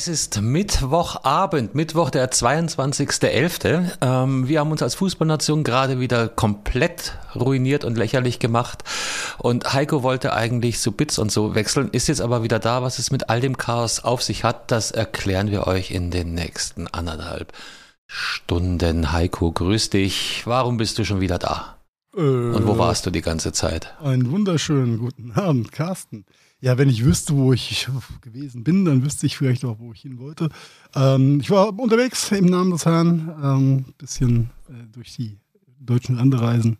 [0.00, 3.98] Es ist Mittwochabend, Mittwoch der 22.11.
[4.00, 8.82] Ähm, wir haben uns als Fußballnation gerade wieder komplett ruiniert und lächerlich gemacht.
[9.36, 12.82] Und Heiko wollte eigentlich so Bits und so wechseln, ist jetzt aber wieder da.
[12.82, 16.32] Was es mit all dem Chaos auf sich hat, das erklären wir euch in den
[16.32, 17.52] nächsten anderthalb
[18.06, 19.12] Stunden.
[19.12, 20.44] Heiko, grüß dich.
[20.46, 21.76] Warum bist du schon wieder da?
[22.16, 23.94] Äh, und wo warst du die ganze Zeit?
[24.02, 26.24] Einen wunderschönen guten Abend, Carsten.
[26.62, 27.88] Ja, wenn ich wüsste, wo ich
[28.20, 30.50] gewesen bin, dann wüsste ich vielleicht auch, wo ich hin wollte.
[30.94, 35.38] Ähm, ich war unterwegs im Namen des Herrn, ähm, bisschen äh, durch die
[35.78, 36.78] deutschen Landereisen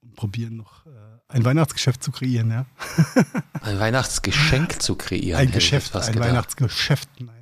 [0.00, 0.90] und probieren noch äh,
[1.28, 2.66] ein Weihnachtsgeschäft zu kreieren, ja.
[3.60, 5.38] ein Weihnachtsgeschenk zu kreieren.
[5.38, 6.28] Ein Geschäft, ein gedacht.
[6.28, 7.38] Weihnachtsgeschäft, nein.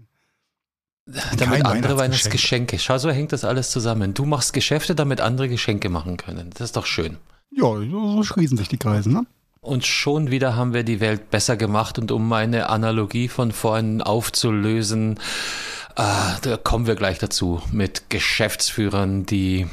[1.38, 2.80] Damit andere Weihnachtsgeschenke.
[2.80, 4.12] Schau, so hängt das alles zusammen.
[4.12, 6.50] Du machst Geschäfte, damit andere Geschenke machen können.
[6.50, 7.18] Das ist doch schön.
[7.50, 9.24] Ja, so schließen sich die Kreise, ne?
[9.66, 11.98] Und schon wieder haben wir die Welt besser gemacht.
[11.98, 15.18] Und um meine Analogie von vorhin aufzulösen,
[15.96, 16.02] äh,
[16.40, 19.66] da kommen wir gleich dazu mit Geschäftsführern, die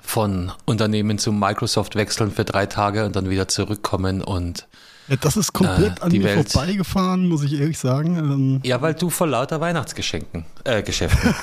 [0.00, 4.68] von Unternehmen zu Microsoft wechseln für drei Tage und dann wieder zurückkommen und
[5.08, 6.50] ja, das ist komplett äh, an mir Welt.
[6.50, 8.16] vorbeigefahren, muss ich ehrlich sagen.
[8.16, 11.34] Ähm, ja, weil du vor lauter Weihnachtsgeschenken, äh, Geschäften.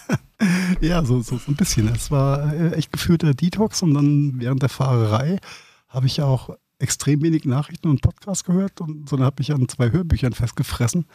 [0.80, 1.88] ja, so, so, so ein bisschen.
[1.94, 5.38] Es war äh, echt geführter Detox und dann während der Fahrerei
[5.88, 6.50] habe ich auch
[6.82, 11.06] extrem wenig Nachrichten und Podcasts gehört, und, sondern habe mich an zwei Hörbüchern festgefressen.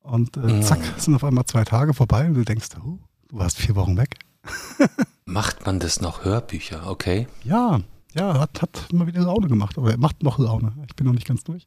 [0.00, 3.58] Und äh, zack, sind auf einmal zwei Tage vorbei und du denkst, oh, du warst
[3.58, 4.16] vier Wochen weg.
[5.24, 7.28] Macht man das noch Hörbücher, okay?
[7.44, 7.80] Ja,
[8.14, 10.72] ja, hat, hat immer wieder Laune gemacht, aber er macht noch Laune.
[10.88, 11.66] Ich bin noch nicht ganz durch.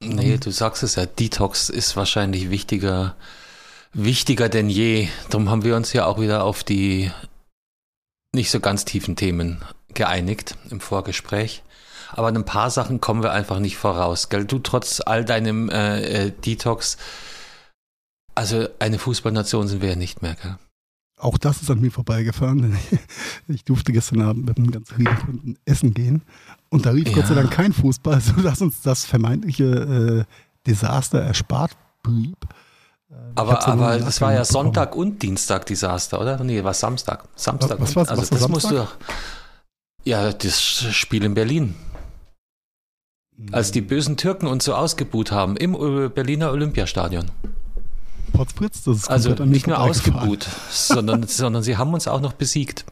[0.00, 3.16] Nee, um, du sagst es ja, Detox ist wahrscheinlich wichtiger,
[3.92, 5.08] wichtiger denn je.
[5.30, 7.10] Darum haben wir uns ja auch wieder auf die
[8.32, 9.62] nicht so ganz tiefen Themen
[9.92, 11.62] geeinigt im Vorgespräch
[12.16, 14.30] aber an ein paar Sachen kommen wir einfach nicht voraus.
[14.30, 14.46] Gell?
[14.46, 16.96] Du trotz all deinem äh, äh, Detox,
[18.34, 20.34] also eine Fußballnation sind wir ja nicht mehr.
[20.42, 20.56] Gell?
[21.18, 22.76] Auch das ist an mir vorbeigefahren.
[23.48, 26.22] Ich durfte gestern Abend mit einem ganz lieben Kunden essen gehen
[26.68, 27.14] und da rief ja.
[27.14, 30.32] Gott sei Dank kein Fußball, sodass uns das vermeintliche äh,
[30.66, 31.70] Desaster erspart
[32.02, 32.36] blieb.
[33.08, 36.42] Äh, aber, aber das war ja Sonntag und Dienstag Desaster, oder?
[36.42, 37.28] Nee, war Samstag.
[37.36, 37.78] Samstag.
[37.78, 38.50] Was, was, also was das Samstag?
[38.50, 38.96] musst du doch.
[40.02, 40.60] Ja, das
[40.94, 41.74] Spiel in Berlin.
[43.52, 45.72] Als die bösen Türken uns so ausgebuht haben im
[46.14, 47.30] Berliner Olympiastadion.
[48.32, 52.84] Potzblitz, das ist Also nicht nur ausgebuht, sondern, sondern sie haben uns auch noch besiegt.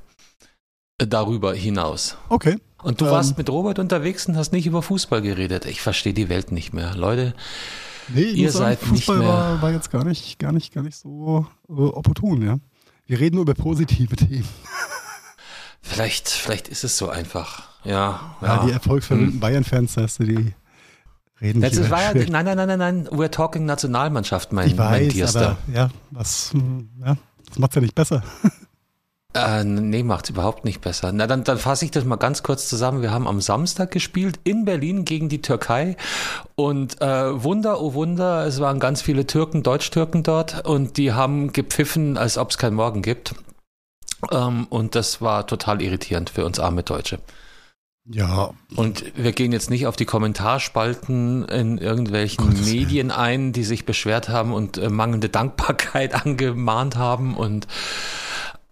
[0.98, 2.16] Äh, darüber hinaus.
[2.28, 2.58] Okay.
[2.82, 5.64] Und du ähm, warst mit Robert unterwegs und hast nicht über Fußball geredet.
[5.66, 6.94] Ich verstehe die Welt nicht mehr.
[6.94, 7.34] Leute,
[8.08, 9.34] nee, ihr seid sagen, Fußball nicht mehr.
[9.34, 12.58] War, war jetzt gar nicht, gar nicht, gar nicht so äh, opportun, ja.
[13.06, 14.48] Wir reden nur über positive Themen.
[15.86, 17.68] Vielleicht, vielleicht ist es so einfach.
[17.84, 18.64] Ja, ja.
[18.66, 19.40] die erfolgsverwöhnten hm.
[19.40, 20.54] Bayern-Fans, hast du die
[21.40, 25.00] reden das war ja, Nein, nein, nein, nein, nein, we're talking Nationalmannschaft, mein, ich weiß,
[25.00, 25.56] mein Tierster.
[25.72, 26.52] ja, was,
[27.04, 27.16] ja,
[27.48, 28.22] das macht's ja nicht besser.
[29.36, 31.10] Äh, nee, macht's überhaupt nicht besser.
[31.10, 33.02] Na, dann, dann fasse ich das mal ganz kurz zusammen.
[33.02, 35.96] Wir haben am Samstag gespielt in Berlin gegen die Türkei
[36.54, 41.52] und äh, Wunder, oh Wunder, es waren ganz viele Türken, Deutsch-Türken dort und die haben
[41.52, 43.34] gepfiffen, als ob es kein Morgen gibt.
[44.30, 47.18] Ähm, und das war total irritierend für uns arme Deutsche.
[48.06, 48.50] Ja.
[48.76, 53.86] Und wir gehen jetzt nicht auf die Kommentarspalten in irgendwelchen Gott, Medien ein, die sich
[53.86, 57.66] beschwert haben und äh, mangelnde Dankbarkeit angemahnt haben und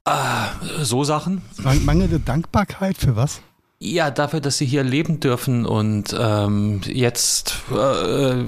[0.04, 1.42] äh, so Sachen.
[1.56, 3.40] Mangelnde Dankbarkeit für was?
[3.84, 8.46] Ja, dafür, dass sie hier leben dürfen und ähm, jetzt äh, äh,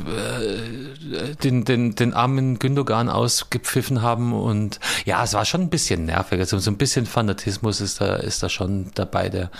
[1.42, 6.38] den, den, den armen Gündogan ausgepfiffen haben und ja, es war schon ein bisschen nervig.
[6.38, 9.28] Also so ein bisschen Fanatismus ist da, ist da schon dabei.
[9.28, 9.50] Der,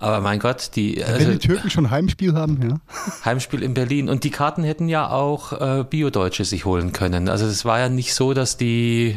[0.00, 1.02] aber mein Gott, die.
[1.04, 2.80] Also, Wenn die Türken schon Heimspiel haben, ja.
[3.24, 4.08] Heimspiel in Berlin.
[4.08, 7.28] Und die Karten hätten ja auch äh, Bio-Deutsche sich holen können.
[7.28, 9.16] Also es war ja nicht so, dass die äh,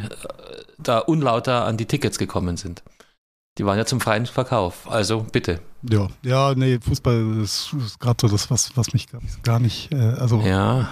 [0.78, 2.83] da unlauter an die Tickets gekommen sind.
[3.57, 4.89] Die waren ja zum freien Verkauf.
[4.89, 5.60] Also bitte.
[5.83, 9.07] Ja, ja, nee, Fußball ist, ist gerade so das, was, was mich
[9.44, 10.89] gar nicht, äh, also ja.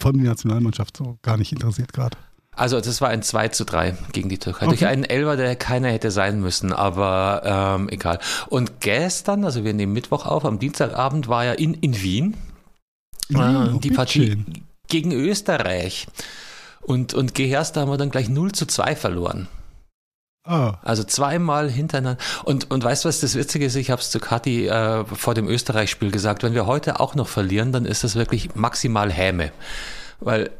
[0.00, 2.18] von der Nationalmannschaft so gar nicht interessiert gerade.
[2.60, 4.66] Also das war ein 2 zu 3 gegen die Türkei.
[4.66, 4.76] Okay.
[4.76, 7.40] Durch einen Elber, der keiner hätte sein müssen, aber
[7.78, 8.18] ähm, egal.
[8.50, 12.36] Und gestern, also wir nehmen Mittwoch auf, am Dienstagabend war ja in, in Wien
[13.30, 14.44] äh, die Partie
[14.88, 16.06] gegen Österreich.
[16.82, 19.48] Und, und Geherste haben wir dann gleich 0 zu 2 verloren.
[20.46, 20.72] Oh.
[20.82, 22.22] Also zweimal hintereinander.
[22.44, 23.74] Und, und weißt du, was das Witzige ist?
[23.76, 26.42] Ich habe es zu Kathi äh, vor dem Österreich-Spiel gesagt.
[26.42, 29.50] Wenn wir heute auch noch verlieren, dann ist das wirklich maximal Häme.
[30.20, 30.50] Weil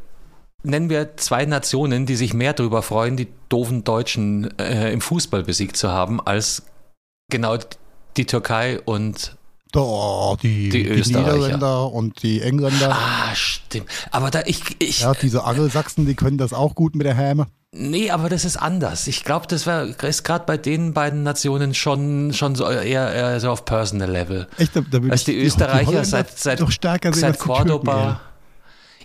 [0.63, 5.43] nennen wir zwei Nationen, die sich mehr darüber freuen, die doofen Deutschen äh, im Fußball
[5.43, 6.63] besiegt zu haben, als
[7.31, 7.57] genau
[8.17, 9.37] die Türkei und
[9.77, 12.91] Oh, die, die, die Niederländer und die Engländer.
[12.91, 13.87] Ah, stimmt.
[14.11, 15.03] Aber da ich, ich.
[15.03, 17.47] Ja, diese Angelsachsen, die können das auch gut mit der Häme.
[17.73, 19.07] Nee, aber das ist anders.
[19.07, 23.39] Ich glaube, das war, ist gerade bei den beiden Nationen schon, schon so eher, eher
[23.39, 24.49] so auf Personal Level.
[24.59, 28.21] Echt, da, da Als die, die Österreicher die seit, seit, doch stärker seit Cordoba.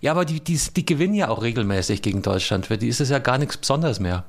[0.01, 2.67] Ja, aber die, die, die gewinnen ja auch regelmäßig gegen Deutschland.
[2.67, 4.25] Für die ist es ja gar nichts Besonderes mehr.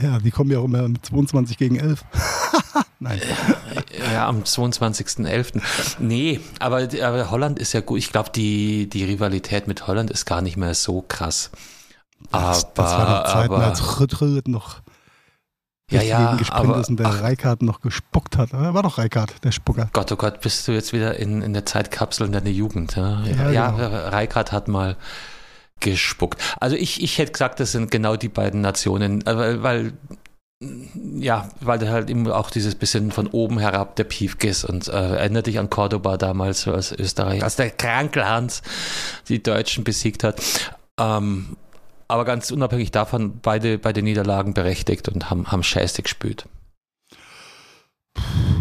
[0.00, 2.04] Ja, die kommen ja auch immer mit 22 gegen 11.
[2.98, 3.20] Nein.
[4.12, 5.60] Ja, am 22.11.
[6.00, 7.98] Nee, aber, aber Holland ist ja gut.
[7.98, 11.50] Ich glaube, die, die Rivalität mit Holland ist gar nicht mehr so krass.
[12.32, 14.80] Aber, das, das war noch Zeiten, aber, als Rütt noch
[16.02, 18.52] ja, ja, aber, ist und der Reikard noch gespuckt hat.
[18.52, 19.88] Er war doch Reikard, der Spucker.
[19.92, 22.96] Gott, oh Gott, bist du jetzt wieder in, in der Zeitkapsel in deiner Jugend.
[22.96, 24.08] Ja, ja, ja genau.
[24.08, 24.96] Reikard hat mal
[25.80, 26.40] gespuckt.
[26.60, 29.92] Also ich, ich hätte gesagt, das sind genau die beiden Nationen, äh, weil, weil
[31.18, 34.88] ja, weil da halt eben auch dieses bisschen von oben herab der Piefke ist und
[34.88, 38.62] äh, erinnert dich an Cordoba damals als Österreich, als der Krankelhans
[39.28, 40.40] die Deutschen besiegt hat.
[40.98, 41.56] Ähm,
[42.08, 46.46] aber ganz unabhängig davon, beide, beide Niederlagen berechtigt und haben, haben Scheiße gespielt.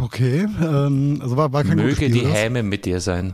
[0.01, 3.34] Okay, ähm, also war, war kein Möge die Häme mit dir sein.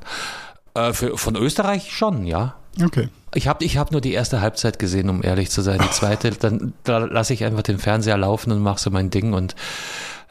[0.74, 2.56] Äh, für, von Österreich schon, ja.
[2.84, 3.10] Okay.
[3.34, 5.80] Ich habe ich hab nur die erste Halbzeit gesehen, um ehrlich zu sein.
[5.84, 9.34] Die zweite, dann da lasse ich einfach den Fernseher laufen und mache so mein Ding.
[9.34, 9.56] Und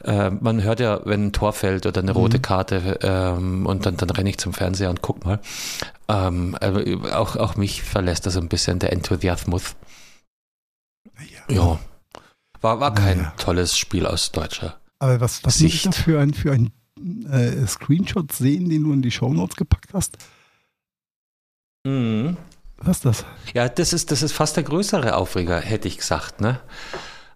[0.03, 2.41] äh, man hört ja, wenn ein Tor fällt oder eine rote mhm.
[2.41, 5.39] Karte ähm, und dann, dann renne ich zum Fernseher und guck mal.
[6.07, 6.55] Ähm,
[7.11, 9.75] auch, auch mich verlässt da so ein bisschen der Enthusiasmus.
[11.49, 11.55] Ja.
[11.55, 11.79] ja.
[12.61, 13.33] War, war kein ja.
[13.37, 15.85] tolles Spiel aus deutscher Aber was, was Sicht.
[15.85, 16.71] ich für ein, für ein
[17.29, 20.17] äh, Screenshot sehen, den du in die Shownotes gepackt hast?
[21.85, 22.37] Mhm.
[22.77, 23.25] Was ist das?
[23.53, 26.39] Ja, das ist, das ist fast der größere Aufreger, hätte ich gesagt.
[26.41, 26.59] Ne?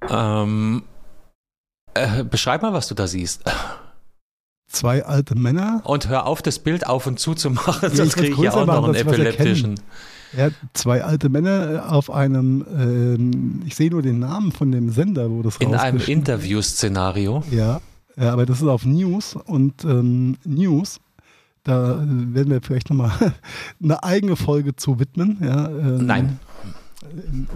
[0.10, 0.84] Ähm,
[1.94, 3.44] äh, beschreib mal, was du da siehst.
[4.68, 5.82] Zwei alte Männer.
[5.84, 8.54] Und hör auf, das Bild auf und zu zu machen, ja, sonst kriege ich ja
[8.54, 9.80] auch noch einen epileptischen.
[10.36, 15.30] Ja, zwei alte Männer auf einem, ähm, ich sehe nur den Namen von dem Sender,
[15.30, 17.44] wo das In einem Interview-Szenario.
[17.52, 17.82] Ja,
[18.16, 21.00] ja, aber das ist auf News und ähm, News
[21.64, 23.12] da werden wir vielleicht nochmal
[23.84, 25.38] eine eigene Folge zu widmen.
[25.42, 26.40] Ja, ähm, Nein.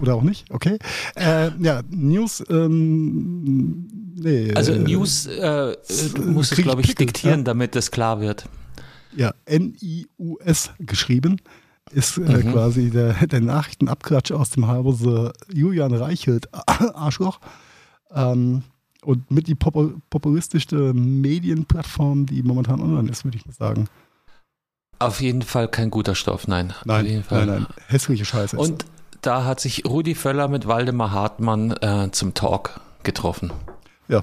[0.00, 0.78] Oder auch nicht, okay.
[1.16, 4.52] Äh, ja, News, ähm, nee.
[4.54, 5.76] Also äh, News, äh,
[6.14, 7.44] du musst es, glaube ich, Pickel, diktieren, ja?
[7.44, 8.44] damit das klar wird.
[9.16, 11.40] Ja, N-I-U-S geschrieben
[11.90, 12.52] ist äh, mhm.
[12.52, 17.40] quasi der, der Nachrichtenabklatsch aus dem Hause Julian Reichelt, Arschloch.
[18.12, 18.62] Ähm,
[19.02, 23.88] und mit die populistischste Medienplattform, die momentan online ist, würde ich mal sagen.
[24.98, 26.72] Auf jeden Fall kein guter Stoff, nein.
[26.84, 27.66] Nein, nein, nein.
[27.86, 28.56] Hässliche Scheiße.
[28.56, 28.86] Und
[29.22, 33.52] da hat sich Rudi Völler mit Waldemar Hartmann äh, zum Talk getroffen.
[34.08, 34.22] Ja.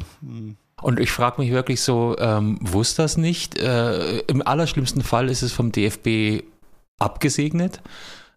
[0.81, 3.57] Und ich frage mich wirklich so, ähm, wusste das nicht?
[3.57, 6.43] Äh, Im allerschlimmsten Fall ist es vom DFB
[6.99, 7.81] abgesegnet.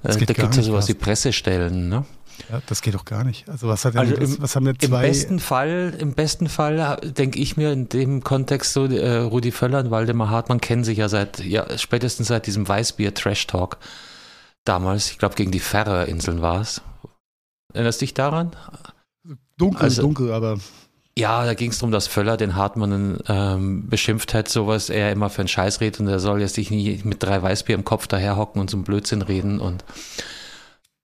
[0.02, 2.04] Äh, da gibt es ja sowas wie Pressestellen, ne?
[2.50, 3.48] Ja, das geht doch gar nicht.
[3.48, 5.04] Also was hat denn, also im, was haben denn zwei?
[5.04, 9.50] Im besten Fall, im besten Fall denke ich mir in dem Kontext so, äh, Rudi
[9.50, 13.78] Völler und Waldemar Hartmann kennen sich ja seit, ja, spätestens seit diesem Weißbier Trash Talk
[14.64, 15.10] damals.
[15.10, 16.82] Ich glaube, gegen die Färöerinseln war es.
[17.72, 18.52] Erinnerst du dich daran?
[19.56, 20.58] Dunkel, also, dunkel, aber.
[21.16, 25.30] Ja, da ging es darum, dass Völler den Hartmann ähm, beschimpft hat, sowas er immer
[25.30, 28.06] für einen Scheiß redet und er soll jetzt sich nie mit drei Weißbier im Kopf
[28.06, 29.84] daherhocken und so einen Blödsinn reden und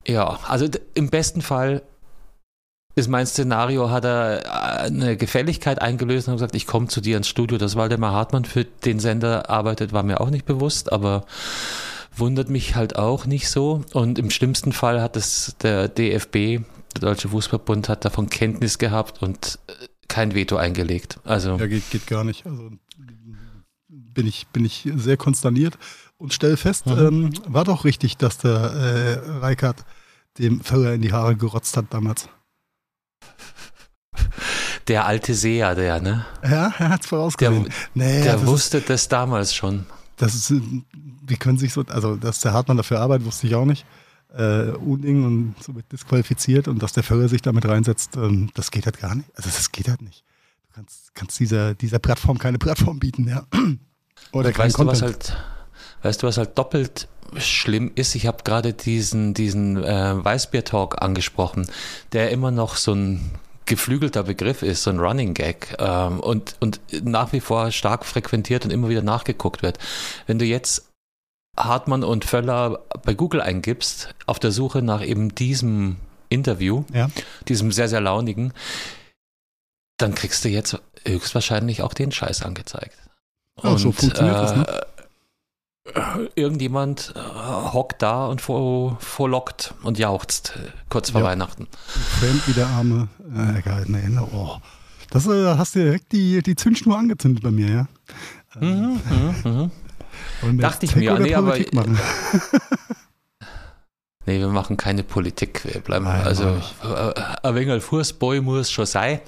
[0.07, 1.81] ja, also im besten Fall
[2.95, 7.17] ist mein Szenario, hat er äh, eine Gefälligkeit eingelöst und gesagt, ich komme zu dir
[7.17, 7.57] ins Studio.
[7.57, 11.25] Dass Waldemar Hartmann für den Sender arbeitet, war mir auch nicht bewusst, aber
[12.15, 13.83] wundert mich halt auch nicht so.
[13.93, 19.21] Und im schlimmsten Fall hat es der DFB, der Deutsche Fußballbund, hat davon Kenntnis gehabt
[19.21, 21.19] und äh, kein Veto eingelegt.
[21.23, 22.45] Also ja, geht, geht gar nicht.
[22.45, 22.71] Also
[23.87, 25.77] bin ich, bin ich sehr konsterniert
[26.17, 26.97] und stelle fest, mhm.
[26.97, 29.85] ähm, war doch richtig, dass der äh, Reikert
[30.37, 32.29] dem Föller in die Haare gerotzt hat damals.
[34.87, 36.25] Der alte Seher, der, ne?
[36.43, 37.63] Ja, er hat es vorausgesehen.
[37.63, 39.87] Der, nee, der das wusste das damals schon.
[40.17, 40.53] Das ist,
[41.27, 43.85] wie können sich so, also dass der Hartmann dafür arbeitet, wusste ich auch nicht.
[44.33, 48.71] Äh, Unding und so wird disqualifiziert und dass der Föller sich damit reinsetzt, ähm, das
[48.71, 49.29] geht halt gar nicht.
[49.35, 50.23] Also das geht halt nicht.
[50.67, 53.45] Du kannst, kannst dieser, dieser Plattform keine Plattform bieten, ja.
[54.31, 54.97] Oder kein weißt Content.
[54.97, 55.37] Du, was halt,
[56.01, 57.07] weißt du, was halt doppelt
[57.37, 61.67] schlimm ist, ich habe gerade diesen, diesen äh, Weißbier-Talk angesprochen,
[62.11, 63.31] der immer noch so ein
[63.65, 68.65] geflügelter Begriff ist, so ein Running Gag ähm, und, und nach wie vor stark frequentiert
[68.65, 69.79] und immer wieder nachgeguckt wird.
[70.27, 70.89] Wenn du jetzt
[71.57, 75.97] Hartmann und Völler bei Google eingibst, auf der Suche nach eben diesem
[76.29, 77.09] Interview, Ja.
[77.47, 78.53] diesem sehr, sehr launigen,
[79.97, 82.97] dann kriegst du jetzt höchstwahrscheinlich auch den Scheiß angezeigt.
[83.63, 84.85] Ja, so funktioniert das, ne?
[85.93, 86.01] Äh,
[86.35, 87.19] Irgendjemand äh,
[87.73, 91.27] hockt da und vor, vorlockt und jauchzt äh, kurz vor Ja.
[91.27, 91.67] Weihnachten.
[92.19, 93.07] Fremd wie der Arme.
[93.35, 94.57] Äh, egal, nee, ne, oh.
[95.11, 97.87] Das äh, hast du direkt die, die Zündschnur angezündet bei mir, ja?
[98.59, 99.71] Mhm, mhm, mhm.
[100.41, 101.99] Wir Dachte ich mir, nee, aber- Politik machen?
[104.27, 105.61] Nee, wir machen keine Politik.
[105.71, 107.13] Wir bleiben Nein, also mach äh,
[107.43, 109.19] ein wenig Fußball muss schon sein.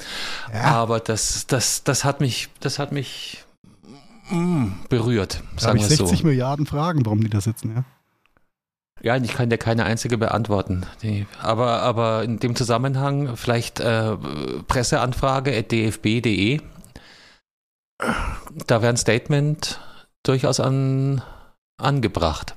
[0.51, 0.63] Ja.
[0.63, 3.43] Aber das, das, das hat mich, das hat mich
[4.29, 6.27] mm, berührt, Da habe sagen ich wir es 60 so.
[6.27, 7.83] Milliarden Fragen, warum die da sitzen, ja?
[9.01, 10.85] Ja, ich kann dir keine einzige beantworten.
[11.03, 14.17] Die, aber, aber in dem Zusammenhang vielleicht äh,
[14.67, 16.61] Presseanfrage dfb.de.
[18.65, 19.79] Da wäre ein Statement
[20.23, 21.21] durchaus an,
[21.77, 22.55] angebracht.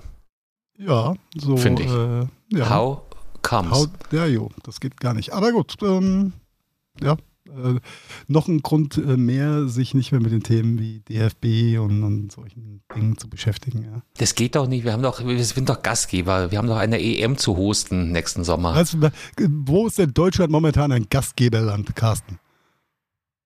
[0.79, 1.57] Ja, so.
[1.59, 1.91] Finde ich.
[1.91, 2.71] Äh, ja.
[2.71, 3.03] How
[3.43, 3.71] comes?
[3.71, 5.33] How, ja, jo, das geht gar nicht.
[5.33, 6.33] Aber gut, ähm,
[7.01, 7.17] ja.
[7.57, 7.81] Äh,
[8.29, 12.33] noch ein Grund äh, mehr, sich nicht mehr mit den Themen wie DFB und, und
[12.33, 13.83] solchen Dingen zu beschäftigen.
[13.85, 14.03] Ja.
[14.17, 14.85] Das geht doch nicht.
[14.85, 16.51] Wir haben doch, wir sind doch Gastgeber.
[16.51, 18.75] Wir haben doch eine EM zu hosten nächsten Sommer.
[18.75, 18.99] Also,
[19.39, 22.39] wo ist denn Deutschland momentan ein Gastgeberland, Carsten?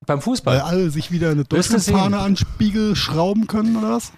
[0.07, 0.61] Beim Weil Fußball.
[0.61, 4.13] alle sich wieder eine Deutschlandfahne an Spiegel schrauben können oder was?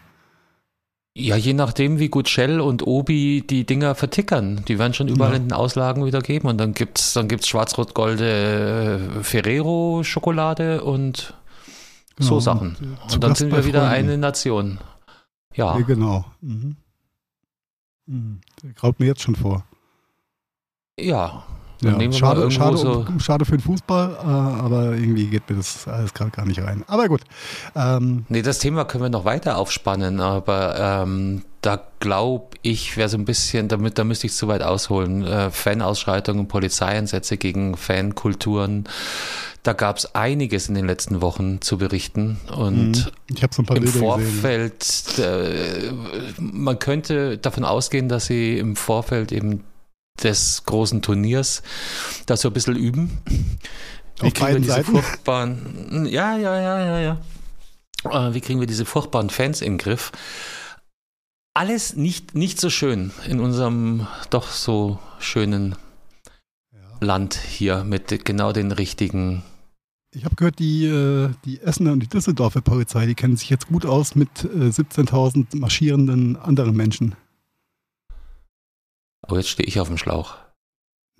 [1.19, 4.63] Ja, je nachdem, wie gut Shell und Obi die Dinger vertickern.
[4.69, 5.37] Die werden schon überall Ja.
[5.39, 6.47] in den Auslagen wieder geben.
[6.49, 11.33] Und dann gibt's, dann gibt's schwarz-rot-golde äh, Ferrero-Schokolade und
[12.19, 12.41] so Genau.
[12.41, 12.77] Sachen.
[13.09, 13.95] Zu Und dann Gast sind wir wieder Freunden.
[14.11, 14.79] eine Nation.
[15.55, 15.79] Ja.
[15.79, 16.27] Ja, genau.
[16.43, 16.77] Mhm.
[18.07, 18.41] Mhm.
[18.75, 19.65] Graut mir jetzt schon vor.
[21.01, 21.45] Ja.
[21.83, 23.05] Ja, schade, schade, so.
[23.07, 26.61] um- schade für den Fußball, äh, aber irgendwie geht mir das alles gerade gar nicht
[26.63, 26.85] rein.
[26.87, 27.21] Aber gut.
[27.75, 33.09] Ähm, Nee, das Thema können wir noch weiter aufspannen, aber ähm, da glaube ich, wäre
[33.09, 35.25] so ein bisschen, damit, da müsste ich zu weit ausholen.
[35.25, 38.85] Äh, Fanausschreitungen, Polizeieinsätze gegen Fankulturen.
[39.63, 42.39] Da gab es einiges in den letzten Wochen zu berichten.
[42.57, 43.99] Und ich habe so ein paar im Bilder.
[43.99, 45.91] Vorfeld, äh,
[46.39, 49.65] man könnte davon ausgehen, dass sie im Vorfeld eben
[50.23, 51.63] des großen Turniers
[52.27, 53.19] das so ein bisschen üben.
[54.21, 54.93] Wie Auf kriegen wir diese Seiten?
[54.93, 58.29] furchtbaren, ja, ja, ja, ja, ja.
[58.29, 60.13] Äh, Wie kriegen wir diese furchtbaren Fans in den Griff?
[61.55, 65.75] Alles nicht, nicht so schön in unserem doch so schönen
[66.73, 67.07] Ja.
[67.07, 69.43] Land hier mit genau den richtigen.
[70.15, 73.69] Ich habe gehört, die, äh, die Essener und die Düsseldorfer Polizei, die kennen sich jetzt
[73.69, 77.15] gut aus mit äh, 17.000 marschierenden anderen Menschen.
[79.29, 80.37] Oh, jetzt stehe ich auf dem Schlauch.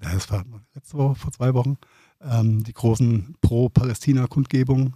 [0.03, 1.79] Ja, das war letzte Woche, vor zwei Wochen,
[2.21, 4.93] ähm, die großen Pro-Palästina-Kundgebungen,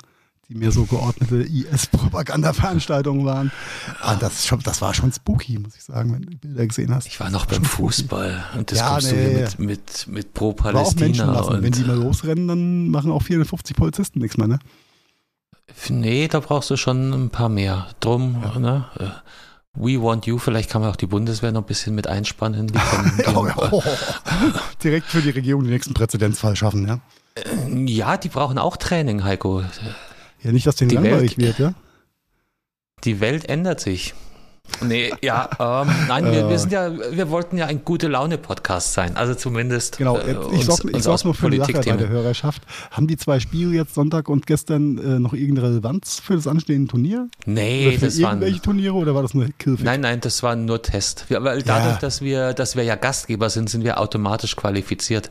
[0.49, 3.51] die mehr so geordnete IS-Propaganda-Veranstaltungen waren.
[4.01, 6.95] Ah, das, schon, das war schon spooky, muss ich sagen, wenn du die Bilder gesehen
[6.95, 7.07] hast.
[7.07, 7.65] Ich war noch beim.
[7.65, 9.49] Fußball und das Ja, kommst du nee, hier ja.
[9.57, 11.63] mit, mit, mit Aber Pro-Palästina.
[11.63, 14.59] Wenn die mal und losrennen, dann machen auch 450 Polizisten nichts mehr, ne?
[15.89, 17.89] nee, da brauchst du schon ein paar mehr.
[18.01, 18.59] Drum, Ja.
[18.59, 18.85] ne?
[19.77, 22.67] We want you, vielleicht kann man auch die Bundeswehr noch ein bisschen mit einspannen.
[22.67, 23.83] Die können, die, Oh, ja.
[24.83, 27.01] Direkt für die Regierung den nächsten Präzedenzfall schaffen, ja?
[27.87, 29.63] ja, die brauchen auch Training, Heiko.
[30.43, 31.75] Ja, nicht, dass denen Die langweilig Welt- wird, ja?
[33.05, 34.15] Die Welt ändert sich.
[34.83, 36.49] Nee, ja, ähm, nein, wir, Äh.
[36.49, 39.17] wir sind ja, wir wollten ja ein gute Laune-Podcast sein.
[39.17, 39.99] Also zumindest.
[39.99, 42.63] Genau, äh, ich sorge nur für eine Sache bei der Hörerschaft.
[42.91, 46.91] Haben die zwei Spiele jetzt Sonntag und gestern äh, noch irgendeine Relevanz für das anstehende
[46.91, 47.29] Turnier?
[47.47, 48.31] Nee, oder für das waren.
[48.39, 49.85] irgendwelche Turniere oder war das nur Killfish?
[49.85, 51.27] Nein, nein, das war nur Test.
[51.29, 51.65] Wir, weil Ja.
[51.67, 55.31] dadurch, dass wir, dass wir ja Gastgeber sind, sind wir automatisch qualifiziert.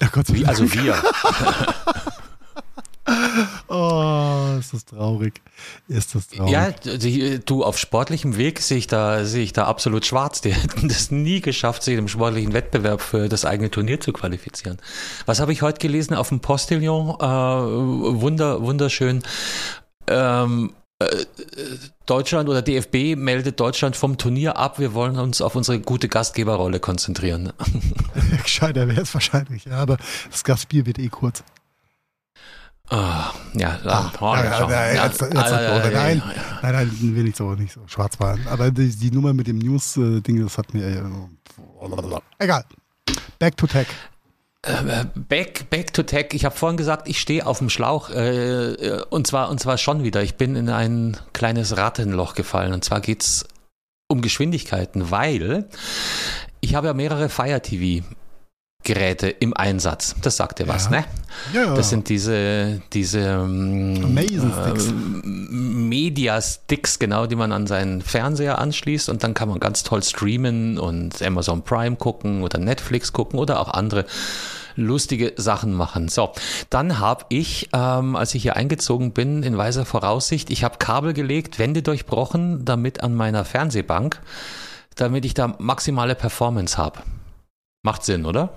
[0.00, 0.48] Ach Gott sei Dank.
[0.48, 0.94] also wir.
[3.68, 5.40] Oh, ist das traurig.
[5.88, 6.52] Ist das traurig.
[6.52, 10.40] ja, du auf sportlichem Weg sehe ich da, sehe ich da absolut schwarz.
[10.40, 14.78] Die hätten das nie geschafft, sich im sportlichen Wettbewerb für das eigene Turnier zu qualifizieren.
[15.26, 17.16] Was habe ich heute gelesen auf dem Postillon?
[17.18, 19.22] Äh, wunder, wunderschön.
[20.06, 21.24] Ähm, äh,
[22.06, 24.78] Deutschland oder DFB meldet Deutschland vom Turnier ab.
[24.78, 27.52] Wir wollen uns auf unsere gute Gastgeberrolle konzentrieren.
[28.42, 29.96] Gescheiter wäre es wahrscheinlich, ja, aber
[30.30, 31.42] das Gastspiel wird eh kurz.
[32.88, 36.22] Ah, ja, Ah, ja, ja, ja, jetzt- jetzt- nein.
[36.62, 38.44] Nein, nein, will nicht so, nicht so schwarz fahren.
[38.50, 40.84] Aber die, die Nummer mit dem News-Ding, das hat mir.
[40.86, 41.02] äh,
[42.38, 42.64] Egal.
[43.38, 43.86] Back to Tech.
[44.64, 46.26] Äh, Back, back to tech.
[46.32, 49.76] Ich habe vorhin gesagt, ich stehe auf dem Schlauch äh, äh, und zwar und zwar
[49.76, 50.22] schon wieder.
[50.22, 53.44] Ich bin in ein kleines Rattenloch gefallen und zwar geht's
[54.06, 55.68] um Geschwindigkeiten, weil
[56.60, 58.04] ich habe ja mehrere Fire TV
[58.82, 60.14] Geräte im Einsatz.
[60.22, 60.90] Das sagt dir was, Ja.
[60.90, 61.04] ne?
[61.54, 61.74] Ja.
[61.74, 64.86] Das sind diese, diese ähm, Amazing Sticks.
[64.88, 70.02] ähm, Media-Sticks, genau, die man an seinen Fernseher anschließt und dann kann man ganz toll
[70.02, 74.04] streamen und Amazon Prime gucken oder Netflix gucken oder auch andere
[74.74, 76.08] lustige Sachen machen.
[76.08, 76.32] So,
[76.70, 81.12] dann habe ich, ähm, als ich hier eingezogen bin, in weiser Voraussicht, ich habe Kabel
[81.12, 84.20] gelegt, Wände durchbrochen, damit an meiner Fernsehbank,
[84.96, 87.00] damit ich da maximale Performance habe.
[87.82, 88.50] Macht Sinn, oder?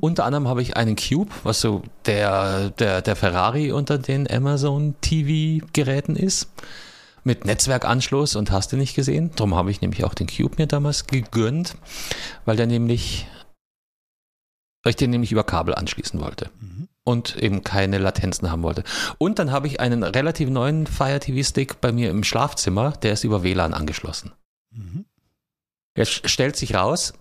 [0.00, 4.94] Unter anderem habe ich einen Cube, was so der, der, der Ferrari unter den Amazon
[5.00, 6.50] TV Geräten ist.
[7.22, 9.30] Mit Netzwerkanschluss und hast du nicht gesehen.
[9.36, 11.76] Darum habe ich nämlich auch den Cube mir damals gegönnt,
[12.46, 13.26] weil der nämlich,
[14.82, 16.88] weil ich den nämlich über Kabel anschließen wollte Mhm.
[17.04, 18.84] und eben keine Latenzen haben wollte.
[19.18, 23.12] Und dann habe ich einen relativ neuen Fire TV Stick bei mir im Schlafzimmer, der
[23.12, 24.32] ist über WLAN angeschlossen.
[24.70, 25.04] Mhm.
[25.94, 27.12] Jetzt stellt sich raus,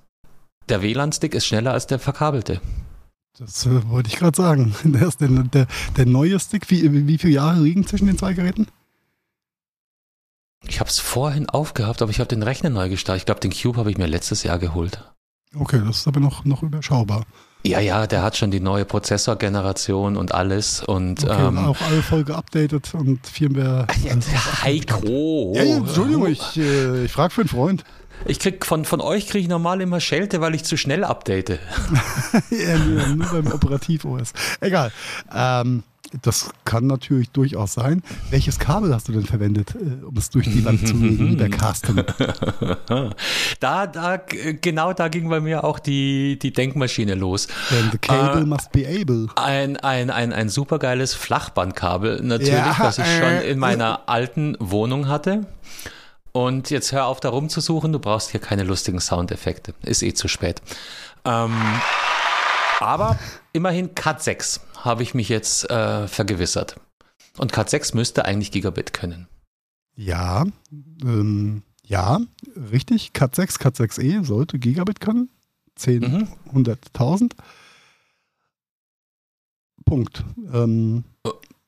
[0.69, 2.61] der WLAN-Stick ist schneller als der verkabelte.
[3.37, 4.75] Das äh, wollte ich gerade sagen.
[4.83, 8.33] Der, ist der, der, der neue Stick, wie, wie viele Jahre liegen zwischen den zwei
[8.33, 8.67] Geräten?
[10.67, 13.21] Ich habe es vorhin aufgehabt, aber ich habe den Rechner neu gestartet.
[13.21, 15.01] Ich glaube, den Cube habe ich mir letztes Jahr geholt.
[15.55, 17.25] Okay, das ist aber noch, noch überschaubar.
[17.63, 20.81] Ja, ja, der hat schon die neue Prozessorgeneration und alles.
[20.81, 23.87] Und Okay, ähm, auch alle voll geupdatet und Firmware.
[24.03, 25.53] ja, Heiko.
[25.55, 27.83] Ja, ja, Entschuldigung, ich, äh, ich frage für einen Freund.
[28.25, 31.49] Ich krieg von, von euch kriege ich normal immer Schelte, weil ich zu schnell update.
[32.49, 34.33] ja, nur, nur beim Operativ-OS.
[34.59, 34.91] Egal.
[35.33, 35.83] Ähm,
[36.21, 38.01] das kann natürlich durchaus sein.
[38.29, 41.49] Welches Kabel hast du denn verwendet, äh, um es durch die Wand zu legen, lieber
[41.49, 42.03] Carsten?
[43.59, 47.47] da, da, g- genau da ging bei mir auch die, die Denkmaschine los.
[47.71, 49.27] Denn the cable Äh, must be able.
[49.35, 54.55] Ein, ein, ein, ein supergeiles Flachbandkabel, natürlich, Ja, was ich schon äh, in meiner alten
[54.59, 55.45] Wohnung hatte.
[56.31, 59.73] Und jetzt hör auf, da rumzusuchen, du brauchst hier keine lustigen Soundeffekte.
[59.83, 60.61] Ist eh zu spät.
[61.25, 61.51] Ähm,
[62.79, 63.17] aber
[63.53, 66.79] immerhin Cat 6 habe ich mich jetzt äh, vergewissert.
[67.37, 69.27] Und Cat 6 müsste eigentlich Gigabit können.
[69.95, 70.45] Ja,
[71.03, 72.19] ähm, ja,
[72.71, 73.13] richtig.
[73.13, 75.29] Cat 6, Cat 6e sollte Gigabit können.
[75.75, 76.27] 10, Mhm.
[76.53, 77.31] 100.000.
[79.85, 80.23] Punkt.
[80.53, 81.03] Ähm,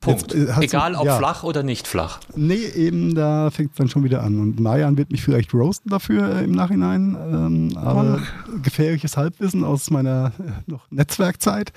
[0.02, 0.34] Punkt.
[0.34, 1.18] Jetzt, äh, Egal ob ja.
[1.18, 2.20] flach oder nicht flach.
[2.36, 4.40] nee, eben, da fängt es dann schon wieder an.
[4.40, 7.16] Und Marian wird mich vielleicht roasten dafür äh, im Nachhinein.
[7.16, 8.20] Ähm, aber
[8.64, 11.72] gefährliches Halbwissen aus meiner äh, noch Netzwerkzeit.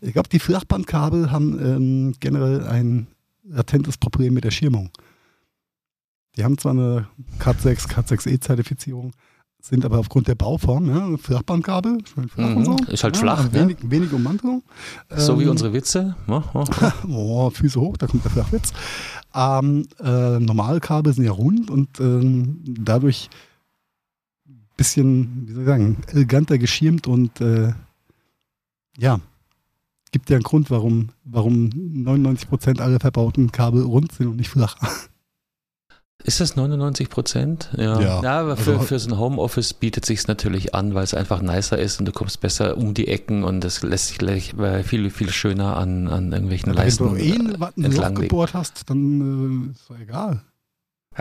[0.00, 3.08] Ich glaube, die Flachbandkabel haben ähm, generell ein
[3.46, 4.90] latentes Problem mit der Schirmung.
[6.36, 9.12] Die haben zwar eine Cat 6, Cat 6e-Zertifizierung,
[9.66, 12.76] sind aber aufgrund der Bauform, ja, Flachbandkabel, schön flach und Mhm, so.
[12.92, 13.52] ist halt ja, flach, ne?
[13.54, 14.62] Wenig, wenig Ummantelung.
[15.16, 16.14] So wie Ähm, unsere Witze.
[16.26, 16.92] Ja, ja, ja.
[17.08, 18.72] Oh, Füße hoch, da kommt der Flachwitz.
[19.34, 23.30] Ähm, äh, Normalkabel sind ja rund und ähm, dadurch
[24.46, 27.72] ein bisschen, wie soll ich sagen, eleganter geschirmt und äh,
[28.98, 29.18] ja,
[30.12, 34.76] gibt ja einen Grund, warum, warum 99% aller verbauten Kabel rund sind und nicht flach.
[36.26, 37.68] Ist das 99 Prozent?
[37.76, 38.00] Ja.
[38.22, 38.40] Ja.
[38.40, 41.78] aber für, Also- für so ein Homeoffice bietet sich natürlich an, weil es einfach nicer
[41.78, 45.10] ist und du kommst besser um die Ecken und es lässt sich gleich äh, viel,
[45.10, 47.08] viel schöner an, an irgendwelchen Aber wenn Leisten.
[47.10, 47.32] du eh
[47.86, 50.40] ein Loch gebohrt hast, dann äh, ist doch egal.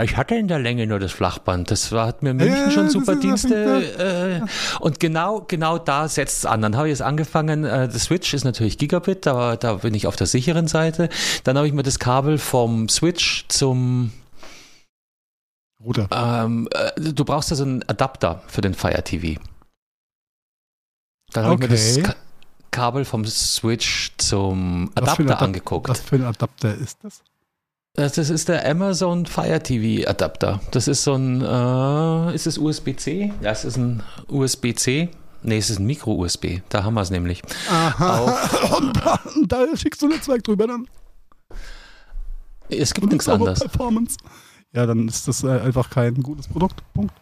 [0.02, 1.70] Ich hatte in der Länge nur das Flachband.
[1.70, 4.40] Das war, hat mir München Ja, schon das super das Dienste.
[4.40, 4.42] Äh,
[4.80, 6.64] und genau, genau da setzt es an.
[6.64, 10.08] Dann habe ich jetzt angefangen, äh, der Switch ist natürlich Gigabit, da, da bin ich
[10.08, 11.10] auf der sicheren Seite.
[11.44, 14.12] Dann habe ich mir das Kabel vom Switch zum
[15.84, 16.08] Router.
[16.12, 19.40] Ähm, äh, du brauchst ja so einen Adapter für den Fire TV.
[21.34, 22.04] Dann habe ich mir das Okay.
[22.04, 22.16] Ka
[22.72, 25.90] Kabel vom Switch zum ein Adapter Adap- angeguckt.
[25.90, 27.22] Was für ein Adapter ist das?
[27.96, 30.60] Das, ist der Amazon Fire TV Adapter.
[30.72, 33.32] Das ist so ein, äh, ist es USB-C?
[33.42, 35.10] Ja, es ist ein USB-C
[35.44, 36.62] Nee, es ist ein Micro-USB.
[36.70, 37.42] Da haben wir es nämlich.
[37.70, 38.38] Aha.
[38.78, 40.88] Und da, da schickst du Netzwerk drüber dann.
[42.70, 43.60] Es gibt nichts anderes.
[43.60, 44.18] Performance.
[44.74, 46.84] Ja, dann ist das äh, einfach kein gutes Produkt.
[46.94, 47.14] Punkt.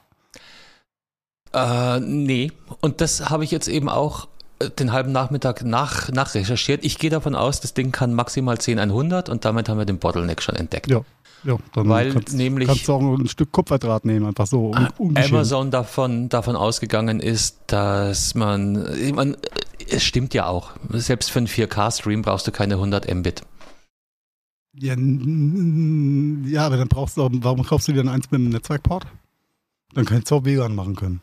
[1.54, 2.52] Äh, nee.
[2.80, 4.28] Und das habe ich jetzt eben auch
[4.60, 6.86] äh, den halben Nachmittag nach, nachrecherchiert.
[6.86, 10.42] Ich gehe davon aus, das Ding kann maximal 10-100 und damit haben wir den Bottleneck
[10.42, 10.90] schon entdeckt.
[10.90, 11.02] Ja,
[11.44, 14.74] ja dann Weil kannst, nämlich kannst du auch ein Stück Kupferdraht nehmen, einfach so.
[14.98, 15.36] ungeschehen.
[15.36, 19.36] Amazon davon, davon ausgegangen ist, dass man, ich meine,
[19.90, 20.72] es stimmt ja auch.
[20.94, 23.44] Selbst für einen 4K-Stream brauchst du keine 100 Mbit.
[24.74, 29.06] Ja, ja, aber dann brauchst du warum kaufst du dir dann eins mit einem Netzwerkport?
[29.94, 31.22] Dann könntest du auch WLAN machen können.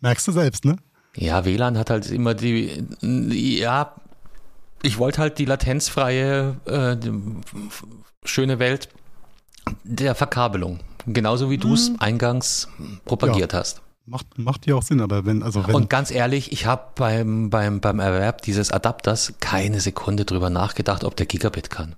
[0.00, 0.76] Merkst du selbst, ne?
[1.16, 3.94] Ja, WLAN hat halt immer die, ja,
[4.82, 7.12] ich wollte halt die latenzfreie, äh, die
[8.24, 8.88] schöne Welt
[9.84, 10.80] der Verkabelung.
[11.06, 12.68] Genauso wie du es eingangs
[13.04, 13.82] propagiert hast.
[14.06, 17.50] Macht, macht ja auch Sinn, aber wenn, also wenn, Und ganz ehrlich, ich habe beim,
[17.50, 21.94] beim, beim Erwerb dieses Adapters keine Sekunde drüber nachgedacht, ob der Gigabit kann.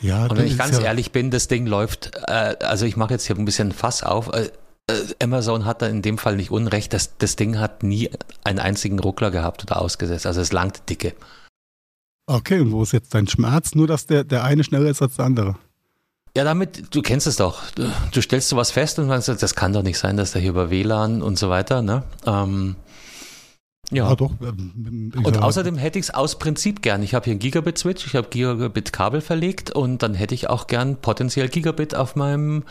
[0.00, 3.12] Ja, Und wenn ich ganz ja, ehrlich bin, das Ding läuft, äh, also ich mache
[3.12, 4.32] jetzt hier ein bisschen Fass auf.
[4.32, 4.50] Äh,
[4.86, 8.10] äh, Amazon hat da in dem Fall nicht Unrecht, das, das Ding hat nie
[8.42, 10.26] einen einzigen Ruckler gehabt oder ausgesetzt.
[10.26, 11.14] Also es langt dicke.
[12.26, 13.74] Okay, und wo ist jetzt dein Schmerz?
[13.74, 15.56] Nur, dass der, der eine schneller ist als der andere.
[16.36, 17.62] Ja, damit, du kennst es doch.
[17.72, 20.50] Du, du stellst sowas fest und sagst, das kann doch nicht sein, dass der hier
[20.50, 22.02] über WLAN und so weiter, ne?
[22.26, 22.76] Ähm,
[23.90, 24.08] ja.
[24.08, 24.32] Ah, doch.
[24.40, 27.02] ähm, ich Und außerdem hätte ich es aus Prinzip gern.
[27.02, 30.96] Ich habe hier einen Gigabit-Switch, ich habe Gigabit-Kabel verlegt und dann hätte ich auch gern
[30.96, 32.64] potenziell Gigabit auf meinem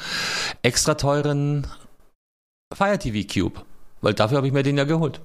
[0.62, 1.68] extra teuren
[2.74, 3.62] Fire TV Cube,
[4.02, 5.22] weil dafür habe ich mir den ja geholt.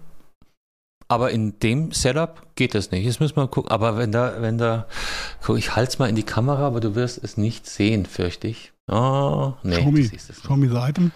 [1.11, 3.05] Aber in dem Setup geht das nicht.
[3.07, 3.71] Jetzt müssen wir mal gucken.
[3.71, 4.87] Aber wenn da, wenn da,
[5.43, 8.47] guck, ich halte es mal in die Kamera, aber du wirst es nicht sehen, fürchte
[8.47, 8.73] ich.
[8.89, 11.13] Oh, nee, Show me, es show me the item.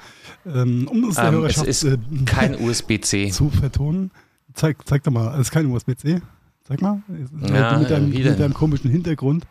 [0.46, 3.30] Ähm, um Ähm, es Hörerschaft ist äh, Kein USB-C.
[3.32, 4.10] zu vertonen,
[4.54, 6.20] zeig, zeig doch mal, es ist kein USB-C.
[6.64, 7.02] Zeig mal.
[7.40, 9.46] Ja, mit, deinem, mit deinem komischen Hintergrund.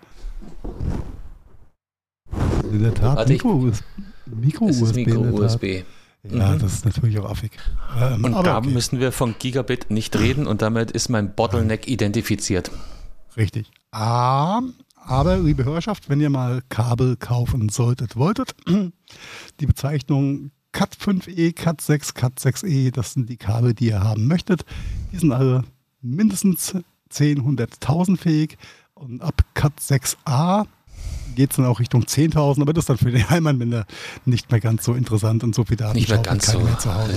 [2.71, 3.83] In der Tat, der Tat.
[4.27, 5.67] Micro-USB.
[6.23, 6.59] Ja, Mhm.
[6.59, 7.51] das ist natürlich auch affig.
[7.99, 11.87] Ähm, Und da okay, müssen wir von Gigabit nicht reden und damit ist mein Bottleneck
[11.87, 12.69] identifiziert.
[13.35, 13.71] richtig.
[13.91, 14.61] Ah,
[15.03, 18.55] aber, liebe Hörerschaft, wenn ihr mal Kabel kaufen solltet, wolltet,
[19.59, 24.27] die Bezeichnung Cat 5e, Cat 6, Cat 6e, das sind die Kabel, die ihr haben
[24.27, 24.63] möchtet.
[25.11, 25.63] Die sind alle
[26.01, 26.75] mindestens
[27.09, 28.57] 10, 100.000 fähig
[28.93, 30.65] und ab Cat 6a
[31.35, 33.85] geht es dann auch Richtung 10.000, aber das ist dann für den Heimanwender
[34.25, 36.59] nicht mehr ganz so interessant und so viel Daten Nicht mehr ganz so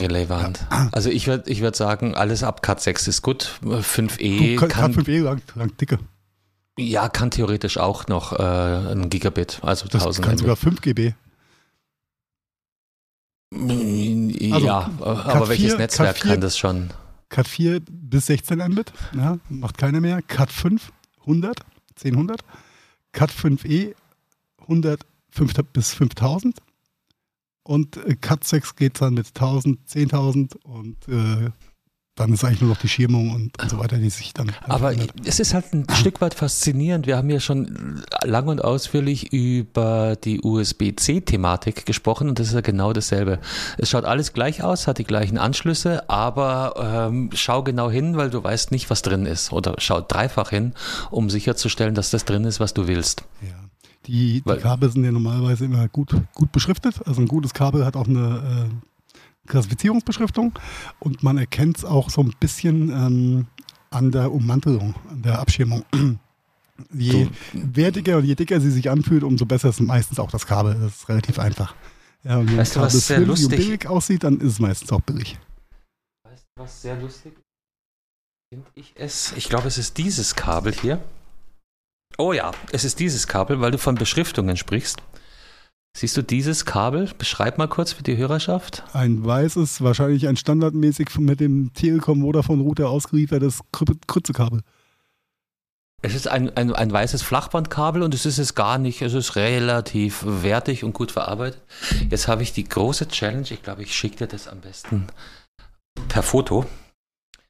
[0.01, 0.67] relevant.
[0.93, 3.59] Also ich würde ich würd sagen, alles ab Cat 6 ist gut.
[3.63, 5.99] 5e Cat kann, 5e lang, lang dicke.
[6.79, 8.43] ja, kann theoretisch auch noch äh,
[8.93, 10.41] ein Gigabit, also Das 1000 kann Mbit.
[10.41, 11.13] sogar 5 GB.
[13.55, 16.91] Ja, aber Cat welches 4, Netzwerk Cat 4 kann das schon?
[17.29, 20.23] Cat 4 bis 16 Mbit, ja, macht keiner mehr.
[20.23, 21.59] Cat 5 100,
[21.97, 22.41] 10, 100.
[23.13, 23.95] Cat 5e
[24.63, 26.59] 100 5 bis 5000.
[27.65, 31.51] Und äh, Cat 6 geht dann mit 1000, 10.000 und äh,
[32.17, 34.53] dann ist eigentlich nur noch die Schirmung und, und so weiter, die sich dann.
[34.63, 35.11] Aber verändert.
[35.25, 37.07] es ist halt ein Stück weit faszinierend.
[37.07, 42.61] Wir haben ja schon lang und ausführlich über die USB-C-Thematik gesprochen und das ist ja
[42.61, 43.41] genau dasselbe.
[43.79, 48.31] Es schaut alles gleich aus, hat die gleichen Anschlüsse, aber ähm, schau genau hin, weil
[48.31, 49.53] du weißt nicht, was drin ist.
[49.53, 50.75] Oder schau dreifach hin,
[51.11, 53.25] um sicherzustellen, dass das drin ist, was du willst.
[53.43, 53.49] Ja.
[54.07, 57.01] Die, die Kabel sind ja normalerweise immer gut, gut beschriftet.
[57.07, 58.94] Also ein gutes Kabel hat auch eine äh,
[59.47, 60.59] Klassifizierungsbeschriftung
[61.01, 63.47] und man erkennt es auch so ein bisschen ähm,
[63.91, 65.85] an der Ummantelung, an der Abschirmung.
[66.93, 70.75] Je wertiger und je dicker sie sich anfühlt, umso besser ist meistens auch das Kabel.
[70.75, 71.73] Das ist relativ einfach.
[72.25, 74.59] Ja, wenn Weißt du, das was sehr flimsy und lustig- billig aussieht, dann ist es
[74.59, 75.39] meistens auch billig.
[76.25, 77.45] Weißt du, was sehr lustig ist?
[78.53, 79.33] Finde ich es.
[79.37, 81.01] Ich glaube, es ist dieses Kabel hier.
[82.19, 85.01] Oh ja, es ist dieses Kabel, weil du von Beschriftungen sprichst.
[85.97, 87.11] Siehst du dieses Kabel?
[87.19, 88.83] Beschreib mal kurz für die Hörerschaft.
[88.95, 94.63] Ein weißes, wahrscheinlich ein standardmäßig von- mit dem Telekom Vodafone Router ausgeliefertes Krü- Krützekabel.
[96.03, 99.01] Es ist ein, ein, ein weißes Flachbandkabel und es ist es gar nicht.
[99.03, 101.63] Es ist relativ wertig und gut verarbeitet.
[102.11, 103.47] Jetzt habe ich die große Challenge.
[103.51, 105.07] Ich glaube, ich schicke dir das am besten
[106.09, 106.67] per Foto.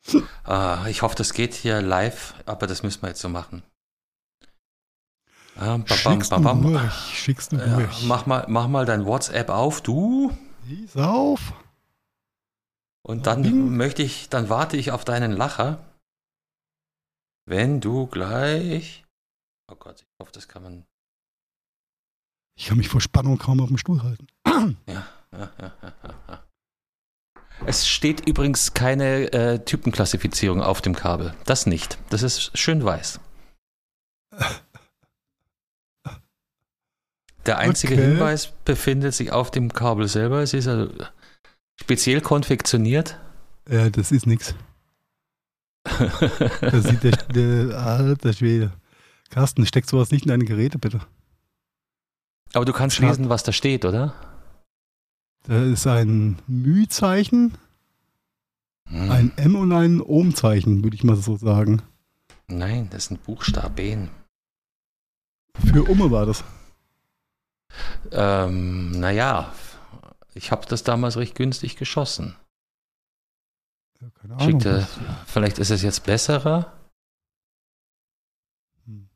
[0.46, 3.62] Äh, ich hoffe, das geht hier live, aber das müssen wir jetzt so machen.
[5.56, 6.62] Ah, bam, Schickst bam.
[6.62, 8.04] durch, schickst du Ja, durch.
[8.06, 10.36] mach, mal, mach mal dein WhatsApp auf, du.
[10.66, 11.52] Lies auf.
[13.06, 13.76] Und dann Bing.
[13.76, 15.84] möchte ich, dann warte ich auf deinen Lacher.
[17.46, 19.04] Wenn du gleich.
[19.70, 20.86] Oh Gott, ich hoffe, das kann man.
[22.56, 24.26] Ich kann mich vor Spannung kaum auf dem Stuhl halten.
[24.88, 25.92] Ja, ja, ja, ja,
[26.28, 26.44] ja.
[27.66, 31.34] Es steht übrigens keine äh, Typenklassifizierung auf dem Kabel.
[31.44, 31.98] Das nicht.
[32.10, 33.20] Das ist schön weiß.
[37.46, 38.02] Der einzige Okay.
[38.06, 40.40] Hinweis befindet sich auf dem Kabel selber.
[40.42, 40.92] Es ist also
[41.80, 43.18] speziell konfektioniert.
[43.68, 44.54] Ja, das ist nix.
[45.84, 48.72] Da sieht der, der alter Schwede.
[49.30, 51.00] Carsten, steck sowas nicht in deine Geräte, bitte.
[52.52, 53.08] Aber du kannst Schade.
[53.08, 54.14] lesen, was da steht, oder?
[55.46, 57.58] Da ist ein Mühzeichen,
[58.88, 59.10] Hm.
[59.10, 61.82] ein M und ein Ohm-Zeichen, würde ich mal so sagen.
[62.48, 64.10] Nein, das sind Buchstaben.
[65.66, 66.44] Für Umme war das.
[68.12, 69.52] Ähm, naja,
[70.34, 72.36] ich habe das damals recht günstig geschossen.
[74.00, 74.60] Ja, keine Ahnung.
[74.60, 74.86] Schickte,
[75.26, 76.72] vielleicht ist es jetzt besserer.
[78.86, 79.08] Hm.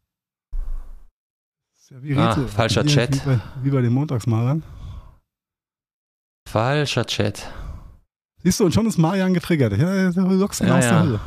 [1.90, 3.14] Ja wie Ah, Rätsel- falscher wie, Chat.
[3.14, 4.62] Wie bei, wie bei den Montagsmalern.
[6.48, 7.50] Falscher Chat.
[8.42, 9.76] Siehst du, und schon ist Marian getriggert.
[9.76, 10.90] Ja, du lockst ihn Ja, aus ja.
[10.90, 11.20] der Hölle.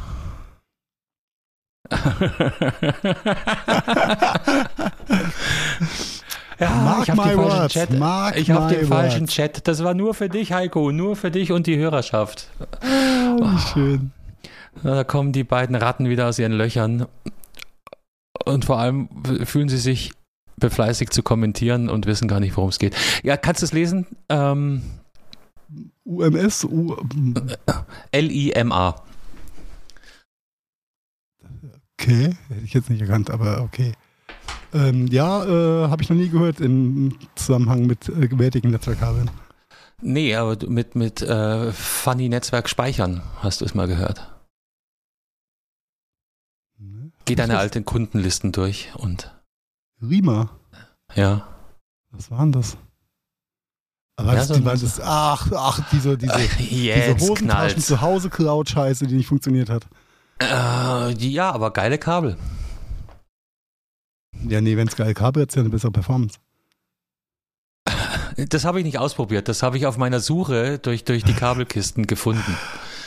[6.62, 8.00] ja, Mark ich habe den falschen words, Chat.
[8.00, 9.34] mark Ich habe den falschen words.
[9.34, 9.68] Chat.
[9.68, 10.92] Das war nur für dich, Heiko.
[10.92, 12.50] Nur für dich und die Hörerschaft.
[12.60, 14.12] Oh, wie schön.
[14.84, 17.08] Da kommen die beiden Ratten wieder aus ihren Löchern.
[18.46, 19.10] Und vor allem
[19.46, 20.14] fühlen sie sich
[20.58, 22.96] befleißigt zu kommentieren und wissen gar nicht, worum es geht.
[23.24, 24.06] Ja, kannst du es lesen?
[24.30, 24.84] Ähm,
[26.04, 26.96] UMS, U,
[28.12, 28.96] L-I-M-A.
[32.02, 33.94] okay, hätte ich jetzt nicht erkannt, aber okay.
[34.74, 39.30] Ähm, ja, äh, habe ich noch nie gehört im Zusammenhang mit äh, gewärtigen Netzwerkkabeln.
[40.02, 44.28] Nee, aber mit, mit äh, Funny Netzwerk speichern hast du es mal gehört.
[46.80, 47.12] Ne?
[47.26, 49.32] Geh deine alten Kundenlisten durch und?
[50.02, 50.50] Rima,
[51.16, 51.48] ja.
[52.10, 52.78] was war denn das?
[54.16, 58.30] Aber Ja, das, so- die, das, ach, ach, diese, diese, diese Jetzt Hosentaschen zu Hause
[58.30, 59.86] Cloud Scheiße, die nicht funktioniert hat.
[60.42, 62.38] Äh, ja, aber geile Kabel.
[64.48, 66.38] Ja, nee, wenn es geil Kabel hat, ist ja eine bessere Performance.
[68.50, 69.48] Das habe ich nicht ausprobiert.
[69.50, 72.58] Das habe ich auf meiner Suche durch, durch die Kabelkisten gefunden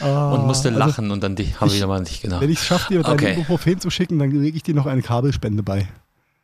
[0.00, 2.40] und musste also, lachen und dann habe ich aber nicht genau.
[2.40, 3.32] Wenn ich es schaffe, dir dein Okay.
[3.34, 5.88] Ibuprofen zu schicken, dann lege ich dir noch eine Kabelspende bei.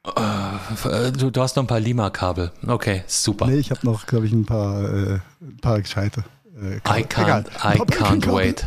[0.05, 2.53] Äh, Du, du hast noch ein paar Lima-Kabel.
[2.66, 3.46] Okay, super.
[3.46, 6.24] Nee, ich habe noch, glaube ich, ein paar, äh, ein paar gescheite.
[6.61, 7.44] Äh, I Kabel.
[7.44, 7.76] can't, Egal.
[7.76, 8.66] I can't wait.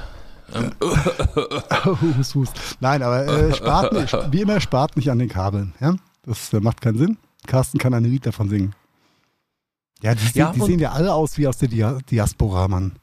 [2.36, 2.54] Hust.
[2.80, 5.74] Nein, aber äh, spart nicht, wie immer spart nicht an den Kabeln.
[5.80, 5.96] Ja?
[6.24, 7.18] Das äh, macht keinen Sinn.
[7.46, 8.74] Carsten kann ein Lied davon singen.
[10.02, 12.94] Ja, die, Ja, die sehen ja alle aus wie aus der Dia Diaspora, Mann.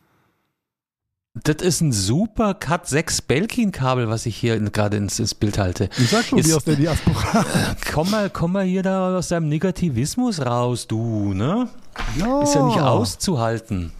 [1.34, 5.88] Das ist ein super Cat 6 Belkin-Kabel, was ich hier gerade ins, ins Bild halte.
[5.96, 7.46] Ich sag schon, wie aus der Diaspora.
[7.92, 11.68] Komm mal, komm mal hier da aus deinem Negativismus raus, du, ne?
[12.16, 12.42] ja.
[12.42, 13.92] Ist ja nicht auszuhalten.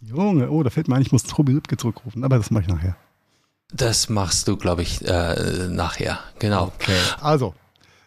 [0.00, 2.68] Junge, oh, da fällt mir ein, ich muss Tobi Lübke zurückrufen, aber das mache ich
[2.68, 2.96] nachher.
[3.72, 6.18] Das machst du, glaube ich, äh, nachher.
[6.38, 6.72] Genau.
[7.20, 7.54] Also,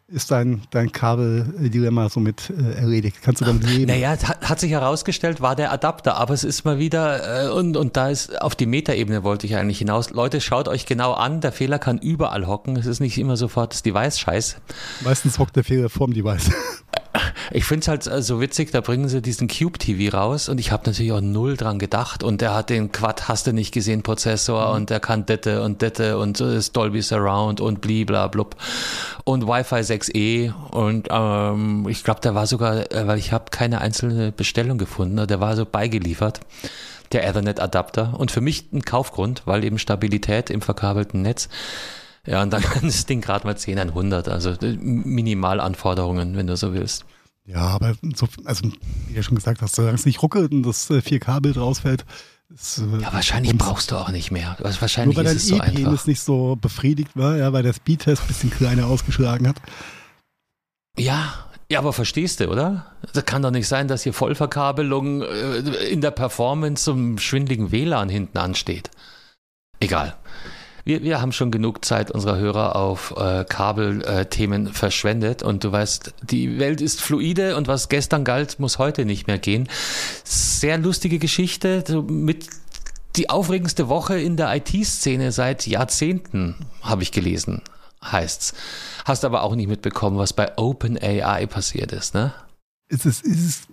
[0.07, 3.17] ist dein, dein Kabeldilemma somit äh, erledigt?
[3.23, 3.87] Kannst du damit leben?
[3.87, 7.75] Naja, hat, hat sich herausgestellt, war der Adapter, aber es ist mal wieder, äh, und,
[7.75, 10.11] und da ist auf die Metaebene wollte ich eigentlich hinaus.
[10.11, 12.75] Leute, schaut euch genau an, der Fehler kann überall hocken.
[12.77, 14.57] Es ist nicht immer sofort das Device-Scheiß.
[15.03, 16.51] Meistens hockt der Fehler vorm Device.
[17.51, 20.59] Ich finde es halt äh, so witzig, da bringen sie diesen Cube TV raus und
[20.59, 23.73] ich habe natürlich auch null dran gedacht und der hat den Quad, hast du nicht
[23.73, 28.55] gesehen, Prozessor und der kann dette und dette und äh, ist Dolby Surround und bliblablub
[29.23, 33.81] und Wi-Fi 6E und ähm, ich glaube, der war sogar, äh, weil ich habe keine
[33.81, 36.39] einzelne Bestellung gefunden, der war so beigeliefert,
[37.11, 41.49] der Ethernet-Adapter und für mich ein Kaufgrund, weil eben Stabilität im verkabelten Netz.
[42.25, 46.47] Ja, und dann kann das Ding gerade mal 10 an 100, also äh, Minimalanforderungen, wenn
[46.47, 47.05] du so willst.
[47.45, 48.69] Ja, aber so, also,
[49.07, 52.05] wie du schon gesagt hast, solange es nicht ruckelt und das äh, 4K-Bild rausfällt,
[52.53, 54.57] ist, äh, Ja, wahrscheinlich brauchst du auch nicht mehr.
[54.63, 57.63] Also Nur wahrscheinlich weil ist dein es so E-Penis nicht so befriedigt war, ja, weil
[57.63, 59.57] der Speedtest ein bisschen kleiner ausgeschlagen hat.
[60.97, 62.85] Ja, ja, aber verstehst du, oder?
[63.13, 65.57] Das kann doch nicht sein, dass hier Vollverkabelung äh,
[65.89, 68.91] in der Performance zum schwindligen WLAN hinten ansteht.
[69.79, 70.15] Egal.
[70.87, 76.13] Wir, wir haben schon genug Zeit unserer Hörer auf äh, Kabelthemen verschwendet und du weißt,
[76.21, 79.67] die Welt ist fluide und was gestern galt, muss heute nicht mehr gehen.
[80.23, 82.49] Sehr lustige Geschichte, mit
[83.15, 87.63] die aufregendste Woche in der IT-Szene seit Jahrzehnten, habe ich gelesen,
[88.03, 88.53] heißt's.
[89.05, 92.31] Hast aber auch nicht mitbekommen, was bei OpenAI passiert ist, ne?
[92.89, 93.67] Es ist, es ist,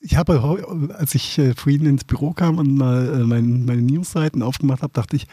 [0.00, 4.42] ich habe, als ich äh, vorhin ins Büro kam und mal äh, mein, meine Newsseiten
[4.42, 5.28] aufgemacht habe, dachte ich,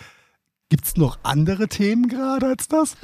[0.69, 2.95] gibt es noch andere Themen gerade als das?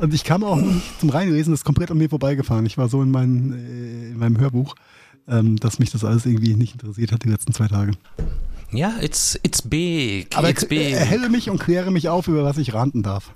[0.00, 2.64] Und ich kam auch nicht zum Reinlesen, das ist komplett an mir vorbeigefahren.
[2.66, 4.74] Ich war so in, mein, äh, in meinem Hörbuch,
[5.28, 7.92] ähm, dass mich das alles irgendwie nicht interessiert hat die letzten zwei Tage.
[8.72, 10.36] Ja, it's, it's big.
[10.36, 10.92] Aber it's big.
[10.92, 13.32] erhelle mich und kläre mich auf, über was ich ranten darf.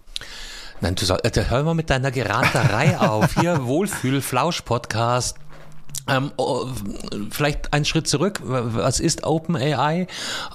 [0.81, 3.35] Nein, du soll, äh, hör mal mit deiner Geranterei auf.
[3.41, 5.37] Hier, Wohlfühl-Flausch-Podcast.
[6.07, 6.67] Ähm, oh,
[7.31, 8.41] vielleicht einen Schritt zurück.
[8.45, 10.07] Was ist OpenAI?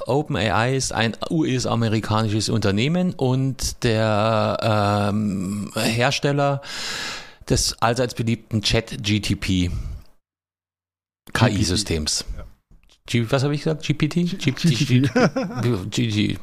[0.05, 6.61] OpenAI ist ein US-amerikanisches Unternehmen und der ähm, Hersteller
[7.49, 9.71] des allseits beliebten Chat-GTP
[11.33, 12.25] KI-Systems.
[12.37, 12.45] Ja.
[13.31, 13.87] Was habe ich gesagt?
[13.87, 14.37] GPT?
[14.37, 15.09] GPT.
[15.63, 16.39] GPT.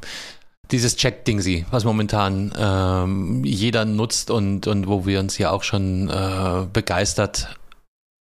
[0.73, 6.11] Dieses Chat-Dingsy, was momentan ähm, jeder nutzt und, und wo wir uns ja auch schon
[6.11, 7.57] äh, begeistert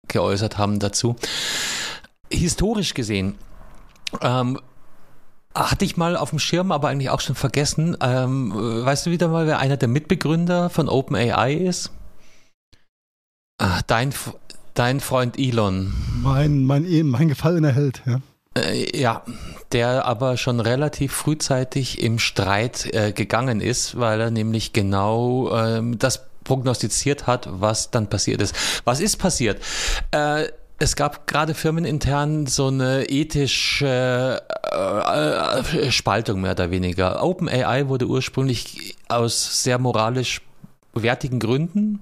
[0.09, 1.17] geäußert haben dazu.
[2.31, 3.37] Historisch gesehen,
[4.21, 4.59] ähm,
[5.55, 7.97] hatte ich mal auf dem Schirm, aber eigentlich auch schon vergessen.
[8.01, 11.93] Ähm, weißt du wieder mal, wer einer der Mitbegründer von OpenAI ist?
[13.59, 14.13] Ach, dein,
[14.75, 15.93] dein Freund Elon.
[16.23, 18.21] Mein, mein, mein gefallener Held, ja.
[18.57, 19.23] Äh, ja,
[19.73, 25.99] der aber schon relativ frühzeitig im Streit äh, gegangen ist, weil er nämlich genau ähm,
[25.99, 28.55] das prognostiziert hat, was dann passiert ist.
[28.85, 29.61] Was ist passiert?
[30.11, 37.23] Äh, es gab gerade firmenintern so eine ethische äh, äh, Spaltung mehr oder weniger.
[37.23, 40.43] OpenAI wurde ursprünglich aus sehr moralisch
[40.93, 42.01] wertigen Gründen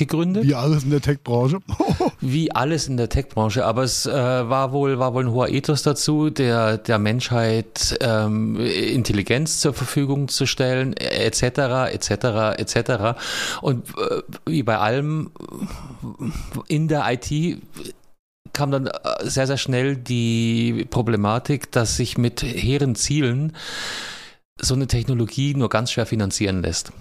[0.00, 0.44] gegründet.
[0.44, 1.60] Wie alles in der Tech-Branche.
[2.20, 5.82] Wie alles in der Tech-Branche, aber es äh, war wohl war wohl ein hoher Ethos
[5.82, 11.92] dazu, der der Menschheit ähm, Intelligenz zur Verfügung zu stellen, etc.
[11.92, 12.10] etc.
[12.58, 13.18] etc.
[13.60, 15.30] Und äh, wie bei allem
[16.66, 17.60] in der IT
[18.52, 18.90] kam dann äh,
[19.22, 23.52] sehr sehr schnell die Problematik, dass sich mit hehren Zielen
[24.58, 26.92] so eine Technologie nur ganz schwer finanzieren lässt.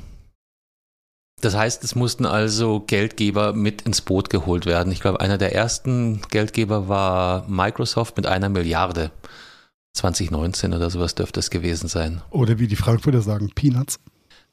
[1.41, 4.91] Das heißt, es mussten also Geldgeber mit ins Boot geholt werden.
[4.91, 9.11] Ich glaube, einer der ersten Geldgeber war Microsoft mit einer Milliarde.
[9.93, 12.21] 2019 oder sowas dürfte es gewesen sein.
[12.29, 13.99] Oder wie die Frankfurter sagen, Peanuts.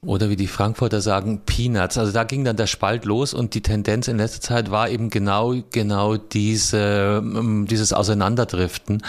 [0.05, 1.97] Oder wie die Frankfurter sagen, Peanuts.
[1.97, 5.09] Also da ging dann der Spalt los und die Tendenz in letzter Zeit war eben
[5.09, 9.01] genau, genau diese, ähm, dieses Auseinanderdriften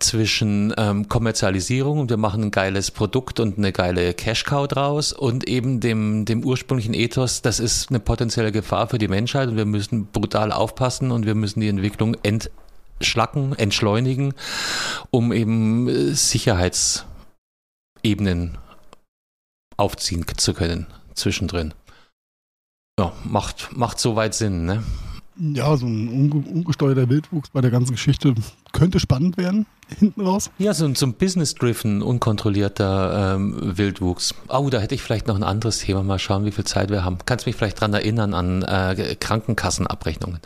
[0.00, 5.48] zwischen ähm, Kommerzialisierung und wir machen ein geiles Produkt und eine geile Cash-Cow draus und
[5.48, 9.64] eben dem, dem ursprünglichen Ethos, das ist eine potenzielle Gefahr für die Menschheit und wir
[9.64, 14.34] müssen brutal aufpassen und wir müssen die Entwicklung entschlacken, entschleunigen,
[15.10, 18.58] um eben äh, Sicherheitsebenen
[19.76, 21.74] aufziehen zu können zwischendrin.
[22.98, 24.82] Ja, macht, macht soweit Sinn, ne?
[25.38, 28.34] Ja, so ein ungesteuerter Wildwuchs bei der ganzen Geschichte
[28.72, 29.66] könnte spannend werden,
[29.98, 30.50] hinten raus.
[30.56, 34.34] Ja, so, so ein business-driven, unkontrollierter ähm, Wildwuchs.
[34.48, 36.02] Oh, da hätte ich vielleicht noch ein anderes Thema.
[36.02, 37.18] Mal schauen, wie viel Zeit wir haben.
[37.26, 40.40] Kannst mich vielleicht daran erinnern an äh, Krankenkassenabrechnungen.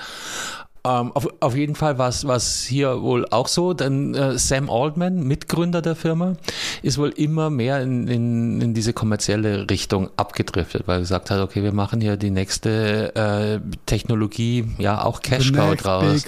[0.82, 5.22] Ähm, auf, auf jeden Fall war es hier wohl auch so, denn äh, Sam Altman,
[5.24, 6.36] Mitgründer der Firma,
[6.82, 11.40] ist wohl immer mehr in, in, in diese kommerzielle Richtung abgedriftet, weil er gesagt hat,
[11.40, 16.24] okay, wir machen hier die nächste äh, Technologie, ja auch Cash Cow draus.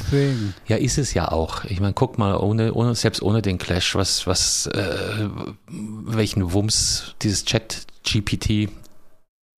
[0.68, 1.64] Ja, ist es ja auch.
[1.64, 5.28] Ich meine, guck mal, ohne, ohne, selbst ohne den Clash, was, was, äh,
[5.68, 8.68] welchen Wumms dieses Chat GPT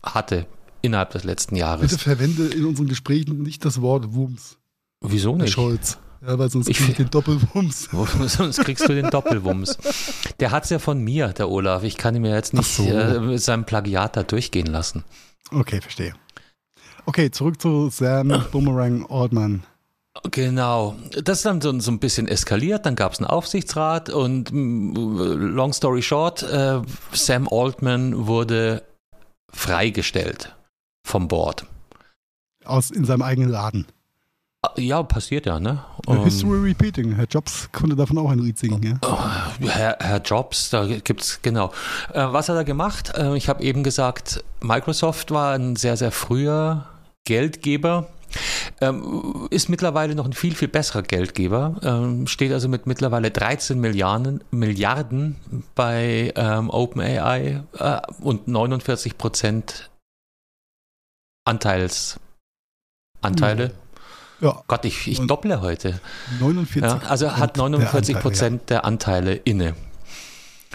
[0.05, 0.47] hatte
[0.83, 1.91] innerhalb des letzten Jahres.
[1.91, 4.59] Bitte verwende in unseren Gesprächen nicht das Wort Wumms.
[5.05, 5.53] Wieso nicht?
[5.53, 5.99] Scholz.
[6.27, 7.89] Ja, weil sonst kriegst du den Doppelwumms.
[8.27, 9.77] sonst kriegst du den Doppelwumms.
[10.41, 11.83] Der hat es ja von mir, der Olaf.
[11.83, 12.85] Ich kann ihn mir jetzt nicht so.
[12.85, 15.05] äh, mit seinem Plagiat da durchgehen lassen.
[15.51, 16.15] Okay, verstehe.
[17.05, 19.65] Okay, zurück zu Sam Boomerang Ordman.
[20.31, 20.97] Genau.
[21.23, 22.87] Das ist dann so, so ein bisschen eskaliert.
[22.87, 26.81] Dann gab es einen Aufsichtsrat und long story short, äh,
[27.13, 28.83] Sam Altman wurde
[29.53, 30.55] freigestellt
[31.07, 31.67] vom Board.
[32.65, 33.87] Aus in seinem eigenen Laden.
[34.77, 35.85] Ja, passiert ja, ne?
[36.07, 37.15] Um, ähm, History repeating.
[37.15, 38.99] Herr Jobs konnte davon auch ein Lied singen, ja?
[39.03, 41.73] Oh, Herr, Herr, Jobs, da gibt's, genau.
[42.13, 43.13] Äh, was hat er gemacht?
[43.17, 46.87] Äh, ich habe eben gesagt, Microsoft war ein sehr, sehr früher
[47.25, 48.09] Geldgeber.
[48.81, 51.77] Ähm, ist mittlerweile noch ein viel, viel besserer Geldgeber.
[51.83, 55.37] Ähm, steht also mit mittlerweile 13 Milliarden, Milliarden
[55.75, 59.91] bei ähm, OpenAI äh, und 49 Prozent
[61.45, 62.19] Anteils,
[63.21, 63.69] Anteile.
[63.69, 63.84] Mhm
[64.41, 64.63] ja.
[64.67, 66.01] Gott, ich, ich dopple heute.
[66.41, 69.75] 49 ja, Also hat 49 Prozent der, Anteile, inne.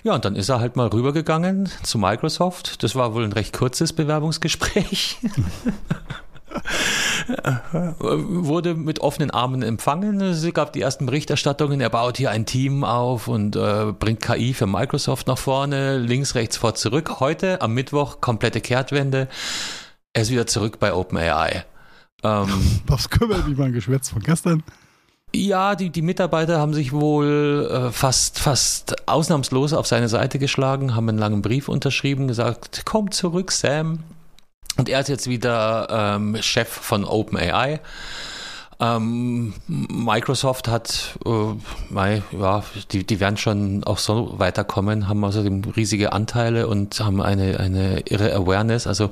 [0.03, 2.83] Ja, und dann ist er halt mal rübergegangen zu Microsoft.
[2.83, 5.17] Das war wohl ein recht kurzes Bewerbungsgespräch.
[7.99, 10.21] Wurde mit offenen Armen empfangen.
[10.21, 11.81] Es gab die ersten Berichterstattungen.
[11.81, 15.97] Er baut hier ein Team auf und äh, bringt KI für Microsoft nach vorne.
[15.97, 17.19] Links, rechts, vor, zurück.
[17.19, 19.27] Heute am Mittwoch komplette Kehrtwende.
[20.13, 21.65] Er ist wieder zurück bei OpenAI.
[22.23, 22.47] Ähm,
[22.87, 24.63] Was kümmert mich mein Geschwätz von gestern?
[25.33, 30.95] Ja, die, die Mitarbeiter haben sich wohl äh, fast, fast ausnahmslos auf seine Seite geschlagen,
[30.95, 33.99] haben einen langen Brief unterschrieben, gesagt, komm zurück, Sam.
[34.77, 37.79] Und er ist jetzt wieder ähm, Chef von OpenAI.
[38.81, 46.13] Ähm, Microsoft hat, äh, ja, die, die werden schon auch so weiterkommen, haben außerdem riesige
[46.13, 48.87] Anteile und haben eine, eine irre Awareness.
[48.87, 49.11] Also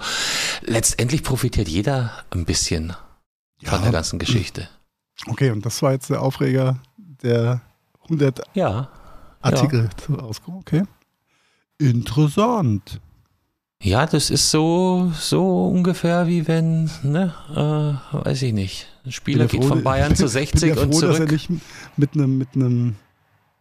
[0.61, 2.93] letztendlich profitiert jeder ein bisschen
[3.59, 3.72] ja.
[3.72, 4.70] von der ganzen Geschichte.
[5.28, 6.80] Okay, und das war jetzt der Aufreger
[7.22, 7.61] der
[8.03, 8.89] 100 ja,
[9.41, 10.24] Artikel ja.
[10.47, 10.84] Okay.
[11.78, 13.01] Interessant.
[13.82, 19.45] Ja, das ist so, so ungefähr wie wenn, ne, äh, weiß ich nicht, ein Spieler
[19.45, 21.17] geht froh, von Bayern zu 60 bin ja und froh, zurück.
[21.17, 21.49] Dass er nicht
[21.95, 22.95] mit einem, mit einem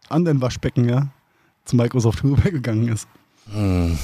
[0.09, 1.09] anderen Waschbecken, ja,
[1.65, 3.07] zu Microsoft rübergegangen ist.
[3.53, 3.97] Mhm.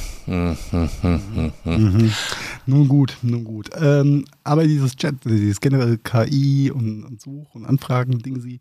[2.65, 3.69] Nun gut, nun gut.
[3.75, 8.59] Ähm, aber dieses Chat, dieses generelle KI und, und Such- und Anfragen-Ding,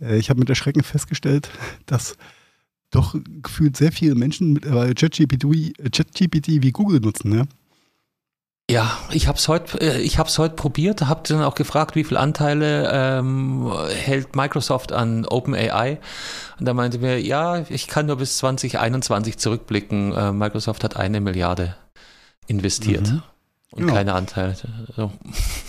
[0.00, 1.50] äh, ich habe mit Erschrecken festgestellt,
[1.86, 2.16] dass
[2.92, 5.44] doch gefühlt sehr viele Menschen mittlerweile ChatGPT,
[5.90, 7.44] ChatGPT wie Google nutzen, ja.
[8.70, 11.96] Ja, ich habe es heute, äh, ich habe es heute probiert, habe dann auch gefragt,
[11.96, 15.98] wie viele Anteile ähm, hält Microsoft an OpenAI.
[16.58, 20.12] Und da meinte mir, ja, ich kann nur bis 2021 zurückblicken.
[20.12, 21.76] Äh, Microsoft hat eine Milliarde
[22.46, 23.22] investiert mhm.
[23.72, 23.94] und genau.
[23.94, 24.56] keine Anteile.
[24.96, 25.12] So.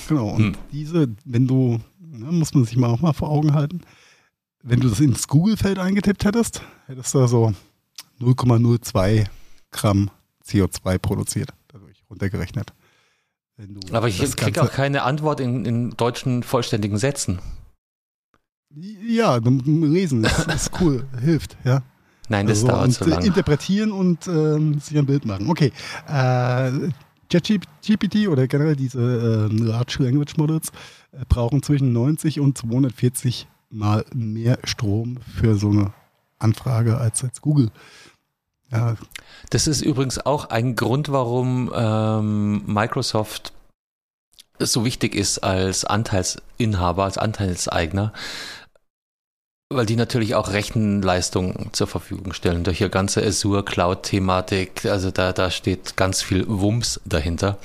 [0.07, 0.30] Genau.
[0.30, 0.55] Und hm.
[0.71, 3.82] diese, wenn du, ne, muss man sich mal auch mal vor Augen halten,
[4.64, 7.53] wenn du das ins Google-Feld eingetippt hättest, hättest du so
[8.20, 9.26] 0,02
[9.72, 10.09] Gramm
[10.45, 12.74] CO2 produziert, dadurch runtergerechnet.
[13.91, 17.39] Aber ich kriege auch keine Antwort in, in deutschen vollständigen Sätzen.
[18.76, 21.84] Ja, lesen ist, ist cool, hilft, ja.
[22.30, 23.26] Nein, das also, dauert so lange.
[23.26, 25.49] Interpretieren und ähm, sich ein Bild machen.
[25.49, 25.72] Okay.
[26.07, 26.89] Äh,
[27.30, 30.70] ChatGPT oder generell diese äh, Large Language Models
[31.11, 35.93] äh, brauchen zwischen 90 und 240 mal mehr Strom für so eine
[36.39, 37.71] Anfrage als jetzt Google.
[38.71, 38.95] Ja.
[39.49, 43.53] Das ist übrigens auch ein Grund, warum ähm, Microsoft
[44.59, 48.13] so wichtig ist als Anteilsinhaber, als Anteilseigner,
[49.69, 54.86] weil die natürlich auch Rechenleistung zur Verfügung stellen durch ihr ganze Azure Cloud-Thematik.
[54.86, 57.57] Also da, da steht ganz viel Wumms dahinter.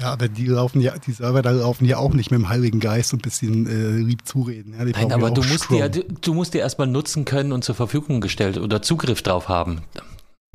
[0.00, 2.80] Ja, aber die laufen ja, die Server da laufen ja auch nicht mit dem Heiligen
[2.80, 4.74] Geist und ein bisschen äh, lieb zureden.
[4.78, 8.20] Ja, Nein, aber du musst, die, du musst die erstmal nutzen können und zur Verfügung
[8.20, 9.82] gestellt oder Zugriff drauf haben.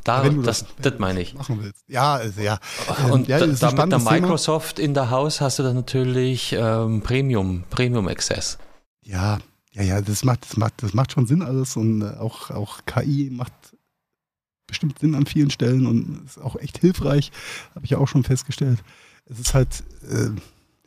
[0.04, 1.34] Da, wenn du das, das, das meine ich.
[1.34, 1.84] Machen willst.
[1.88, 2.60] Ja, also, ja.
[3.12, 4.86] Und ja, da, mit der Microsoft Thema.
[4.86, 8.58] in der Haus hast du dann natürlich ähm, Premium, Premium Access.
[9.04, 9.39] Ja,
[9.74, 12.80] ja, ja, das macht, das macht, das macht schon Sinn alles und äh, auch, auch
[12.86, 13.54] KI macht
[14.68, 17.32] bestimmt Sinn an vielen Stellen und ist auch echt hilfreich,
[17.76, 18.80] habe ich ja auch schon festgestellt.
[19.26, 20.32] Es ist halt, äh,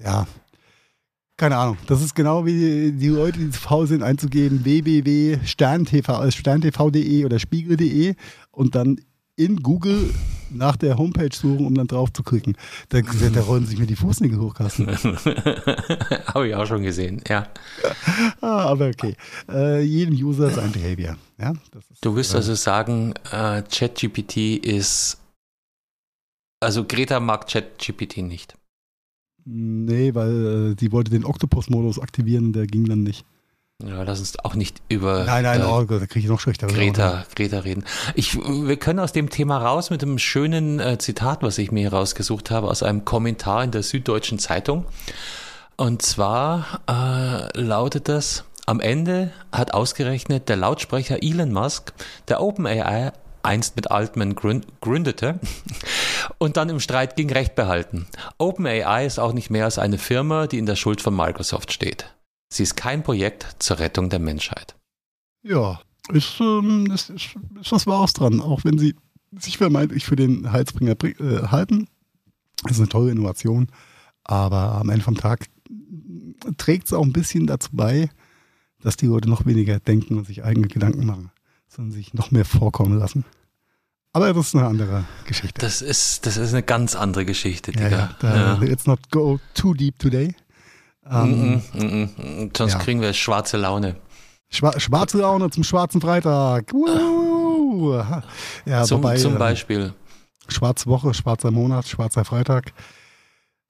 [0.03, 0.27] ja,
[1.37, 1.79] keine Ahnung.
[1.87, 8.15] Das ist genau wie die Leute, die zu faul sind, einzugeben www.sterntv.de oder spiegel.de
[8.51, 9.01] und dann
[9.37, 10.13] in Google
[10.51, 12.57] nach der Homepage suchen, um dann drauf zu klicken.
[12.89, 14.89] Da, da rollen sich mir die Fußnägel hoch, Carsten.
[16.35, 17.47] Habe ich auch schon gesehen, ja.
[18.41, 19.15] ah, aber okay.
[19.49, 21.17] Äh, jedem User sein Behavior.
[21.39, 25.19] Ja, ist, du wirst äh, also sagen, äh, ChatGPT ist
[26.61, 28.55] also Greta mag ChatGPT nicht.
[29.45, 33.25] Nee, weil äh, sie wollte den Octopus-Modus aktivieren, der ging dann nicht.
[33.83, 36.67] Ja, lass uns auch nicht über nein, nein, äh, oh da kriege ich noch schlechter.
[36.67, 37.85] Greta, Greta reden.
[38.17, 41.81] Ich, wir können aus dem Thema raus mit einem schönen äh, Zitat, was ich mir
[41.81, 44.85] hier rausgesucht habe, aus einem Kommentar in der Süddeutschen Zeitung.
[45.77, 51.95] Und zwar äh, lautet das, am Ende hat ausgerechnet der Lautsprecher Elon Musk
[52.27, 53.13] der OpenAI
[53.49, 55.41] einst mit Altman gründete
[56.39, 58.07] und dann im Streit gegen Recht behalten.
[58.37, 62.15] OpenAI ist auch nicht mehr als eine Firma, die in der Schuld von Microsoft steht.
[62.51, 64.77] Sie ist kein Projekt zur Rettung der Menschheit.
[65.43, 65.81] Ja,
[66.13, 68.95] ist, ähm, ist, ist, ist was Wahres dran, auch wenn sie
[69.33, 71.89] sich vermeintlich für den Heilsbringer äh, halten.
[72.63, 73.69] Das ist eine tolle Innovation,
[74.25, 75.47] aber am Ende vom Tag
[76.57, 78.11] trägt es auch ein bisschen dazu bei,
[78.81, 81.31] dass die Leute noch weniger denken und sich eigene Gedanken machen,
[81.69, 83.25] sondern sich noch mehr vorkommen lassen.
[84.13, 85.61] Aber das ist eine andere Geschichte.
[85.61, 87.89] Das ist, das ist eine ganz andere Geschichte, Digga.
[87.89, 88.59] Ja, ja, da.
[88.61, 90.35] Let's not go too deep today.
[91.11, 92.79] Ähm, mm, mm, mm, Sonst ja.
[92.79, 93.97] kriegen wir schwarze Laune.
[94.51, 96.73] Schwa schwarze Laune zum schwarzen Freitag.
[98.65, 99.93] Ja, zum, wobei, zum ähm, Beispiel.
[100.49, 102.73] Schwarze Woche, schwarzer Monat, schwarzer Freitag.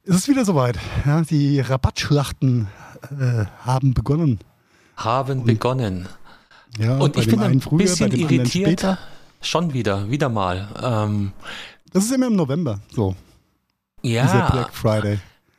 [0.05, 0.79] Es ist wieder soweit.
[1.05, 2.69] Ja, die Rabattschlachten
[3.11, 4.39] äh, haben begonnen.
[4.97, 6.09] Haben und, begonnen.
[6.79, 8.99] Ja, und ich bin ein bisschen irritiert.
[9.41, 10.69] Schon wieder, wieder mal.
[10.83, 11.33] Ähm,
[11.93, 13.15] das ist immer im November so.
[14.03, 14.25] Ja.
[14.25, 15.19] Dieser Black Friday.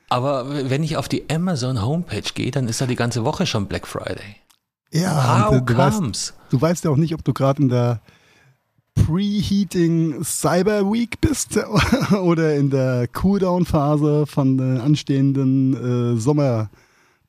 [0.09, 3.67] Aber wenn ich auf die Amazon Homepage gehe, dann ist da die ganze Woche schon
[3.67, 4.35] Black Friday.
[4.91, 8.01] Ja, How du, du, weißt, du weißt ja auch nicht, ob du gerade in der
[8.95, 11.59] Preheating Cyber Week bist
[12.21, 16.69] oder in der Cooldown-Phase von der anstehenden äh, Sommer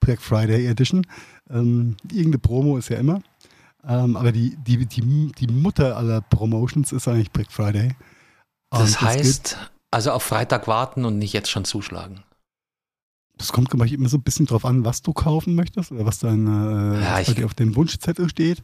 [0.01, 1.07] Black Friday Edition.
[1.51, 3.20] Ähm, irgendeine Promo ist ja immer.
[3.86, 7.94] Ähm, aber die, die, die, die Mutter aller Promotions ist eigentlich Black Friday.
[8.70, 9.56] Und das heißt,
[9.90, 12.22] also auf Freitag warten und nicht jetzt schon zuschlagen.
[13.36, 16.04] Das kommt glaube ich immer so ein bisschen drauf an, was du kaufen möchtest oder
[16.04, 18.60] was dann äh, ja, was auf dem Wunschzettel steht.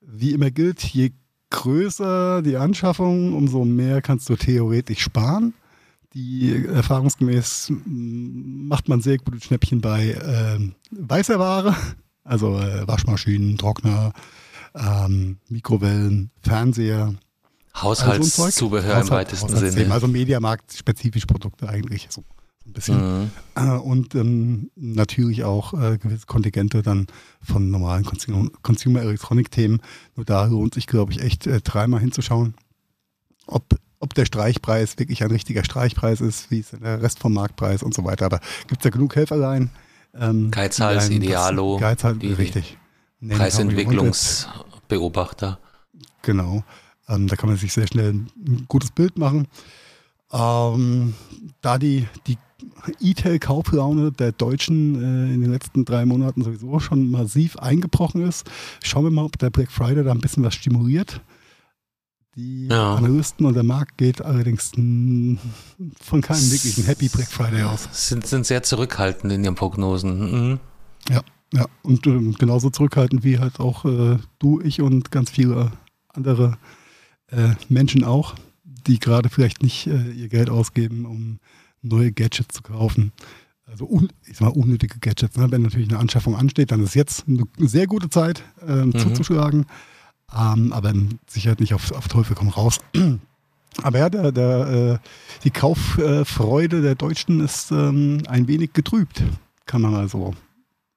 [0.00, 1.12] Wie immer gilt, je
[1.50, 5.54] größer die Anschaffung, umso mehr kannst du theoretisch sparen.
[6.14, 10.58] Die erfahrungsgemäß macht man sehr gute Schnäppchen bei äh,
[10.90, 11.74] weißer Ware,
[12.22, 14.12] also äh, Waschmaschinen, Trockner,
[14.74, 17.14] ähm, Mikrowellen, Fernseher.
[17.74, 19.92] Haushaltszubehör also so im weitesten Sinne.
[19.92, 22.08] Also Mediamarkt-spezifische Produkte eigentlich.
[22.10, 22.22] So
[22.66, 23.22] ein bisschen.
[23.22, 23.30] Mhm.
[23.54, 27.06] Äh, und ähm, natürlich auch äh, gewisse Kontingente dann
[27.42, 29.80] von normalen Consumer Electronic-Themen.
[30.16, 32.54] Nur da lohnt sich, glaube ich, echt äh, dreimal hinzuschauen,
[33.46, 33.64] ob,
[34.00, 37.94] ob der Streichpreis wirklich ein richtiger Streichpreis ist, wie ist der Rest vom Marktpreis und
[37.94, 38.26] so weiter.
[38.26, 39.70] Aber gibt es ja genug Helferlein.
[40.14, 41.78] Ähm, Geizhals, Idealo.
[41.78, 42.76] Geizhals, richtig.
[43.28, 45.58] Preisentwicklungsbeobachter.
[46.22, 46.64] Genau.
[47.08, 49.48] Ähm, da kann man sich sehr schnell ein gutes Bild machen.
[50.32, 51.14] Ähm,
[51.60, 52.38] da die, die
[53.00, 58.50] E-Tail-Kauflaune der Deutschen äh, in den letzten drei Monaten sowieso schon massiv eingebrochen ist,
[58.82, 61.20] schauen wir mal, ob der Black Friday da ein bisschen was stimuliert.
[62.34, 62.94] Die ja.
[62.94, 65.38] Analysten und der Markt geht allerdings von
[66.22, 67.88] keinem wirklichen Happy Black Friday aus.
[67.92, 70.50] Sind, sind sehr zurückhaltend in ihren Prognosen.
[70.50, 70.60] Mhm.
[71.10, 71.20] Ja,
[71.52, 71.66] ja.
[71.82, 75.72] Und äh, genauso zurückhaltend wie halt auch äh, du, ich und ganz viele
[76.08, 76.58] andere
[77.28, 78.34] äh, Menschen auch
[78.86, 81.38] die gerade vielleicht nicht äh, ihr Geld ausgeben, um
[81.82, 83.12] neue Gadgets zu kaufen.
[83.66, 83.88] Also
[84.26, 85.36] ich sag mal unnötige Gadgets.
[85.36, 85.50] Ne?
[85.50, 88.98] Wenn natürlich eine Anschaffung ansteht, dann ist jetzt eine sehr gute Zeit ähm, mhm.
[88.98, 89.66] zuzuschlagen.
[90.34, 90.92] Ähm, aber
[91.26, 92.80] sicher nicht auf, auf Teufel komm raus.
[93.82, 95.08] Aber ja, der, der, äh,
[95.44, 99.22] die Kauffreude der Deutschen ist ähm, ein wenig getrübt,
[99.64, 100.34] kann man mal so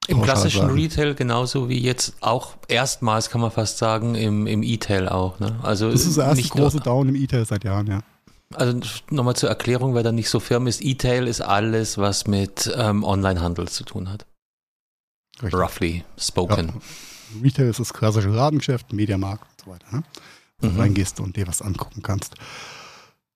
[0.08, 0.74] im klassischen sagen.
[0.74, 5.39] Retail genauso wie jetzt auch erstmals, kann man fast sagen, im, im E-Tail auch.
[5.39, 5.60] Ne?
[5.64, 8.01] Also das ist der erste große Down im E-Tail seit Jahren, ja.
[8.53, 8.80] Also
[9.10, 13.03] nochmal zur Erklärung, wer da nicht so firm ist, E-Tail ist alles, was mit ähm,
[13.03, 14.26] Online-Handel zu tun hat.
[15.41, 15.60] Richtig.
[15.60, 16.68] Roughly spoken.
[16.68, 17.41] Ja.
[17.43, 19.86] Retail ist das klassische Ladengeschäft, Mediamarkt und so weiter.
[19.91, 20.03] Ne?
[20.60, 20.76] Wo mhm.
[20.76, 22.36] du reingehst und dir was angucken kannst.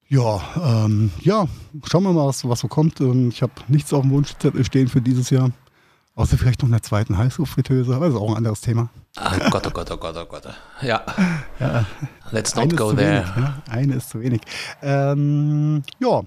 [0.08, 0.42] Ja,
[0.86, 1.48] ähm, ja,
[1.86, 3.00] schauen wir mal, was, was so kommt.
[3.02, 5.52] Ähm, ich habe nichts auf dem Wunschzettel stehen für dieses Jahr.
[6.20, 8.90] Außer vielleicht noch einer zweiten Heißluftfritteuse, aber das ist auch ein anderes Thema.
[9.16, 10.44] Ach Gott, oh Gott, oh Gott, oh Gott.
[10.82, 11.02] Ja.
[11.62, 11.86] ja.
[12.32, 13.24] Let's not go there.
[13.24, 13.62] Wenig, ja?
[13.70, 14.42] Eine ist zu wenig.
[14.82, 16.24] Ähm, ja.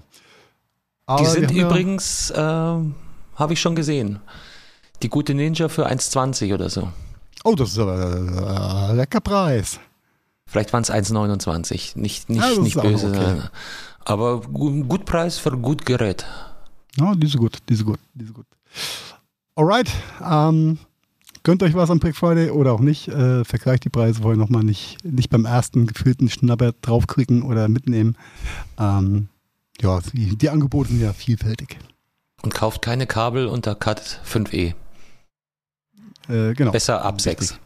[1.05, 2.89] Aber die sind übrigens, äh, habe
[3.49, 4.19] ich schon gesehen,
[5.03, 6.91] die gute Ninja für 1,20 oder so.
[7.43, 9.79] Oh, das ist aber ein äh, lecker Preis.
[10.47, 11.99] Vielleicht waren es 1,29.
[11.99, 13.09] Nicht, nicht, ja, nicht böse.
[13.09, 13.41] Okay.
[14.05, 16.25] Aber gut Preis für gut Gerät.
[16.95, 18.47] Ja, die sind gut, die sind gut, die sind gut.
[19.55, 19.91] Alright,
[20.27, 20.79] ähm,
[21.43, 23.07] gönnt euch was am Black Friday oder auch nicht.
[23.07, 28.17] Äh, vergleicht die Preise vorher nochmal nicht, nicht beim ersten gefühlten Schnapper draufklicken oder mitnehmen.
[28.79, 29.29] Ähm,
[29.79, 31.77] ja, die, die, Angebote sind ja vielfältig.
[32.41, 34.73] Und kauft keine Kabel unter Cut 5e.
[36.29, 36.71] Äh, genau.
[36.71, 37.59] Besser ab 6.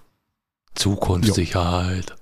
[0.75, 2.16] Zukunftssicherheit.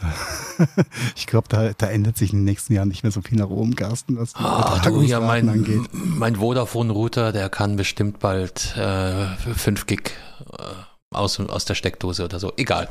[1.16, 3.50] ich glaube, da, da, ändert sich in den nächsten Jahren nicht mehr so viel nach
[3.50, 5.82] oben, Carsten, was ah, du, ja, mein, angeht.
[5.92, 10.12] Mein Vodafone-Router, der kann bestimmt bald äh, 5 Gig
[10.52, 12.52] äh, aus, aus der Steckdose oder so.
[12.56, 12.88] Egal.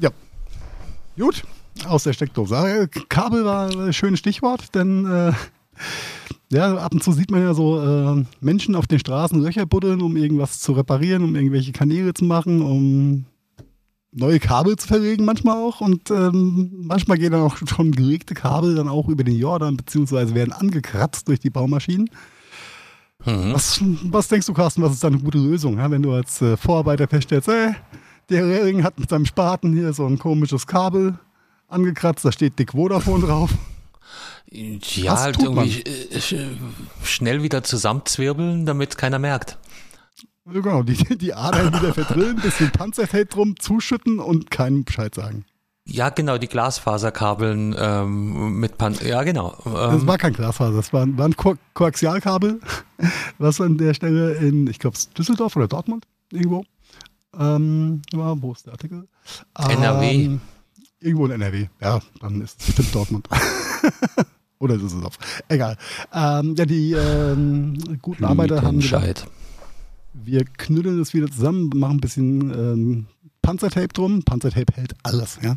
[0.00, 0.10] Ja.
[1.18, 1.42] Gut,
[1.86, 2.54] aus der Steckdose.
[2.56, 5.32] Äh, Kabel war ein schönes Stichwort, denn äh,
[6.52, 10.00] ja, ab und zu sieht man ja so äh, Menschen auf den Straßen Löcher buddeln,
[10.00, 13.24] um irgendwas zu reparieren, um irgendwelche Kanäle zu machen, um
[14.12, 18.74] neue Kabel zu verlegen manchmal auch und ähm, manchmal gehen dann auch schon gelegte Kabel
[18.74, 22.10] dann auch über den Jordan beziehungsweise werden angekratzt durch die Baumaschinen.
[23.24, 23.52] Mhm.
[23.52, 25.90] Was, was, denkst du, Carsten, was ist da eine gute Lösung, ja?
[25.90, 27.74] wenn du als äh, Vorarbeiter feststellst, ey,
[28.30, 31.18] der Rehring hat mit seinem Spaten hier so ein komisches Kabel
[31.68, 33.50] angekratzt, da steht Dick Vodafone drauf.
[34.50, 36.20] Ja, halt irgendwie äh,
[37.04, 39.58] schnell wieder zusammenzwirbeln, damit keiner merkt.
[40.46, 45.44] Genau, die, die Adern wieder verdrillen, bisschen Panzerfeld drum, zuschütten und keinen Bescheid sagen.
[45.86, 49.56] Ja, genau, die Glasfaserkabeln ähm, mit Pan Ja, genau.
[49.66, 49.72] Ähm.
[49.72, 52.60] Das war kein Glasfaser, das war, war ein Ko Koaxialkabel,
[53.38, 56.64] was an der Stelle in, ich glaube, Düsseldorf oder Dortmund irgendwo
[57.38, 58.40] ähm, war.
[58.40, 59.08] Wo ist der Artikel?
[59.58, 60.10] NRW.
[60.10, 60.40] Ähm,
[61.00, 61.68] irgendwo in NRW.
[61.80, 63.28] Ja, dann ist es bestimmt Dortmund.
[64.58, 65.18] oder Düsseldorf.
[65.48, 65.76] Egal.
[66.12, 68.76] Ähm, ja, die ähm, guten Arbeiter haben.
[68.76, 69.26] Bescheid
[70.12, 73.06] wir knüdeln das wieder zusammen, machen ein bisschen ähm,
[73.42, 74.22] Panzertape drum.
[74.22, 75.56] Panzertape hält alles, ja.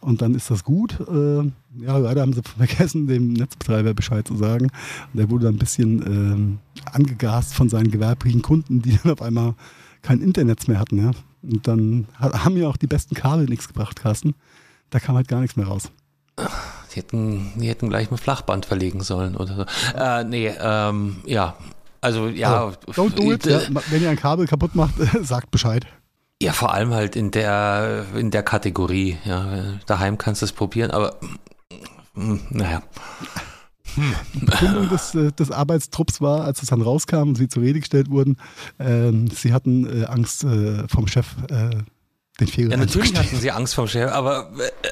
[0.00, 1.00] Und dann ist das gut.
[1.00, 1.42] Äh,
[1.84, 4.70] ja, leider haben sie vergessen, dem Netzbetreiber Bescheid zu sagen.
[5.12, 6.58] Der wurde dann ein bisschen ähm,
[6.92, 9.54] angegast von seinen gewerblichen Kunden, die dann auf einmal
[10.02, 11.10] kein Internet mehr hatten, ja.
[11.42, 14.34] Und dann haben ja auch die besten Kabel nichts gebracht, Carsten.
[14.90, 15.90] Da kam halt gar nichts mehr raus.
[16.92, 19.98] Die hätten, die hätten gleich mal Flachband verlegen sollen oder so.
[19.98, 21.56] Äh, nee, ähm, ja.
[22.06, 22.66] Also ja.
[22.66, 23.44] Also, don't do it.
[23.46, 25.86] Ja, wenn ihr ein Kabel kaputt macht, sagt Bescheid.
[26.40, 29.18] Ja, vor allem halt in der, in der Kategorie.
[29.24, 31.18] Ja, daheim kannst du es probieren, aber
[32.14, 32.80] hm, naja.
[34.34, 37.80] Die Begründung des, äh, des Arbeitstrupps war, als es dann rauskam und sie zur Rede
[37.80, 38.36] gestellt wurden,
[38.78, 41.70] äh, sie hatten äh, Angst äh, vom Chef, äh,
[42.40, 44.90] den Fehler Ja, natürlich hatten sie Angst vom Chef, aber äh,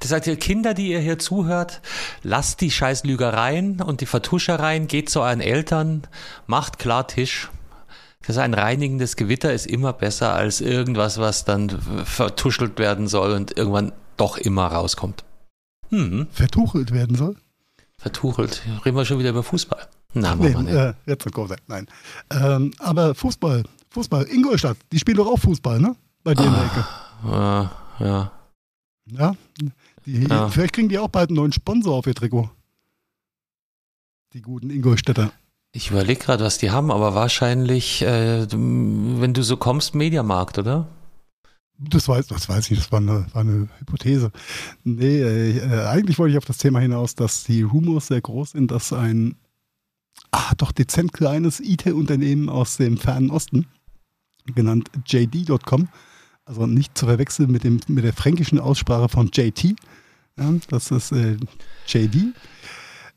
[0.00, 1.80] das sagt ihr Kinder, die ihr hier zuhört,
[2.22, 6.06] lasst die scheiß Lügereien und die Vertuschereien, geht zu euren Eltern,
[6.46, 7.50] macht klar Tisch.
[8.26, 11.70] Das ein reinigendes Gewitter ist immer besser als irgendwas, was dann
[12.04, 15.24] vertuschelt werden soll und irgendwann doch immer rauskommt.
[15.90, 16.26] Hm.
[16.32, 17.36] Vertuchelt werden soll?
[17.98, 18.62] Vertuchelt.
[18.84, 19.86] Reden wir schon wieder über Fußball.
[20.14, 21.26] Nein, nee, äh, jetzt
[21.68, 21.86] Nein.
[22.30, 25.94] Ähm, aber Fußball, Fußball, Ingolstadt, die spielen doch auch Fußball, ne?
[26.26, 26.84] Bei dir in der Ecke.
[27.22, 27.70] Ah,
[28.00, 28.32] ja.
[29.12, 29.36] Ja,
[30.04, 30.48] die, ja.
[30.48, 32.50] vielleicht kriegen die auch bald einen neuen Sponsor auf ihr Trikot.
[34.32, 35.30] Die guten Ingolstädter.
[35.70, 40.88] Ich überlege gerade, was die haben, aber wahrscheinlich, äh, wenn du so kommst, Mediamarkt, oder?
[41.78, 44.32] Das weiß, das weiß ich, das war eine, war eine Hypothese.
[44.82, 48.72] Nee, äh, eigentlich wollte ich auf das Thema hinaus, dass die Rumors sehr groß sind,
[48.72, 49.36] dass ein
[50.32, 53.68] ah, doch dezent kleines IT-Unternehmen aus dem fernen Osten,
[54.44, 55.86] genannt JD.com,
[56.46, 59.76] also nicht zu verwechseln mit, dem, mit der fränkischen Aussprache von JT,
[60.38, 61.36] ja, das ist äh,
[61.86, 62.34] JD,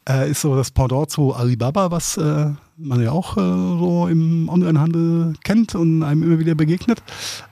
[0.08, 4.50] äh, ist so das Pendant zu Alibaba, was äh, man ja auch äh, so im
[4.50, 7.04] Onlinehandel kennt und einem immer wieder begegnet.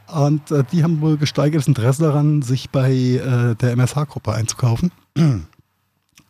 [0.07, 4.91] Und äh, die haben wohl gesteigertes Interesse daran, sich bei äh, der MSH-Gruppe einzukaufen.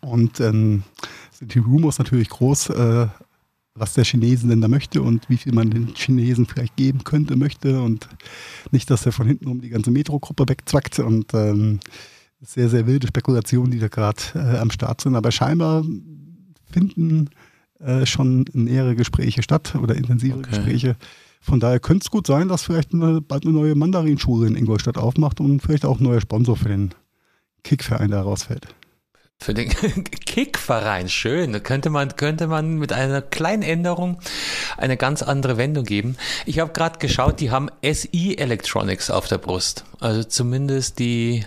[0.02, 0.84] Und ähm,
[1.32, 2.72] sind die Rumors natürlich groß,
[3.78, 7.36] was der Chinesen denn da möchte und wie viel man den Chinesen vielleicht geben könnte,
[7.36, 8.08] möchte und
[8.72, 11.80] nicht, dass er von hinten um die ganze Metro-Gruppe wegzwackt und ähm,
[12.42, 15.16] sehr, sehr wilde Spekulationen, die da gerade äh, am Start sind.
[15.16, 15.84] Aber scheinbar
[16.72, 17.30] finden
[17.80, 20.50] äh, schon nähere Gespräche statt oder intensive okay.
[20.50, 20.96] Gespräche.
[21.42, 24.98] Von daher könnte es gut sein, dass vielleicht eine, bald eine neue Mandarinschule in Ingolstadt
[24.98, 26.94] aufmacht und vielleicht auch ein neuer Sponsor für den
[27.64, 28.68] Kickverein da rausfällt.
[29.40, 29.70] Für den
[30.26, 31.54] Kickverein, schön.
[31.54, 34.20] Da könnte man, könnte man mit einer kleinen Änderung
[34.78, 36.18] eine ganz andere Wendung geben.
[36.46, 39.86] Ich habe gerade geschaut, die haben SI Electronics auf der Brust.
[40.00, 41.46] Also zumindest die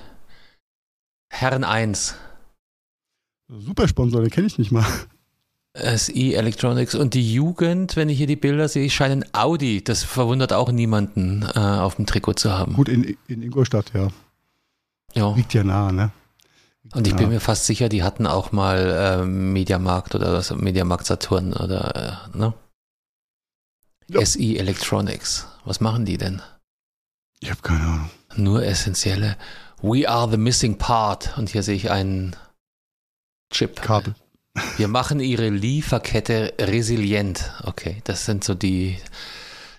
[1.31, 2.15] Herren 1.
[3.49, 4.87] Super Sponsor, den kenne ich nicht mal.
[5.75, 10.53] SI Electronics und die Jugend, wenn ich hier die Bilder sehe, scheinen Audi, das verwundert
[10.53, 12.75] auch niemanden, äh, auf dem Trikot zu haben.
[12.75, 14.09] Gut, in, in Ingolstadt, ja.
[15.15, 15.35] ja.
[15.35, 16.11] Liegt ja nah, ne?
[16.93, 17.19] Und ich ja.
[17.19, 22.29] bin mir fast sicher, die hatten auch mal äh, Mediamarkt oder was, Mediamarkt Saturn oder,
[22.35, 22.53] äh, ne?
[24.09, 24.25] Ja.
[24.25, 25.47] SI Electronics.
[25.65, 26.43] Was machen die denn?
[27.39, 28.11] Ich habe keine Ahnung.
[28.35, 29.37] Nur essentielle.
[29.83, 31.39] We are the missing part.
[31.39, 32.35] Und hier sehe ich einen
[33.53, 33.81] Chip.
[33.81, 34.15] Kabel.
[34.77, 37.53] Wir machen ihre Lieferkette resilient.
[37.63, 38.99] Okay, das sind so die.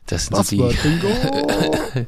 [0.07, 2.07] Das sind so die.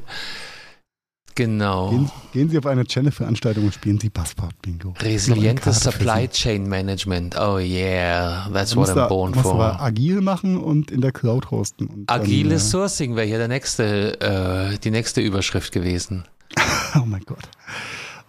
[1.34, 1.90] Genau.
[1.90, 4.94] Gehen, gehen, Sie auf eine Channel-Veranstaltung und spielen Sie Passport-Bingo.
[5.00, 7.36] Resilientes Supply Chain Management.
[7.36, 9.54] Oh yeah, that's what I'm born for.
[9.54, 12.04] Aber agil machen und in der Cloud hosten.
[12.06, 16.24] Agiles dann, Sourcing wäre hier der nächste, äh, die nächste Überschrift gewesen.
[16.96, 17.48] oh mein Gott.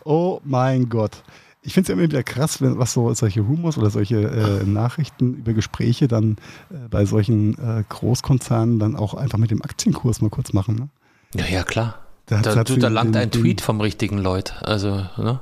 [0.03, 1.21] Oh mein Gott
[1.65, 4.63] ich finde es ja immer wieder krass, wenn, was so solche Rumors oder solche äh,
[4.63, 6.37] Nachrichten über Gespräche dann
[6.69, 10.75] äh, bei solchen äh, Großkonzernen dann auch einfach mit dem Aktienkurs mal kurz machen.
[10.75, 10.89] Ne?
[11.33, 12.04] Ja, ja, klar.
[12.27, 14.53] Da, da, du, da langt den, ein Tweet vom richtigen Leut.
[14.63, 15.39] Also, ne?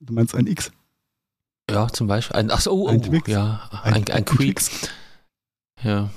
[0.00, 0.70] Du meinst ein X?
[1.70, 2.36] Ja, zum Beispiel.
[2.36, 3.28] Ein, ach so, oh, ein oh, Twix.
[3.28, 4.90] ja, ein, ein, ein Tweet.
[5.82, 6.10] Ja.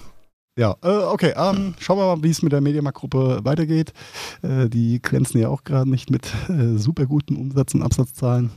[0.57, 3.93] Ja, äh, okay, ähm, schauen wir mal, wie es mit der Mediamarkt-Gruppe weitergeht.
[4.41, 8.49] Äh, die glänzen ja auch gerade nicht mit äh, super guten Umsatz- und Absatzzahlen.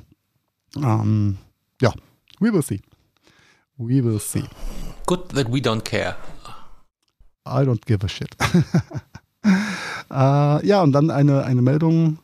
[0.77, 1.37] Ähm,
[1.83, 1.93] ja,
[2.39, 2.81] we will see.
[3.77, 4.45] We will see.
[5.07, 6.17] Good that we don't care.
[7.47, 8.35] I don't give a shit.
[9.45, 9.51] uh,
[10.63, 12.19] ja, und dann eine, eine Meldung,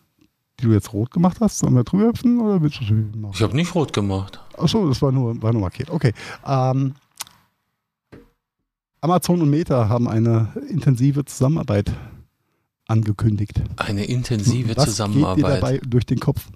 [0.61, 1.59] die du jetzt rot gemacht hast.
[1.59, 3.33] Sollen wir drüber hüpfen oder willst du sie machen?
[3.35, 4.41] Ich habe nicht rot gemacht.
[4.57, 5.91] Achso, das war nur, war nur markiert.
[5.91, 6.13] Okay.
[6.47, 6.95] Ähm,
[9.01, 11.93] Amazon und Meta haben eine intensive Zusammenarbeit
[12.89, 13.63] angekündigt.
[13.77, 15.37] Eine intensive Was Zusammenarbeit.
[15.37, 16.47] Geht dir dabei durch den Kopf?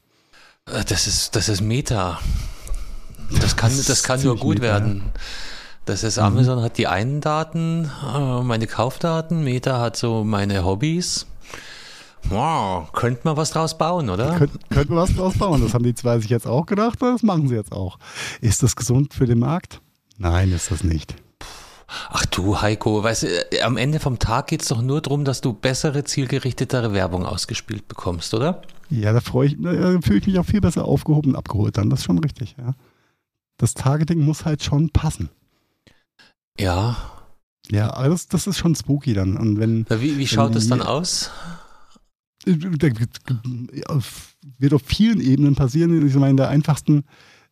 [0.66, 2.18] Äh, das ist, das ist Meta.
[3.40, 5.02] Das kann, das, das kann nur gut Meta, werden.
[5.91, 6.62] Das ist Amazon mhm.
[6.62, 11.26] hat die einen Daten, äh, meine Kaufdaten, Meta hat so meine Hobbys
[12.28, 14.36] Wow, könnte man was draus bauen, oder?
[14.36, 15.61] Könnte könnt man was draus bauen.
[15.62, 17.99] Das haben die zwei sich jetzt auch gedacht, das machen sie jetzt auch.
[18.41, 19.80] Ist das gesund für den Markt?
[20.16, 21.16] Nein, ist das nicht.
[22.09, 25.41] Ach du, Heiko, weißt du, am Ende vom Tag geht es doch nur darum, dass
[25.41, 28.62] du bessere, zielgerichtetere Werbung ausgespielt bekommst, oder?
[28.91, 31.91] Ja, da freue ich, da fühle ich mich auch viel besser aufgehoben und abgeholt dann.
[31.91, 32.74] Das ist schon richtig, ja.
[33.57, 35.30] Das Targeting muss halt schon passen.
[36.61, 36.96] Ja.
[37.70, 39.36] Ja, aber das, das ist schon spooky dann.
[39.36, 41.30] Und wenn, wie, wie schaut es dann aus?
[44.58, 46.06] wird auf vielen Ebenen passieren.
[46.06, 47.04] Ich meine, in der einfachsten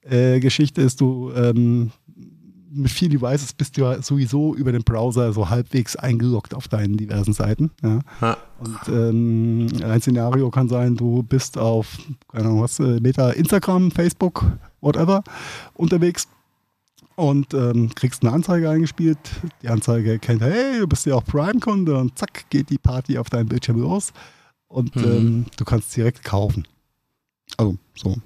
[0.02, 1.90] äh, Geschichte ist, du ähm,
[2.70, 6.96] mit vielen Devices bist du ja sowieso über den Browser so halbwegs eingeloggt auf deinen
[6.96, 7.70] diversen Seiten.
[7.82, 8.00] Ja.
[8.20, 8.36] Ja.
[8.58, 11.98] Und ähm, ein Szenario kann sein, du bist auf,
[12.28, 14.44] keine Ahnung was, äh, Meta, Instagram, Facebook,
[14.80, 15.22] whatever,
[15.74, 16.28] unterwegs
[17.18, 19.18] und ähm, kriegst eine Anzeige eingespielt.
[19.62, 23.28] Die Anzeige erkennt, hey, du bist ja auch Prime-Kunde und zack, geht die Party auf
[23.28, 24.12] deinem Bildschirm los
[24.68, 25.04] und mhm.
[25.04, 26.68] ähm, du kannst direkt kaufen.
[27.56, 28.16] Also so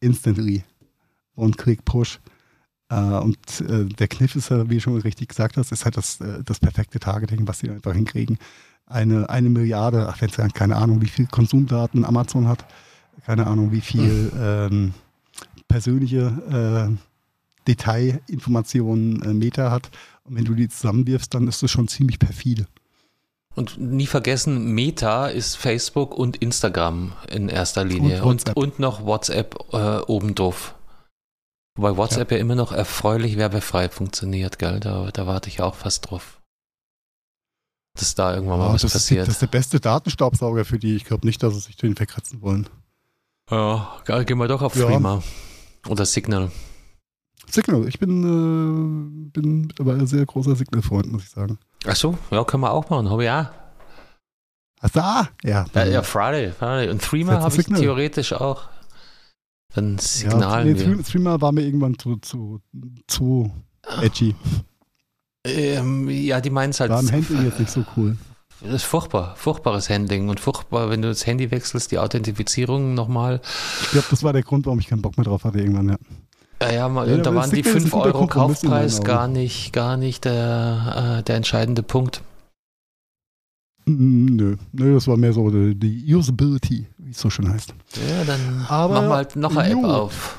[0.00, 0.64] instantly
[1.36, 2.18] und Klick Push.
[2.88, 5.96] Äh, und äh, der Kniff ist ja, wie du schon richtig gesagt hast, ist halt
[5.96, 8.38] das, äh, das perfekte Targeting, was sie einfach hinkriegen.
[8.86, 12.66] Eine, eine Milliarde, ach, wenn keine Ahnung, wie viel Konsumdaten Amazon hat,
[13.24, 14.40] keine Ahnung, wie viel mhm.
[14.40, 14.94] ähm,
[15.68, 17.13] persönliche äh,
[17.68, 19.90] Detailinformationen äh, Meta hat.
[20.24, 22.66] Und wenn du die zusammenwirfst, dann ist das schon ziemlich perfide.
[23.54, 29.04] Und nie vergessen, Meta ist Facebook und Instagram in erster Linie und, und, und noch
[29.04, 30.74] WhatsApp äh, obendrauf.
[31.76, 32.36] Wobei WhatsApp ja.
[32.36, 32.40] ja.
[32.40, 34.80] immer noch erfreulich werbefrei funktioniert, gell?
[34.80, 36.40] Da, da warte ich auch fast drauf.
[37.96, 39.22] Dass da irgendwann mal ja, was das passiert.
[39.22, 40.96] Ist, das ist der beste Datenstaubsauger für die.
[40.96, 42.68] Ich glaube nicht, dass sie sich den verkratzen wollen.
[43.50, 44.86] Ja, geil, gehen wir doch auf ja.
[44.86, 45.22] Threema.
[45.88, 46.50] Oder Signal.
[47.50, 47.86] Signal.
[47.88, 51.58] Ich bin, äh, bin aber ein sehr großer Signal-Freund, muss ich sagen.
[51.86, 53.10] Ach so, ja, können wir auch machen.
[53.10, 53.46] Habe ich auch.
[54.80, 55.64] Ach da, ja.
[55.74, 56.90] Ja, ja Friday, Friday.
[56.90, 58.68] Und Threema habe ich theoretisch auch.
[59.74, 60.68] Dann Signal.
[60.68, 62.60] Ja, nee, Threema war mir irgendwann zu, zu,
[63.06, 63.50] zu
[64.00, 64.34] edgy.
[65.46, 66.90] Ähm, ja, die meinen es halt.
[66.90, 68.16] War im Handling jetzt nicht so cool.
[68.60, 73.40] Das ist furchtbar, furchtbares Handling und furchtbar, wenn du das Handy wechselst, die Authentifizierung nochmal.
[73.82, 75.96] Ich glaube, das war der Grund, warum ich keinen Bock mehr drauf hatte irgendwann, ja.
[76.68, 81.18] Ja, ja, mal, ja da waren die 5 Euro Kaufpreis gar nicht, gar nicht der,
[81.18, 82.22] äh, der entscheidende Punkt.
[83.86, 87.74] Nö, nö, das war mehr so die, die Usability, wie es so schön heißt.
[87.96, 90.38] Ja, dann Aber mach mal noch eine App auf.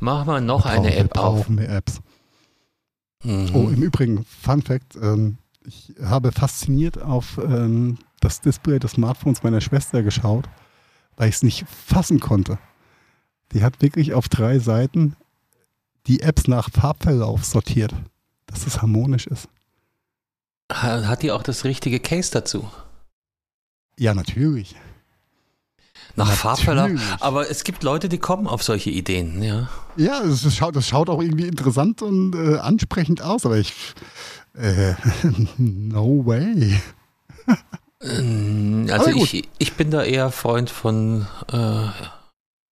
[0.00, 1.40] Mach mal noch wir eine App auf.
[1.40, 2.00] brauchen mehr Apps.
[3.22, 3.50] Mhm.
[3.52, 9.42] Oh, im Übrigen, Fun Fact, ähm, ich habe fasziniert auf ähm, das Display des Smartphones
[9.42, 10.48] meiner Schwester geschaut,
[11.16, 12.58] weil ich es nicht fassen konnte.
[13.52, 15.16] Die hat wirklich auf drei Seiten
[16.06, 17.92] die Apps nach Farbverlauf sortiert,
[18.46, 19.48] dass es harmonisch ist.
[20.72, 22.68] Hat die auch das richtige Case dazu?
[23.98, 24.74] Ja, natürlich.
[26.16, 26.90] Nach Farbverlauf.
[27.20, 29.68] Aber es gibt Leute, die kommen auf solche Ideen, ja.
[29.96, 33.72] Ja, das schaut, das schaut auch irgendwie interessant und äh, ansprechend aus, aber ich.
[34.54, 34.94] Äh,
[35.58, 36.80] no way.
[38.00, 41.88] Ähm, also ich, ich bin da eher Freund von äh,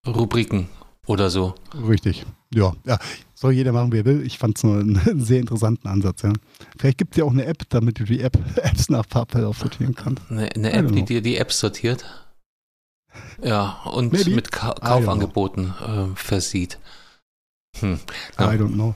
[0.06, 0.68] Rubriken
[1.06, 1.54] oder so.
[1.88, 2.24] Richtig.
[2.52, 2.98] Ja, ja.
[3.34, 4.24] Soll jeder machen, wie er will.
[4.24, 6.32] Ich fand es nur einen sehr interessanten Ansatz, ja.
[6.78, 9.94] Vielleicht gibt es ja auch eine App, damit du die App, Apps nach Farbverlauf sortieren
[9.94, 10.22] kannst.
[10.30, 12.04] Eine, eine App, die dir die Apps sortiert.
[13.42, 14.30] Ja, und Maybe.
[14.30, 16.78] mit Ka Kaufangeboten äh, versieht.
[17.78, 17.98] Hm.
[18.38, 18.52] Ja.
[18.52, 18.94] I don't know.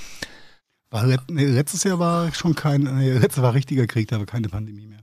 [0.91, 4.49] War, nee, letztes Jahr war schon kein, nee, letztes war richtiger Krieg, da war keine
[4.49, 5.01] Pandemie mehr.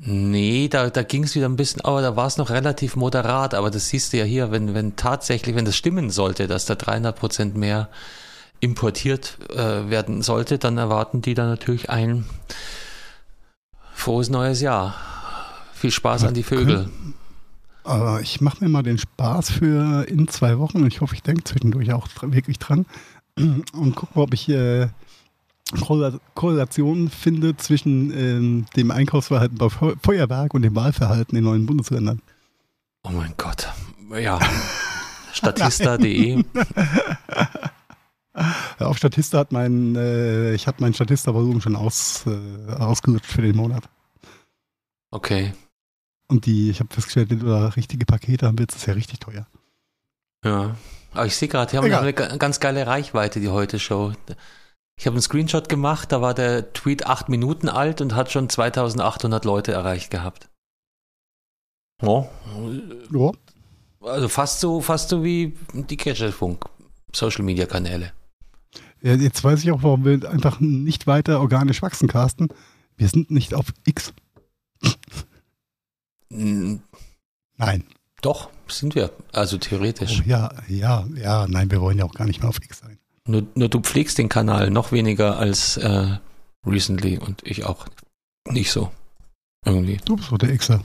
[0.00, 3.54] Nee, da, da ging es wieder ein bisschen, aber da war es noch relativ moderat.
[3.54, 6.76] Aber das siehst du ja hier, wenn, wenn tatsächlich, wenn das stimmen sollte, dass da
[6.76, 7.88] 300 Prozent mehr
[8.60, 12.24] importiert äh, werden sollte, dann erwarten die da natürlich ein
[13.92, 14.94] frohes neues Jahr.
[15.74, 16.84] Viel Spaß an die Vögel.
[16.84, 17.14] Können,
[17.88, 21.22] Aber ich mache mir mal den Spaß für in zwei Wochen und ich hoffe, ich
[21.22, 22.84] denke zwischendurch auch wirklich dran
[23.34, 24.88] und gucke mal, ob ich äh,
[26.34, 32.20] Korrelationen finde zwischen ähm, dem Einkaufsverhalten bei Feuerwerk und dem Wahlverhalten in neuen Bundesländern.
[33.04, 33.72] Oh mein Gott.
[34.20, 34.38] Ja.
[35.32, 36.44] Statista.de.
[38.80, 43.56] auf Statista hat mein, äh, ich habe mein Statista-Volumen schon aus, äh, ausgelutscht für den
[43.56, 43.84] Monat.
[45.10, 45.54] Okay.
[46.28, 49.18] Und die, ich habe festgestellt, wenn du da richtige Pakete haben willst, ist ja richtig
[49.18, 49.46] teuer.
[50.44, 50.76] Ja.
[51.12, 52.02] Aber ich sehe gerade, die haben Egal.
[52.02, 54.12] eine ganz geile Reichweite, die heute Show.
[54.98, 58.48] Ich habe einen Screenshot gemacht, da war der Tweet acht Minuten alt und hat schon
[58.48, 60.50] 2800 Leute erreicht gehabt.
[62.02, 62.28] Ja.
[63.12, 63.32] ja.
[64.00, 66.66] Also fast so, fast so wie die Kesselfunk
[67.12, 68.12] Social Media Kanäle.
[69.00, 72.48] Ja, jetzt weiß ich auch, warum wir einfach nicht weiter organisch wachsen, Carsten.
[72.96, 74.12] Wir sind nicht auf X.
[76.30, 77.84] Nein.
[78.20, 79.12] Doch, sind wir.
[79.32, 80.22] Also theoretisch.
[80.24, 81.46] Oh, ja, ja, ja.
[81.46, 82.98] Nein, wir wollen ja auch gar nicht mehr auf X sein.
[83.26, 86.18] Nur, nur du pflegst den Kanal noch weniger als äh,
[86.66, 87.86] recently und ich auch
[88.46, 88.90] nicht so.
[89.64, 89.98] Irgendwie.
[90.04, 90.82] Du bist so der Xer.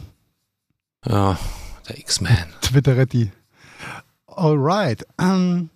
[1.08, 1.40] Ja,
[1.88, 2.54] der X-Man.
[2.62, 3.32] Twitteretti.
[4.28, 5.06] Alright.
[5.18, 5.70] Um,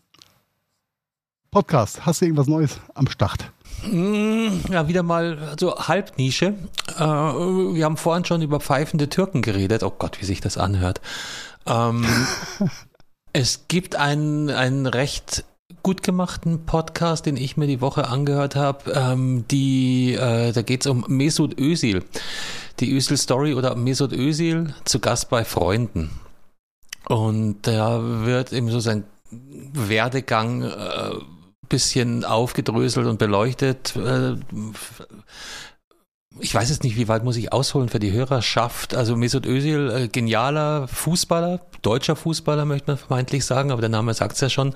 [1.52, 3.52] Podcast, hast du irgendwas Neues am Start?
[3.84, 6.56] Mm, ja, wieder mal so Halbnische.
[6.98, 9.84] Äh, wir haben vorhin schon über pfeifende Türken geredet.
[9.84, 11.02] Oh Gott, wie sich das anhört.
[11.66, 12.06] Ähm,
[13.34, 15.46] es gibt einen, einen recht
[15.84, 18.92] gut gemachten Podcast, den ich mir die Woche angehört habe.
[18.92, 22.04] Ähm, die, äh, da geht es um Mesut Özil.
[22.80, 26.10] Die Özil Story oder Mesut Özil zu Gast bei Freunden.
[27.08, 31.12] Und da wird eben so sein Werdegang äh,
[31.70, 33.96] bisschen aufgedröselt und beleuchtet.
[33.96, 34.36] Äh,
[36.40, 38.96] ich weiß jetzt nicht, wie weit muss ich ausholen für die Hörerschaft.
[38.96, 44.14] Also Mesut Özil, äh, genialer Fußballer, deutscher Fußballer möchte man vermeintlich sagen, aber der Name
[44.14, 44.74] sagt es ja schon.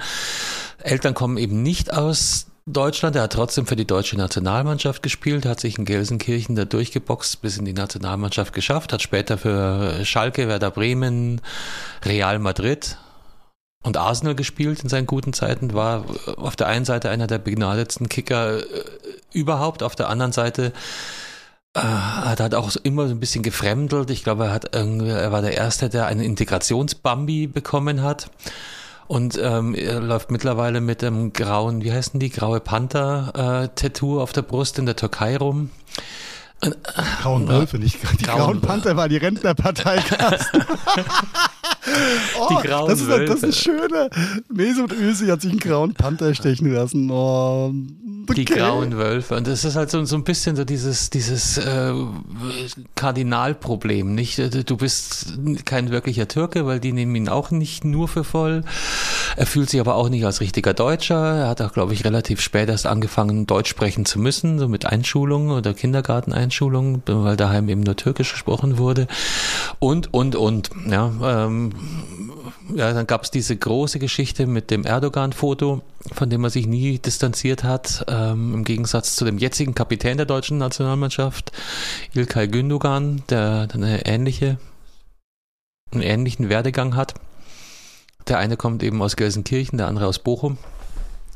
[0.80, 3.16] Eltern kommen eben nicht aus Deutschland.
[3.16, 7.58] Er hat trotzdem für die deutsche Nationalmannschaft gespielt, hat sich in Gelsenkirchen da durchgeboxt, bis
[7.58, 11.42] in die Nationalmannschaft geschafft, hat später für Schalke, Werder Bremen,
[12.06, 12.98] Real Madrid
[13.84, 16.06] und Arsenal gespielt in seinen guten Zeiten, war
[16.38, 18.64] auf der einen Seite einer der begnadetsten Kicker äh,
[19.34, 20.72] überhaupt, auf der anderen Seite
[21.74, 24.10] äh, hat halt auch immer so ein bisschen gefremdelt.
[24.10, 28.30] Ich glaube, er hat er war der Erste, der einen Integrationsbambi bekommen hat.
[29.08, 34.32] Und ähm, er läuft mittlerweile mit dem grauen, wie heißen die, graue Panther-Tattoo äh, auf
[34.32, 35.70] der Brust in der Türkei rum.
[36.64, 36.72] Die
[37.22, 39.98] grauen Wölfe, nicht die grauen, grauen Panther war die Rentnerpartei.
[42.40, 43.34] oh, die grauen das ist, Wölfe.
[43.34, 44.10] Das ist schöne.
[44.50, 47.10] Mesut Özil hat sich einen grauen Panther stechen lassen.
[47.12, 47.74] Oh,
[48.24, 48.34] okay.
[48.34, 49.36] Die grauen Wölfe.
[49.36, 51.94] Und das ist halt so, so ein bisschen so dieses, dieses äh,
[52.96, 54.14] Kardinalproblem.
[54.14, 58.64] Nicht, du bist kein wirklicher Türke, weil die nehmen ihn auch nicht nur für voll.
[59.36, 61.36] Er fühlt sich aber auch nicht als richtiger Deutscher.
[61.36, 64.86] Er hat auch, glaube ich, relativ spät erst angefangen, Deutsch sprechen zu müssen, so mit
[64.86, 69.08] Einschulung oder Kindergarteneinschulung, weil daheim eben nur Türkisch gesprochen wurde.
[69.80, 70.70] Und, und, und.
[70.90, 71.51] Ja, ähm,
[72.76, 75.82] ja dann gab es diese große Geschichte mit dem Erdogan-Foto,
[76.14, 80.26] von dem er sich nie distanziert hat, ähm, im Gegensatz zu dem jetzigen Kapitän der
[80.26, 81.52] deutschen Nationalmannschaft,
[82.14, 84.58] Ilkay Gündogan, der eine ähnliche,
[85.92, 87.14] einen ähnlichen Werdegang hat.
[88.28, 90.58] Der eine kommt eben aus Gelsenkirchen, der andere aus Bochum.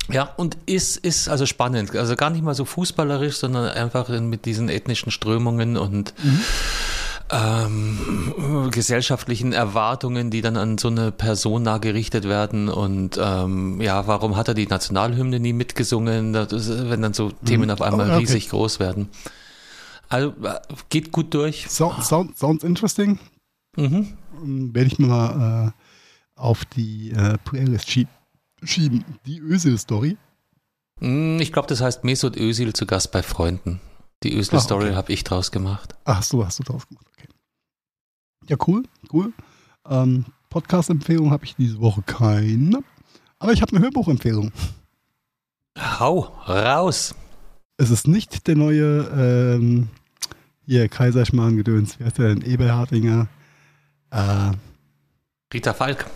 [0.09, 1.95] Ja, und ist, ist also spannend.
[1.95, 6.41] Also gar nicht mal so fußballerisch, sondern einfach mit diesen ethnischen Strömungen und mhm.
[7.32, 12.69] Ähm, gesellschaftlichen Erwartungen, die dann an so eine Person nah gerichtet werden.
[12.69, 17.65] Und ähm, ja, warum hat er die Nationalhymne nie mitgesungen, ist, wenn dann so Themen
[17.65, 17.71] mhm.
[17.71, 18.19] auf einmal okay.
[18.19, 19.09] riesig groß werden.
[20.09, 20.59] Also äh,
[20.89, 21.67] geht gut durch.
[21.69, 23.19] So, sound, sounds interesting.
[23.76, 24.17] Mhm.
[24.73, 25.86] Werde ich mir mal äh
[26.36, 29.05] auf die äh, Playlist schieben.
[29.26, 30.17] Die Özil-Story.
[30.99, 33.80] Hm, ich glaube, das heißt Mesut Özil zu Gast bei Freunden.
[34.26, 34.95] Die Özil-Story okay.
[34.95, 35.93] habe ich draus gemacht.
[36.03, 37.28] Ach so, hast du draus gemacht, okay.
[38.47, 39.34] Ja, cool, cool.
[39.88, 42.80] Ähm, Podcast-Empfehlung habe ich diese Woche keine.
[43.38, 44.51] Aber ich habe eine Hörbuchempfehlung.
[45.78, 47.13] Hau, raus.
[47.78, 49.89] Es ist nicht der neue ähm,
[50.65, 51.99] hier Kaiserschmarrn-Gedöns.
[51.99, 52.41] Wie heißt der denn?
[52.41, 53.28] Eberhardinger.
[54.09, 54.53] Äh,
[55.53, 56.07] Rita Falk.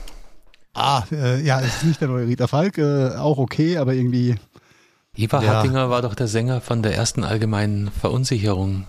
[0.73, 4.35] Ah, äh, ja, es ist nicht der neue Rita Falk, äh, auch okay, aber irgendwie.
[5.19, 5.55] Eva ja.
[5.55, 8.85] Hartinger war doch der Sänger von der ersten allgemeinen Verunsicherung.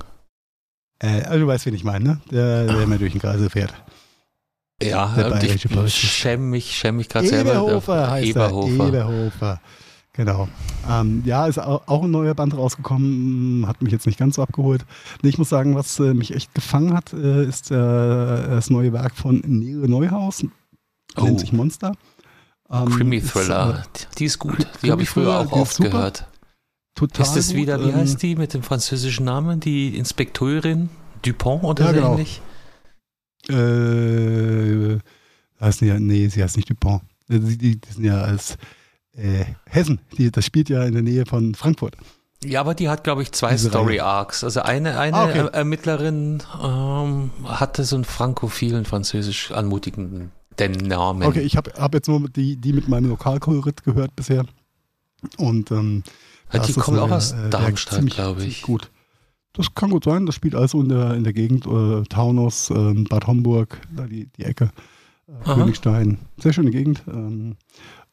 [1.01, 2.21] Äh, also du weißt, wen ich meine, ne?
[2.31, 3.75] Der, der mir durch den Kreisel fährt.
[4.83, 7.51] Ja, ich schäme mich, schäme mich gerade selber.
[7.51, 8.83] Eberhofer heißt Eberhofer.
[8.83, 8.89] Er.
[8.89, 9.61] Eberhofer.
[10.13, 10.49] Genau.
[10.89, 14.85] Ähm, ja, ist auch ein neuer Band rausgekommen, hat mich jetzt nicht ganz so abgeholt.
[15.23, 19.17] Ich muss sagen, was äh, mich echt gefangen hat, äh, ist äh, das neue Werk
[19.17, 20.45] von Nele Neuhaus,
[21.17, 21.23] oh.
[21.23, 21.93] nennt sich Monster.
[22.71, 26.27] Ähm, Krimi Thriller, ist, äh, die ist gut, die habe ich früher auch oft gehört.
[26.95, 30.91] Total ist das wieder, wie heißt ähm, die mit dem französischen Namen, die Inspektorin
[31.23, 32.13] Dupont oder ja, so genau.
[32.13, 32.43] ähnlich?
[33.49, 34.99] Äh,
[35.61, 37.03] heißt ja, nee, sie heißt nicht Dupont.
[37.29, 38.57] Äh, die, die, die sind ja als
[39.17, 40.01] äh, Hessen.
[40.17, 41.97] Die, das spielt ja in der Nähe von Frankfurt.
[42.45, 44.45] Ja, aber die hat, glaube ich, zwei Story Arcs.
[44.45, 45.49] Also eine, eine ah, okay.
[45.53, 50.33] Ermittlerin ähm, hatte so einen frankophilen, französisch anmutigenden
[50.69, 51.23] Namen.
[51.23, 54.45] Okay, ich habe hab jetzt nur die, die mit meinem Lokalkolorit gehört bisher.
[55.37, 56.03] Und ähm,
[56.53, 58.63] ja, die kommen auch aus äh, Darmstadt, glaube ich.
[58.63, 58.91] Gut.
[59.53, 60.27] Das kann gut sein.
[60.27, 64.27] Das spielt also in der, in der Gegend äh, Taunus, äh, Bad Homburg, da die,
[64.37, 64.71] die Ecke,
[65.27, 66.19] äh, Königstein.
[66.39, 67.03] Sehr schöne Gegend.
[67.09, 67.57] Ähm,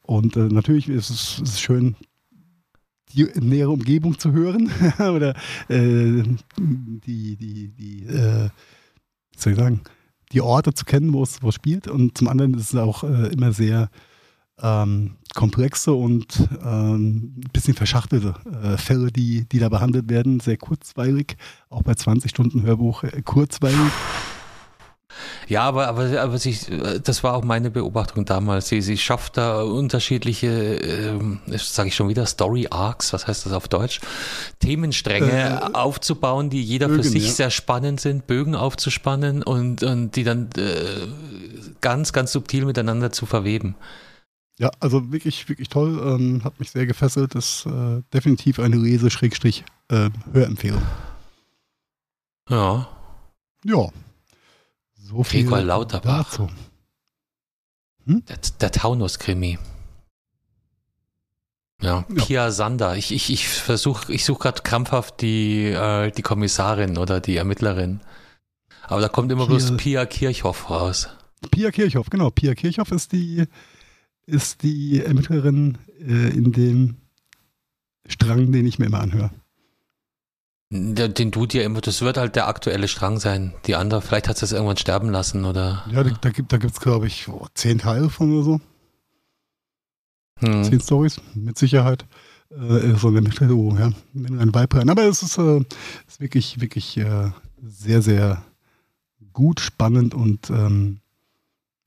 [0.02, 1.96] und äh, natürlich ist es, ist schön,
[3.14, 5.36] die nähere Umgebung zu hören oder
[5.70, 6.24] äh,
[6.58, 9.82] die, die, die, wie soll ich sagen,
[10.32, 11.88] die Orte zu kennen, wo es, spielt.
[11.88, 13.90] Und zum anderen ist es auch äh, immer sehr
[14.62, 20.40] ähm, komplexe und ähm, ein bisschen verschachtelte äh, Fälle, die, die da behandelt werden.
[20.40, 21.38] Sehr kurzweilig,
[21.70, 23.92] auch bei 20 Stunden Hörbuch äh, kurzweilig.
[25.48, 26.58] Ja, aber, aber, aber sie,
[27.04, 28.68] das war auch meine Beobachtung damals.
[28.68, 33.54] Sie, sie schafft da unterschiedliche, äh, sage ich schon wieder, Story Arcs, was heißt das
[33.54, 34.02] auf Deutsch?
[34.60, 37.32] Themenstränge äh, aufzubauen, die jeder Bögen, für sich ja.
[37.32, 41.08] sehr spannend sind, Bögen aufzuspannen und, und die dann äh,
[41.82, 43.76] ganz, ganz subtil miteinander zu verweben.
[44.60, 46.02] Ja, also wirklich, wirklich toll.
[46.04, 47.36] Ähm, hat mich sehr gefesselt.
[47.36, 50.82] Das ist äh, definitiv eine Lese-Hörempfehlung.
[52.50, 52.88] Ja.
[53.64, 53.90] Ja.
[55.08, 56.32] So viel Gregor Lauterbach.
[56.32, 56.50] Dazu.
[58.06, 58.26] Hm?
[58.26, 59.58] Der, der Taunus-Krimi.
[61.82, 62.52] Ja, Pia ja.
[62.52, 62.98] Sander.
[62.98, 68.02] Ich, ich, ich versuche, ich suche gerade krampfhaft die, äh, die Kommissarin oder die Ermittlerin.
[68.84, 71.10] Aber da kommt immer Pia, bloß Pia Kirchhoff raus.
[71.52, 72.30] Pia Kirchhoff, genau.
[72.30, 73.46] Pia Kirchhoff ist die,
[74.26, 76.98] ist die Ermittlerin äh, in dem
[78.08, 79.32] Strang, den ich mir immer anhöre.
[80.70, 83.54] Den tut ja immer, das wird halt der aktuelle Strang sein.
[83.68, 85.86] Die andere, vielleicht hat es das irgendwann sterben lassen oder.
[85.90, 88.62] Ja, da, da gibt es, glaube ich, oh, zehn Teile von oder so.
[90.40, 90.64] Hm.
[90.66, 92.06] Zehn Stories, mit Sicherheit.
[92.50, 93.92] Äh, so eine Mitteilung, ja.
[94.14, 94.90] Ein Weibrein.
[94.90, 95.64] Aber es ist, äh,
[96.06, 97.32] ist wirklich, wirklich äh,
[97.64, 98.44] sehr, sehr
[99.32, 101.00] gut, spannend und ähm,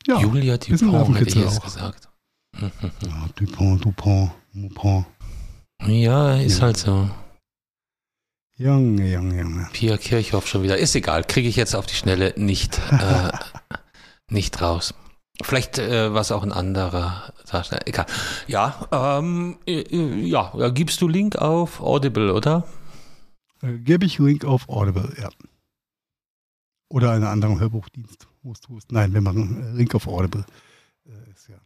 [0.07, 0.21] ja.
[0.21, 2.09] Julia Dupont hätte ich jetzt gesagt.
[2.61, 2.71] ja,
[3.37, 5.07] Dupont, Dupont, Dupont.
[5.87, 6.65] Ja, ist ja.
[6.65, 7.11] halt so.
[8.61, 9.69] Junge, Junge, Junge.
[9.73, 10.77] Pia Kirchhoff schon wieder.
[10.77, 13.33] Ist egal, kriege ich jetzt auf die Schnelle nicht, äh,
[14.31, 14.93] nicht raus.
[15.43, 17.89] Vielleicht äh, was auch ein anderer Darsteller.
[17.89, 18.05] Egal.
[18.49, 19.97] Ja, ähm, äh,
[20.27, 22.67] ja, da gibst du Link auf Audible, oder?
[23.63, 25.31] Äh, Gebe ich Link auf Audible, ja.
[26.91, 28.93] Oder einen anderen Hörbuchdienst, wo es tust.
[28.93, 30.45] Nein, wir machen äh, Link auf Audible.
[31.07, 31.57] Äh, ist ja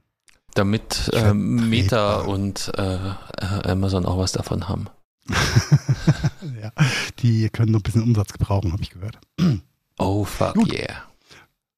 [0.55, 2.99] Damit äh, Meta und äh,
[3.65, 4.87] Amazon auch was davon haben.
[6.63, 6.73] ja,
[7.21, 9.19] die können noch ein bisschen Umsatz gebrauchen, habe ich gehört.
[9.99, 10.73] Oh, fuck Gut.
[10.73, 11.05] yeah.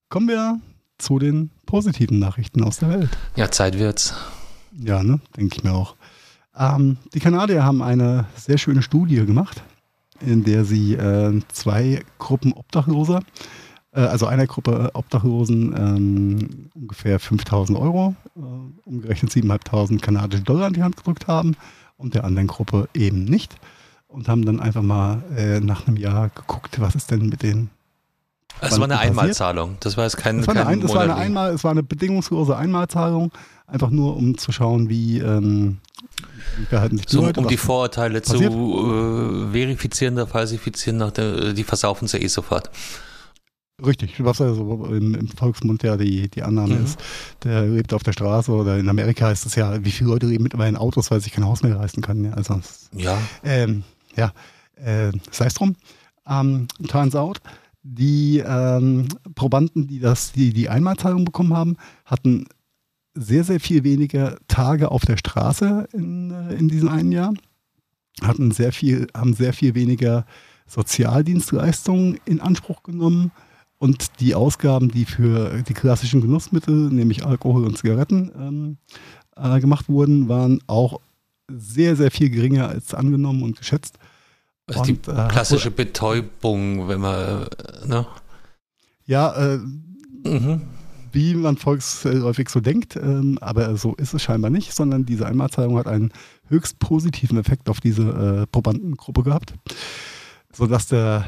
[0.08, 0.60] Kommen wir
[0.98, 3.10] zu den positiven Nachrichten aus der Welt.
[3.36, 4.14] Ja, Zeit wird's.
[4.78, 5.96] Ja, ne, denke ich mir auch.
[6.56, 9.62] Ähm, die Kanadier haben eine sehr schöne Studie gemacht,
[10.20, 13.20] in der sie äh, zwei Gruppen Obdachloser,
[13.92, 18.40] äh, also einer Gruppe Obdachlosen ähm, ungefähr 5000 Euro, äh,
[18.88, 21.56] umgerechnet 7.500 kanadische Dollar in die Hand gedrückt haben
[21.96, 23.56] und der anderen Gruppe eben nicht.
[24.08, 27.70] Und haben dann einfach mal äh, nach einem Jahr geguckt, was ist denn mit den.
[28.60, 29.76] Es war eine Einmalzahlung.
[29.80, 30.38] Das war jetzt kein.
[30.38, 33.32] Es war, eine, kein war eine Einmal, es war eine bedingungslose Einmalzahlung,
[33.66, 35.78] einfach nur um zu schauen, wie, ähm,
[36.68, 37.40] verhalten sich die so, Leute.
[37.40, 38.52] Um die Vorurteile passiert.
[38.52, 42.70] zu äh, verifizieren, da falsifizieren, nach der, die versaufen sie eh sofort.
[43.84, 46.84] Richtig, was also im, im, Volksmund ja die, die Annahme mhm.
[46.84, 46.98] ist.
[47.44, 50.44] Der lebt auf der Straße oder in Amerika ist es ja, wie viele Leute leben
[50.44, 52.24] mittlerweile in Autos, weil sie sich kein Haus mehr leisten können.
[52.24, 52.60] Ja, also,
[52.94, 53.18] ja.
[53.44, 53.84] Ähm,
[54.16, 54.32] ja,
[54.76, 55.76] äh, sei es drum.
[56.26, 57.42] Ähm, turns out,
[57.82, 62.46] die ähm, Probanden, die das, die, die Einmalzahlung bekommen haben, hatten
[63.14, 67.34] sehr, sehr viel weniger Tage auf der Straße in, äh, in diesem einen Jahr,
[68.22, 70.24] hatten sehr viel, haben sehr viel weniger
[70.66, 73.32] Sozialdienstleistungen in Anspruch genommen
[73.78, 78.76] und die Ausgaben, die für die klassischen Genussmittel, nämlich Alkohol und Zigaretten, ähm,
[79.36, 81.00] äh, gemacht wurden, waren auch
[81.48, 83.98] sehr, sehr viel geringer als angenommen und geschätzt.
[84.66, 88.06] Also und, die äh, klassische Betäubung, wenn man, äh, ne?
[89.04, 90.62] Ja, äh, mhm.
[91.12, 92.96] wie man volksläufig so denkt.
[92.96, 96.12] Ähm, aber so ist es scheinbar nicht, sondern diese Einmalzahlung hat einen
[96.48, 98.02] höchst positiven Effekt auf diese
[98.42, 99.54] äh, Probandengruppe gehabt,
[100.52, 101.24] sodass der,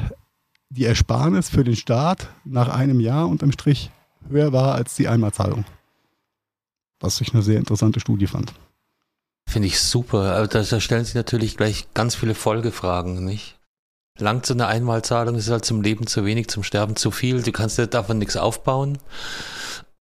[0.69, 3.91] die Ersparnis für den Staat nach einem Jahr unterm Strich
[4.29, 5.65] höher war als die Einmalzahlung.
[6.99, 8.53] Was ich eine sehr interessante Studie fand.
[9.47, 10.35] Finde ich super.
[10.35, 13.57] Aber da, stellen sich natürlich gleich ganz viele Folgefragen, nicht?
[14.19, 17.41] Langt so eine Einmalzahlung ist halt zum Leben zu wenig, zum Sterben zu viel.
[17.41, 18.99] Du kannst davon nichts aufbauen.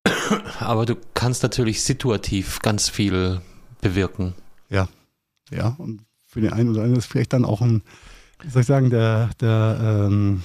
[0.61, 3.41] Aber du kannst natürlich situativ ganz viel
[3.81, 4.35] bewirken.
[4.69, 4.89] Ja,
[5.51, 5.77] ja.
[5.79, 7.83] Und für den einen oder anderen ist vielleicht dann auch ein,
[8.43, 10.43] wie soll ich sagen, der, der, ähm,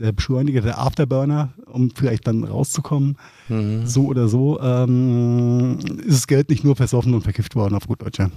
[0.00, 3.16] der Beschleuniger, der Afterburner, um vielleicht dann rauszukommen.
[3.48, 3.86] Mhm.
[3.86, 8.02] So oder so ähm, ist das Geld nicht nur versoffen und verkifft worden auf gut
[8.02, 8.30] Deutsch, ja.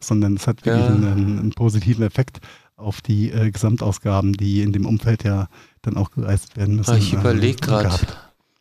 [0.00, 0.94] sondern es hat wirklich ja.
[0.94, 2.40] einen, einen positiven Effekt
[2.76, 5.48] auf die äh, Gesamtausgaben, die in dem Umfeld ja
[5.82, 6.96] dann auch geleistet werden müssen.
[6.96, 7.98] Ich überlege ähm, gerade,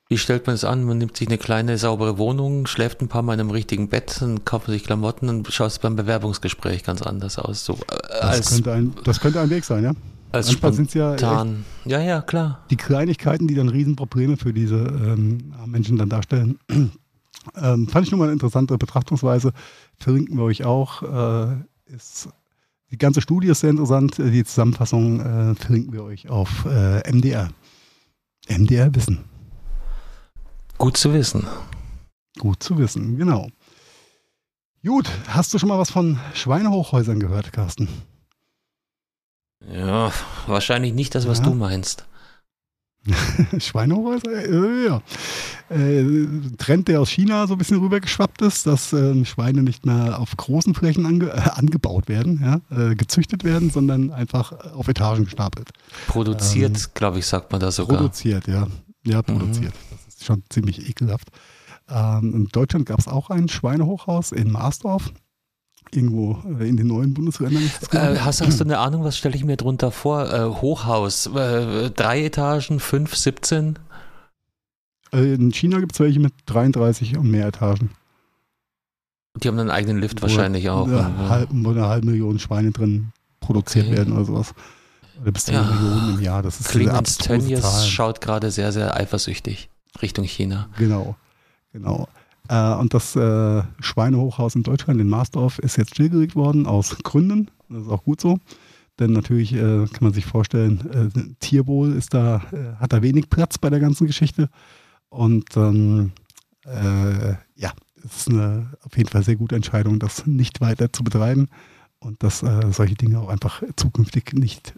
[0.10, 0.84] wie stellt man es an?
[0.86, 4.22] Man nimmt sich eine kleine, saubere Wohnung, schläft ein paar Mal in einem richtigen Bett
[4.22, 7.66] und kauft sich Klamotten und schaut es beim Bewerbungsgespräch ganz anders aus.
[7.66, 9.92] So, äh, das, könnte ein, das könnte ein Weg sein, ja.
[10.32, 11.66] Als spontan.
[11.86, 12.66] Ja, ja, ja, klar.
[12.70, 16.60] Die Kleinigkeiten, die dann Riesenprobleme für diese ähm, Menschen dann darstellen.
[16.70, 19.54] ähm, fand ich nun mal eine interessante Betrachtungsweise.
[19.98, 21.04] Verlinken wir euch auch.
[21.04, 21.56] Äh,
[21.94, 22.30] ist
[22.92, 24.18] die ganze Studie ist sehr interessant.
[24.18, 27.50] Die Zusammenfassung äh, verlinken wir euch auf äh, MDR.
[28.48, 29.26] MDR Wissen.
[30.78, 31.46] Gut zu wissen.
[32.40, 33.50] Gut zu wissen, genau.
[34.86, 37.90] Gut, hast du schon mal was von Schweinehochhäusern gehört, Carsten?
[39.66, 40.12] Ja,
[40.46, 41.46] wahrscheinlich nicht das, was ja.
[41.46, 42.06] du meinst.
[43.60, 44.32] Schweinehäuser?
[44.32, 45.02] Äh, ja.
[45.70, 46.26] Äh,
[46.58, 50.36] Trend, der aus China so ein bisschen rübergeschwappt ist, dass äh, Schweine nicht mehr auf
[50.36, 55.70] großen Flächen ange äh, angebaut werden, ja, äh, gezüchtet werden, sondern einfach auf Etagen gestapelt.
[56.08, 57.98] Produziert, ähm, glaube ich, sagt man da sogar.
[57.98, 58.68] Produziert, ja.
[59.06, 59.74] Ja, produziert.
[59.74, 59.96] Mhm.
[60.06, 61.30] Das ist schon ziemlich ekelhaft.
[61.90, 65.14] Ähm, in Deutschland gab es auch ein Schweinehochhaus in Marsdorf
[65.92, 67.64] irgendwo äh, in den neuen Bundesländern.
[67.92, 70.32] Äh, hast, hast, du eine Ahnung, was stelle ich mir drunter vor?
[70.32, 73.80] Äh, Hochhaus, äh, drei Etagen, fünf, 17?
[75.14, 77.92] Äh, in China gibt es welche mit 33 und mehr Etagen.
[79.44, 80.88] Die haben einen eigenen Lift wo wahrscheinlich auch.
[80.88, 81.30] Eine ne?
[81.30, 83.98] halb, wo eine halbe Million Schweine drin produziert okay.
[83.98, 84.54] werden oder sowas.
[85.22, 85.64] Oder bis zu ja.
[85.64, 86.42] Millionen im Jahr.
[86.44, 89.70] Das ist Clemens Tönnies schaut gerade sehr, sehr eifersüchtig
[90.02, 90.70] Richtung China.
[90.78, 91.16] Genau,
[91.72, 92.08] genau.
[92.50, 97.50] Äh, und das äh, Schweinehochhaus in Deutschland in Marsdorf ist jetzt stillgelegt worden aus Gründen.
[97.70, 98.40] Das ist auch gut so.
[99.00, 103.30] Denn natürlich äh, kann man sich vorstellen, äh, Tierwohl ist da, äh, hat da wenig
[103.30, 104.50] Platz bei der ganzen Geschichte.
[105.10, 106.12] Und ähm,
[106.66, 107.72] äh, ja,
[108.04, 111.48] es ist eine auf jeden Fall sehr gute Entscheidung, das nicht weiter zu betreiben
[112.00, 112.40] und dass
[112.70, 114.76] solche Dinge auch einfach zukünftig nicht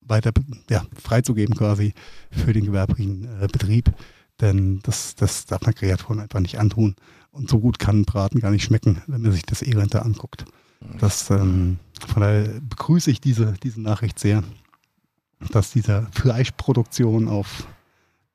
[0.00, 0.32] weiter
[0.68, 1.94] ja, freizugeben quasi
[2.30, 3.92] für den gewerblichen Betrieb.
[4.40, 6.96] Denn das, das darf man Kreaturen einfach nicht antun.
[7.30, 10.44] Und so gut kann Braten gar nicht schmecken, wenn man sich das Elend da anguckt.
[11.00, 14.42] Das, ähm, von daher begrüße ich diese, diese Nachricht sehr,
[15.50, 17.66] dass dieser Fleischproduktion auf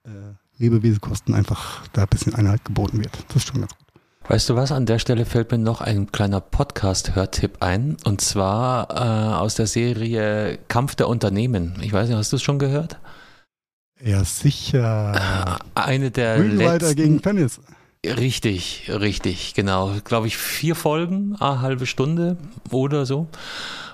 [0.04, 0.10] äh,
[0.58, 3.12] Lebewesenkosten einfach da ein bisschen Einhalt geboten wird.
[3.28, 3.88] Das ist schon ganz gut.
[4.28, 8.92] Weißt du was, an der Stelle fällt mir noch ein kleiner Podcast-Hörtipp ein, und zwar
[8.92, 11.78] äh, aus der Serie Kampf der Unternehmen.
[11.82, 13.00] Ich weiß nicht, hast du es schon gehört?
[14.04, 15.60] Ja, sicher.
[15.76, 17.60] Eine der Greenwriter letzten, gegen Tennis.
[18.06, 19.92] Richtig, richtig, genau.
[20.06, 22.38] Glaube ich, vier Folgen, eine halbe Stunde
[22.72, 23.28] oder so.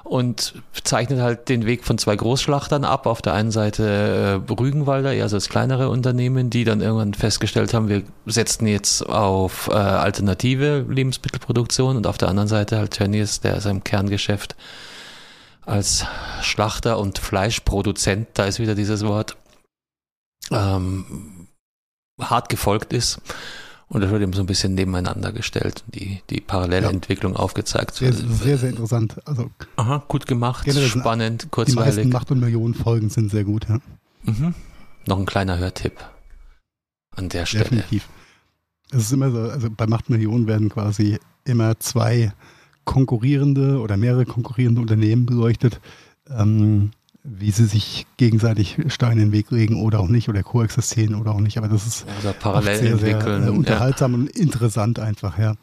[0.04, 3.08] Und zeichnet halt den Weg von zwei Großschlachtern ab.
[3.08, 7.74] Auf der einen Seite äh, Rügenwalder, eher so das kleinere Unternehmen, die dann irgendwann festgestellt
[7.74, 13.40] haben, wir setzen jetzt auf äh, alternative Lebensmittelproduktion und auf der anderen Seite halt Tönnies,
[13.40, 14.56] der seinem Kerngeschäft
[15.66, 16.06] als
[16.42, 19.36] Schlachter und Fleischproduzent, da ist wieder dieses Wort,
[20.52, 21.48] ähm,
[22.20, 23.22] hart gefolgt ist.
[23.88, 27.40] Und das wird eben so ein bisschen nebeneinander gestellt, die, die Parallelentwicklung ja.
[27.40, 27.96] aufgezeigt.
[27.96, 29.22] Sehr, sehr, sehr interessant.
[29.26, 31.94] Also Aha, gut gemacht, spannend, kurzweilig.
[31.94, 33.68] Die meisten Macht und Millionen Folgen sind sehr gut.
[33.70, 33.80] Ja.
[34.24, 34.56] Mhm.
[35.06, 35.94] Noch ein kleiner Hörtipp
[37.16, 37.66] an der Stelle.
[37.66, 38.10] Definitiv.
[38.90, 42.34] Es ist immer so, also bei Macht Millionen werden quasi immer zwei
[42.86, 45.80] konkurrierende oder mehrere konkurrierende Unternehmen beleuchtet.
[46.30, 46.92] Ähm,
[47.28, 51.32] wie sie sich gegenseitig Steine in den Weg legen oder auch nicht oder koexistieren oder
[51.32, 51.58] auch nicht.
[51.58, 53.44] Aber das ist oder parallel sehr, entwickeln.
[53.44, 54.18] Sehr, unterhaltsam ja.
[54.20, 55.56] und interessant einfach, ja.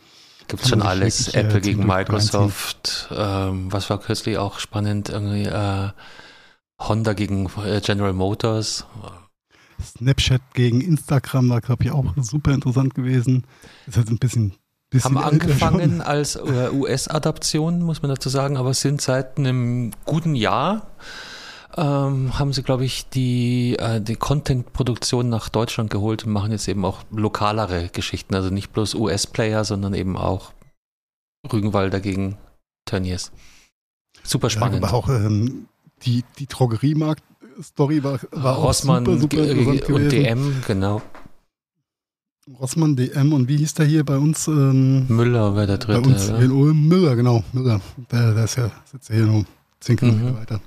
[0.49, 1.27] Gibt schon alles.
[1.27, 3.09] Wirklich, Apple äh, gegen Microsoft.
[3.17, 5.09] Ähm, was war kürzlich auch spannend?
[5.09, 5.91] Irgendwie äh,
[6.81, 8.87] Honda gegen äh, General Motors.
[9.81, 13.45] Snapchat gegen Instagram war, glaube ich, auch super interessant gewesen.
[13.87, 14.55] Ist halt ein bisschen
[15.01, 20.89] haben angefangen als äh, US-Adaption, muss man dazu sagen, aber sind seit einem guten Jahr
[21.77, 26.69] ähm, haben sie, glaube ich, die, äh, die Content-Produktion nach Deutschland geholt und machen jetzt
[26.69, 28.35] eben auch lokalere Geschichten.
[28.35, 30.53] Also nicht bloß US-Player, sondern eben auch
[31.51, 32.37] Rügenwalder gegen
[32.85, 33.33] Tönnies.
[34.23, 34.83] Super spannend.
[34.83, 35.67] Ja, aber auch ähm,
[36.05, 40.11] die, die Drogeriemarkt-Story war, war Rossmann auch super, super und gewesen.
[40.11, 41.03] DM, genau.
[42.59, 44.49] Rossmann, DM und wie hieß der hier bei uns?
[44.49, 46.01] Ähm, Müller wäre der dritte.
[46.01, 46.89] Bei uns in Ulm.
[46.89, 47.45] Müller, genau.
[47.53, 47.81] Müller.
[48.11, 49.45] Der, der ist ja, sitzt ja hier nur
[49.81, 50.37] 10 Kilometer mhm.
[50.37, 50.61] weiter.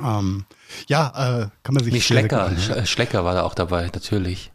[0.00, 0.44] Ähm,
[0.88, 2.50] ja, äh, kann man sich Nicht Schlecker.
[2.56, 4.52] Sch Schlecker war da auch dabei, natürlich.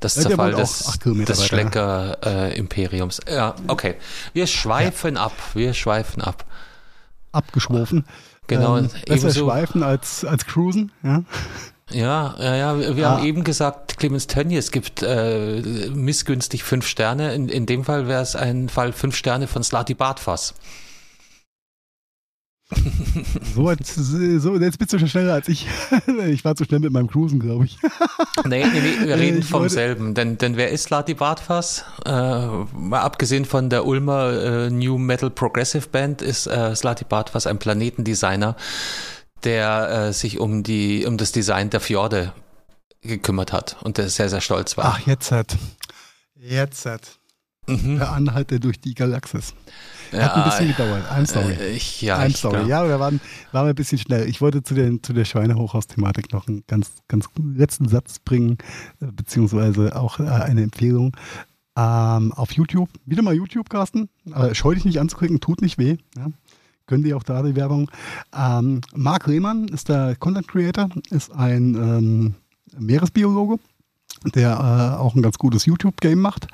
[0.00, 3.18] Das ist ja, der, Fall des, des Schlecker-Imperiums.
[3.20, 3.96] Äh, ja, okay.
[4.32, 5.24] Wir schweifen ja.
[5.24, 5.32] ab.
[5.52, 6.46] Wir schweifen ab.
[7.32, 8.06] Abgeschworfen.
[8.46, 8.78] Genau.
[8.78, 11.22] Ähm, besser schweifen als, als cruisen, ja.
[11.92, 12.96] Ja, ja, ja.
[12.96, 13.16] Wir ah.
[13.16, 15.60] haben eben gesagt, Clemens Tönnies gibt äh,
[15.92, 17.34] missgünstig fünf Sterne.
[17.34, 20.54] In, in dem Fall wäre es ein Fall fünf Sterne von Slati Bartfass.
[23.54, 23.72] So,
[24.38, 25.66] so, jetzt bist du schon schneller als ich.
[26.28, 27.78] Ich war zu schnell mit meinem Cruisen, glaube ich.
[28.46, 30.14] Nee, nee, wir reden ich vom selben.
[30.14, 31.84] Denn, denn wer ist Lati Bartfass?
[32.06, 37.46] Äh, mal abgesehen von der Ulmer äh, New Metal Progressive Band ist äh, Slati Bartfass
[37.46, 38.56] ein Planetendesigner,
[39.44, 42.32] der äh, sich um, die, um das Design der Fjorde
[43.02, 44.96] gekümmert hat und der sehr, sehr stolz war.
[44.96, 45.56] Ach, jetzt hat.
[46.36, 47.18] Jetzt hat.
[47.70, 47.98] Mhm.
[47.98, 49.54] Der Anhalter durch die Galaxis.
[50.12, 51.04] Hat ein bisschen gedauert.
[51.10, 51.52] I'm sorry.
[51.52, 52.66] Äh, ich, ja, I'm sorry.
[52.68, 53.20] Ja, wir waren,
[53.52, 54.28] waren ein bisschen schnell.
[54.28, 58.58] Ich wollte zu, den, zu der Schweinehochhaus-Thematik noch einen ganz, ganz letzten Satz bringen,
[59.00, 61.16] äh, beziehungsweise auch äh, eine Empfehlung.
[61.76, 64.08] Ähm, auf YouTube, wieder mal YouTube, Carsten.
[64.32, 65.96] Aber scheu dich nicht anzuklicken, tut nicht weh.
[66.16, 66.26] Ja.
[66.86, 67.88] Können die auch da die Werbung.
[68.36, 72.34] Ähm, Marc Rehmann ist der Content Creator, ist ein ähm,
[72.76, 73.60] Meeresbiologe,
[74.34, 76.48] der äh, auch ein ganz gutes YouTube-Game macht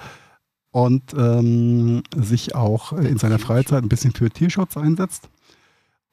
[0.77, 5.31] und ähm, sich auch in seiner Freizeit ein bisschen für Tierschutz einsetzt.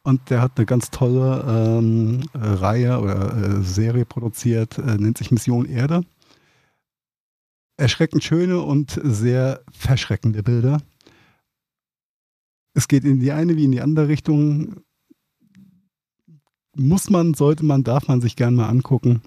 [0.03, 5.31] Und der hat eine ganz tolle ähm, Reihe oder äh, Serie produziert, äh, nennt sich
[5.31, 6.06] Mission Erde.
[7.76, 10.81] Erschreckend schöne und sehr verschreckende Bilder.
[12.73, 14.77] Es geht in die eine wie in die andere Richtung.
[16.77, 19.23] Muss man, sollte man, darf man sich gern mal angucken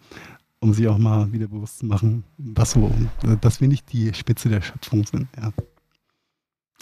[0.67, 2.93] um sich auch mal wieder bewusst zu machen, was so,
[3.41, 5.53] dass wir nicht die Spitze der Schöpfung sind, ja.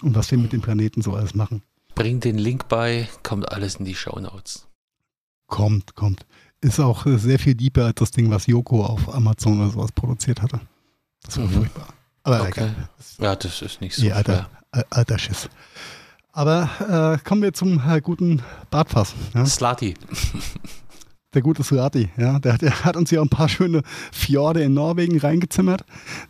[0.02, 1.62] Und was wir mit dem Planeten so alles machen.
[1.94, 4.66] Bring den Link bei, kommt alles in die Show Notes.
[5.46, 6.26] Kommt, kommt.
[6.62, 10.40] Ist auch sehr viel deeper als das Ding, was Yoko auf Amazon oder sowas produziert
[10.40, 10.60] hatte.
[11.22, 11.50] Das war mhm.
[11.50, 11.88] furchtbar.
[12.22, 12.70] Aber okay.
[13.18, 14.10] Ja, das ist nicht so.
[14.10, 14.48] Alter,
[14.90, 15.48] alter Schiss.
[16.32, 19.14] Aber äh, kommen wir zum äh, guten Bartfass.
[19.34, 19.44] Ja?
[19.44, 19.94] Slati.
[21.34, 23.82] Der gute Surati, ja, der, der, hat uns ja ein paar schöne
[24.12, 25.84] Fjorde in Norwegen reingezimmert,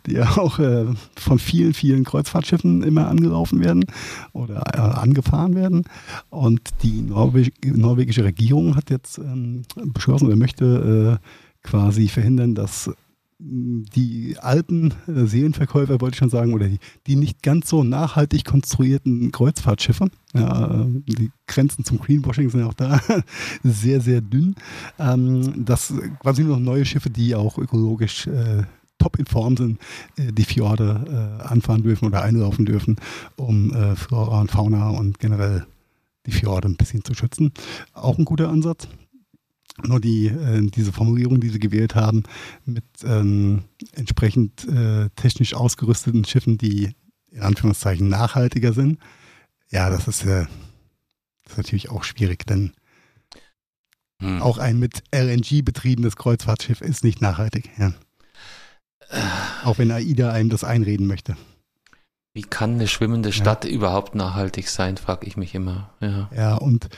[0.05, 3.85] die ja auch äh, von vielen, vielen Kreuzfahrtschiffen immer angelaufen werden
[4.33, 5.83] oder äh, angefahren werden.
[6.29, 12.91] Und die Norweg norwegische Regierung hat jetzt ähm, beschlossen oder möchte äh, quasi verhindern, dass
[13.37, 18.45] die alten äh, Seelenverkäufer, wollte ich schon sagen, oder die, die nicht ganz so nachhaltig
[18.45, 23.01] konstruierten Kreuzfahrtschiffe, ja, äh, die Grenzen zum Greenwashing sind auch da
[23.63, 24.55] sehr, sehr dünn,
[24.99, 28.63] ähm, dass quasi nur noch neue Schiffe, die auch ökologisch äh,
[28.97, 29.79] top in Form sind,
[30.17, 32.95] äh, die Fjorde äh, anfahren dürfen oder einlaufen dürfen,
[33.35, 35.65] um äh, Flora und Fauna und generell
[36.25, 37.51] die Fjorde ein bisschen zu schützen.
[37.93, 38.87] Auch ein guter Ansatz.
[39.83, 42.23] Nur die, äh, diese Formulierung, die sie gewählt haben,
[42.65, 46.91] mit ähm, entsprechend äh, technisch ausgerüsteten Schiffen, die
[47.31, 48.99] in Anführungszeichen nachhaltiger sind,
[49.69, 50.45] ja, das ist, äh,
[51.43, 52.71] das ist natürlich auch schwierig, denn
[54.21, 54.41] hm.
[54.41, 57.69] auch ein mit LNG betriebenes Kreuzfahrtschiff ist nicht nachhaltig.
[57.77, 57.93] Ja.
[59.63, 61.35] Auch wenn AIDA einem das einreden möchte.
[62.33, 63.71] Wie kann eine schwimmende Stadt ja.
[63.71, 65.93] überhaupt nachhaltig sein, frage ich mich immer.
[66.01, 66.89] Ja, ja und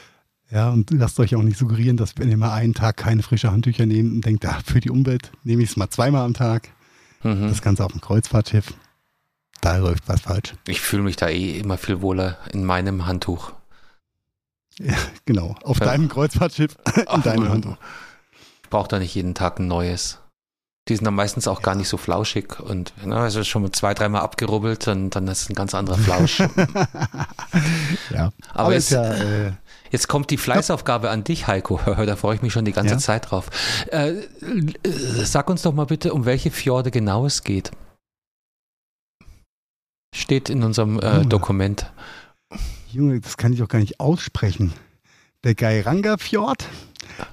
[0.49, 3.51] ja, und lasst euch auch nicht suggerieren, dass wenn ihr mal einen Tag keine frischen
[3.51, 6.69] Handtücher nehmt und denkt, ah, für die Umwelt nehme ich es mal zweimal am Tag.
[7.23, 7.49] Mhm.
[7.49, 8.73] Das Ganze auf dem Kreuzfahrtschiff.
[9.61, 10.53] Da läuft was falsch.
[10.67, 13.53] Ich fühle mich da eh immer viel wohler in meinem Handtuch.
[14.79, 14.95] Ja,
[15.25, 15.55] genau.
[15.63, 15.87] Auf ja.
[15.87, 17.77] deinem Kreuzfahrtschiff, in Ach, deinem Handtuch.
[18.63, 20.19] Ich brauche da nicht jeden Tag ein neues.
[20.87, 24.21] Die sind dann meistens auch gar nicht so flauschig und ne, also schon zwei, dreimal
[24.21, 26.39] abgerubbelt und dann ist es ein ganz anderer Flausch.
[28.09, 29.51] ja, aber, aber jetzt, ja, äh,
[29.91, 31.79] Jetzt kommt die Fleißaufgabe an dich, Heiko.
[32.07, 32.99] Da freue ich mich schon die ganze ja.
[32.99, 33.49] Zeit drauf.
[33.87, 34.13] Äh,
[35.23, 37.71] sag uns doch mal bitte, um welche Fjorde genau es geht.
[40.15, 41.91] Steht in unserem äh, Dokument.
[42.91, 44.73] Junge, das kann ich auch gar nicht aussprechen.
[45.43, 46.65] Der Geiranga-Fjord,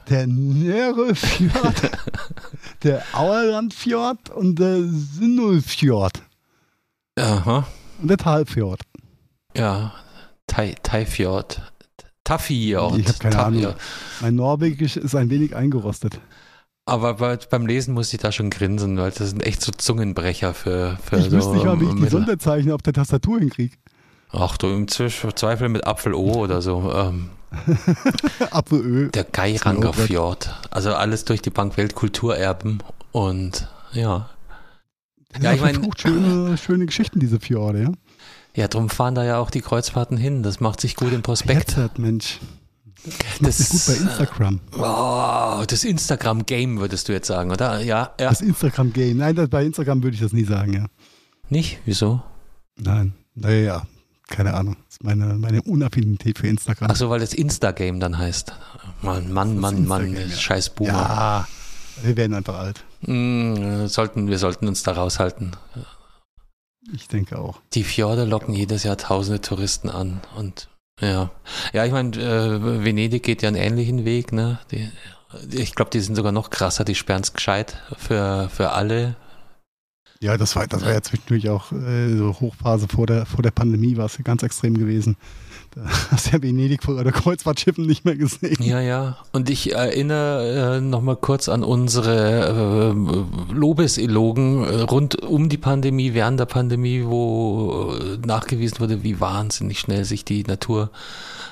[0.08, 1.90] der Nöre-Fjord,
[2.82, 6.22] der Auerland-Fjord und der Sinnul-Fjord.
[7.18, 7.66] Aha.
[8.00, 8.80] Und der Talfjord.
[9.56, 9.94] Ja,
[10.46, 10.74] Tai,
[12.38, 12.90] Fjord.
[12.94, 12.98] Taffiort.
[12.98, 13.64] Ich keine Taffiort.
[13.66, 13.74] Ahnung.
[14.20, 16.20] Mein Norwegisch ist ein wenig eingerostet.
[16.86, 20.52] Aber bei, beim Lesen musste ich da schon grinsen, weil das sind echt so Zungenbrecher
[20.52, 23.74] für, für Ich so wüsste nicht mal, wie ich die Sonderzeichen auf der Tastatur hinkriege.
[24.32, 26.92] Ach du, im Zweifel mit Apfel O oder so.
[26.94, 27.30] Ähm,
[28.50, 29.08] Apfelöl.
[29.10, 30.54] der Geiranger Fjord.
[30.70, 32.82] Also alles durch die Bank Weltkulturerben
[33.12, 34.28] und ja.
[35.40, 37.92] Ja, ich mein- schöne, schöne Geschichten, diese Fjorde, ja?
[38.54, 40.42] Ja, drum fahren da ja auch die Kreuzfahrten hin.
[40.42, 41.76] Das macht sich gut im Prospekt.
[41.76, 42.38] Headset, Mensch.
[43.04, 44.60] Das macht sich gut bei Instagram.
[44.78, 47.80] Oh, das Instagram-Game würdest du jetzt sagen, oder?
[47.80, 48.30] Ja, ja.
[48.30, 49.16] Das Instagram-Game.
[49.18, 50.86] Nein, das, bei Instagram würde ich das nie sagen, ja.
[51.50, 51.80] Nicht?
[51.84, 52.22] Wieso?
[52.76, 53.82] Nein, naja,
[54.28, 54.76] keine Ahnung.
[54.86, 56.88] Das ist meine, meine Unaffinität für Instagram.
[56.90, 58.52] Ach so, weil das Insta-Game dann heißt.
[59.02, 60.28] Mann, Mann, Das Mann, Mann, ja.
[60.28, 60.92] scheiß Boomer.
[60.92, 61.48] ja,
[62.02, 62.84] wir werden einfach alt.
[63.02, 65.52] Mm, sollten, wir sollten uns da raushalten.
[66.92, 67.60] Ich denke auch.
[67.72, 70.68] Die Fjorde locken jedes Jahr tausende Touristen an und
[71.00, 71.30] ja.
[71.72, 74.60] Ja, ich meine, äh, Venedig geht ja einen ähnlichen Weg, ne?
[74.70, 74.90] Die,
[75.50, 79.16] ich glaube, die sind sogar noch krasser, die sperren es gescheit für, für alle.
[80.20, 83.50] Ja, das war, das war ja zwischendurch auch äh, so Hochphase vor der, vor der
[83.50, 85.16] Pandemie, war es ja ganz extrem gewesen.
[85.74, 88.62] Da hast du ja Venedig vor der Kreuzfahrtschiffen nicht mehr gesehen.
[88.62, 89.18] Ja, ja.
[89.32, 96.14] Und ich erinnere äh, nochmal kurz an unsere äh, Lobeselogen äh, rund um die Pandemie,
[96.14, 100.90] während der Pandemie, wo äh, nachgewiesen wurde, wie wahnsinnig schnell sich die Natur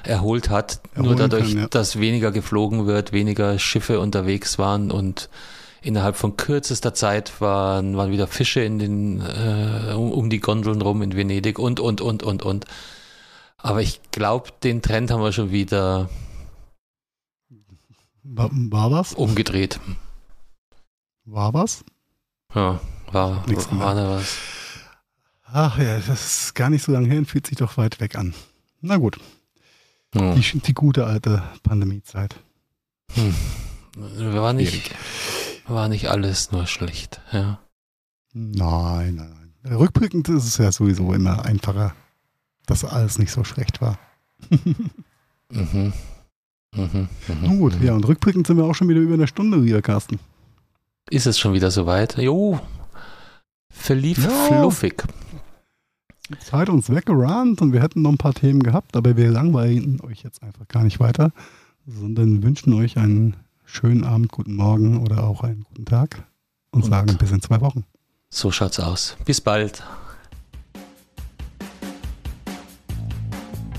[0.04, 0.80] erholt hat.
[0.94, 1.66] Nur Erholen dadurch, kann, ja.
[1.68, 5.28] dass weniger geflogen wird, weniger Schiffe unterwegs waren und
[5.82, 10.80] innerhalb von kürzester Zeit waren, waren wieder Fische in den, äh, um, um die Gondeln
[10.80, 12.66] rum in Venedig und, und, und, und, und.
[13.62, 16.08] Aber ich glaube, den Trend haben wir schon wieder
[18.24, 19.14] War, was?
[19.14, 19.78] umgedreht.
[21.24, 21.84] War was?
[22.54, 22.80] Ja,
[23.10, 24.36] war, Nichts war da was.
[25.44, 26.08] Ach ja, das
[26.44, 28.34] ist gar nicht so lange her und fühlt sich doch weit weg an.
[28.80, 29.18] Na gut,
[30.14, 30.34] Hm.
[30.34, 32.36] die, die gute alte Pandemiezeit.
[33.96, 34.90] War nicht,
[35.66, 37.60] war nicht alles nur schlecht, ja.
[38.32, 39.76] Nein, nein, nein.
[39.76, 41.94] Rückblickend ist es ja sowieso immer einfacher,
[42.66, 43.98] dass alles nicht so schlecht war.
[45.50, 45.92] Mhm.
[46.74, 47.08] Mhm.
[47.28, 47.58] Mhm.
[47.58, 47.86] Gut, Mhm.
[47.86, 50.18] ja, und rückblickend sind wir auch schon wieder über eine Stunde wieder, Carsten.
[51.10, 52.16] Ist es schon wieder soweit?
[52.16, 52.58] Jo.
[53.68, 54.30] Verlief Ja.
[54.46, 55.04] fluffig.
[56.40, 60.22] Zeit uns weggerannt und wir hätten noch ein paar Themen gehabt, aber wir langweilen euch
[60.22, 61.32] jetzt einfach gar nicht weiter,
[61.86, 63.36] sondern wünschen euch einen
[63.66, 66.24] schönen Abend, guten Morgen oder auch einen guten Tag
[66.70, 67.84] und, Und- sagen bis in zwei Wochen.
[68.30, 69.18] So schaut's aus.
[69.26, 69.82] Bis bald.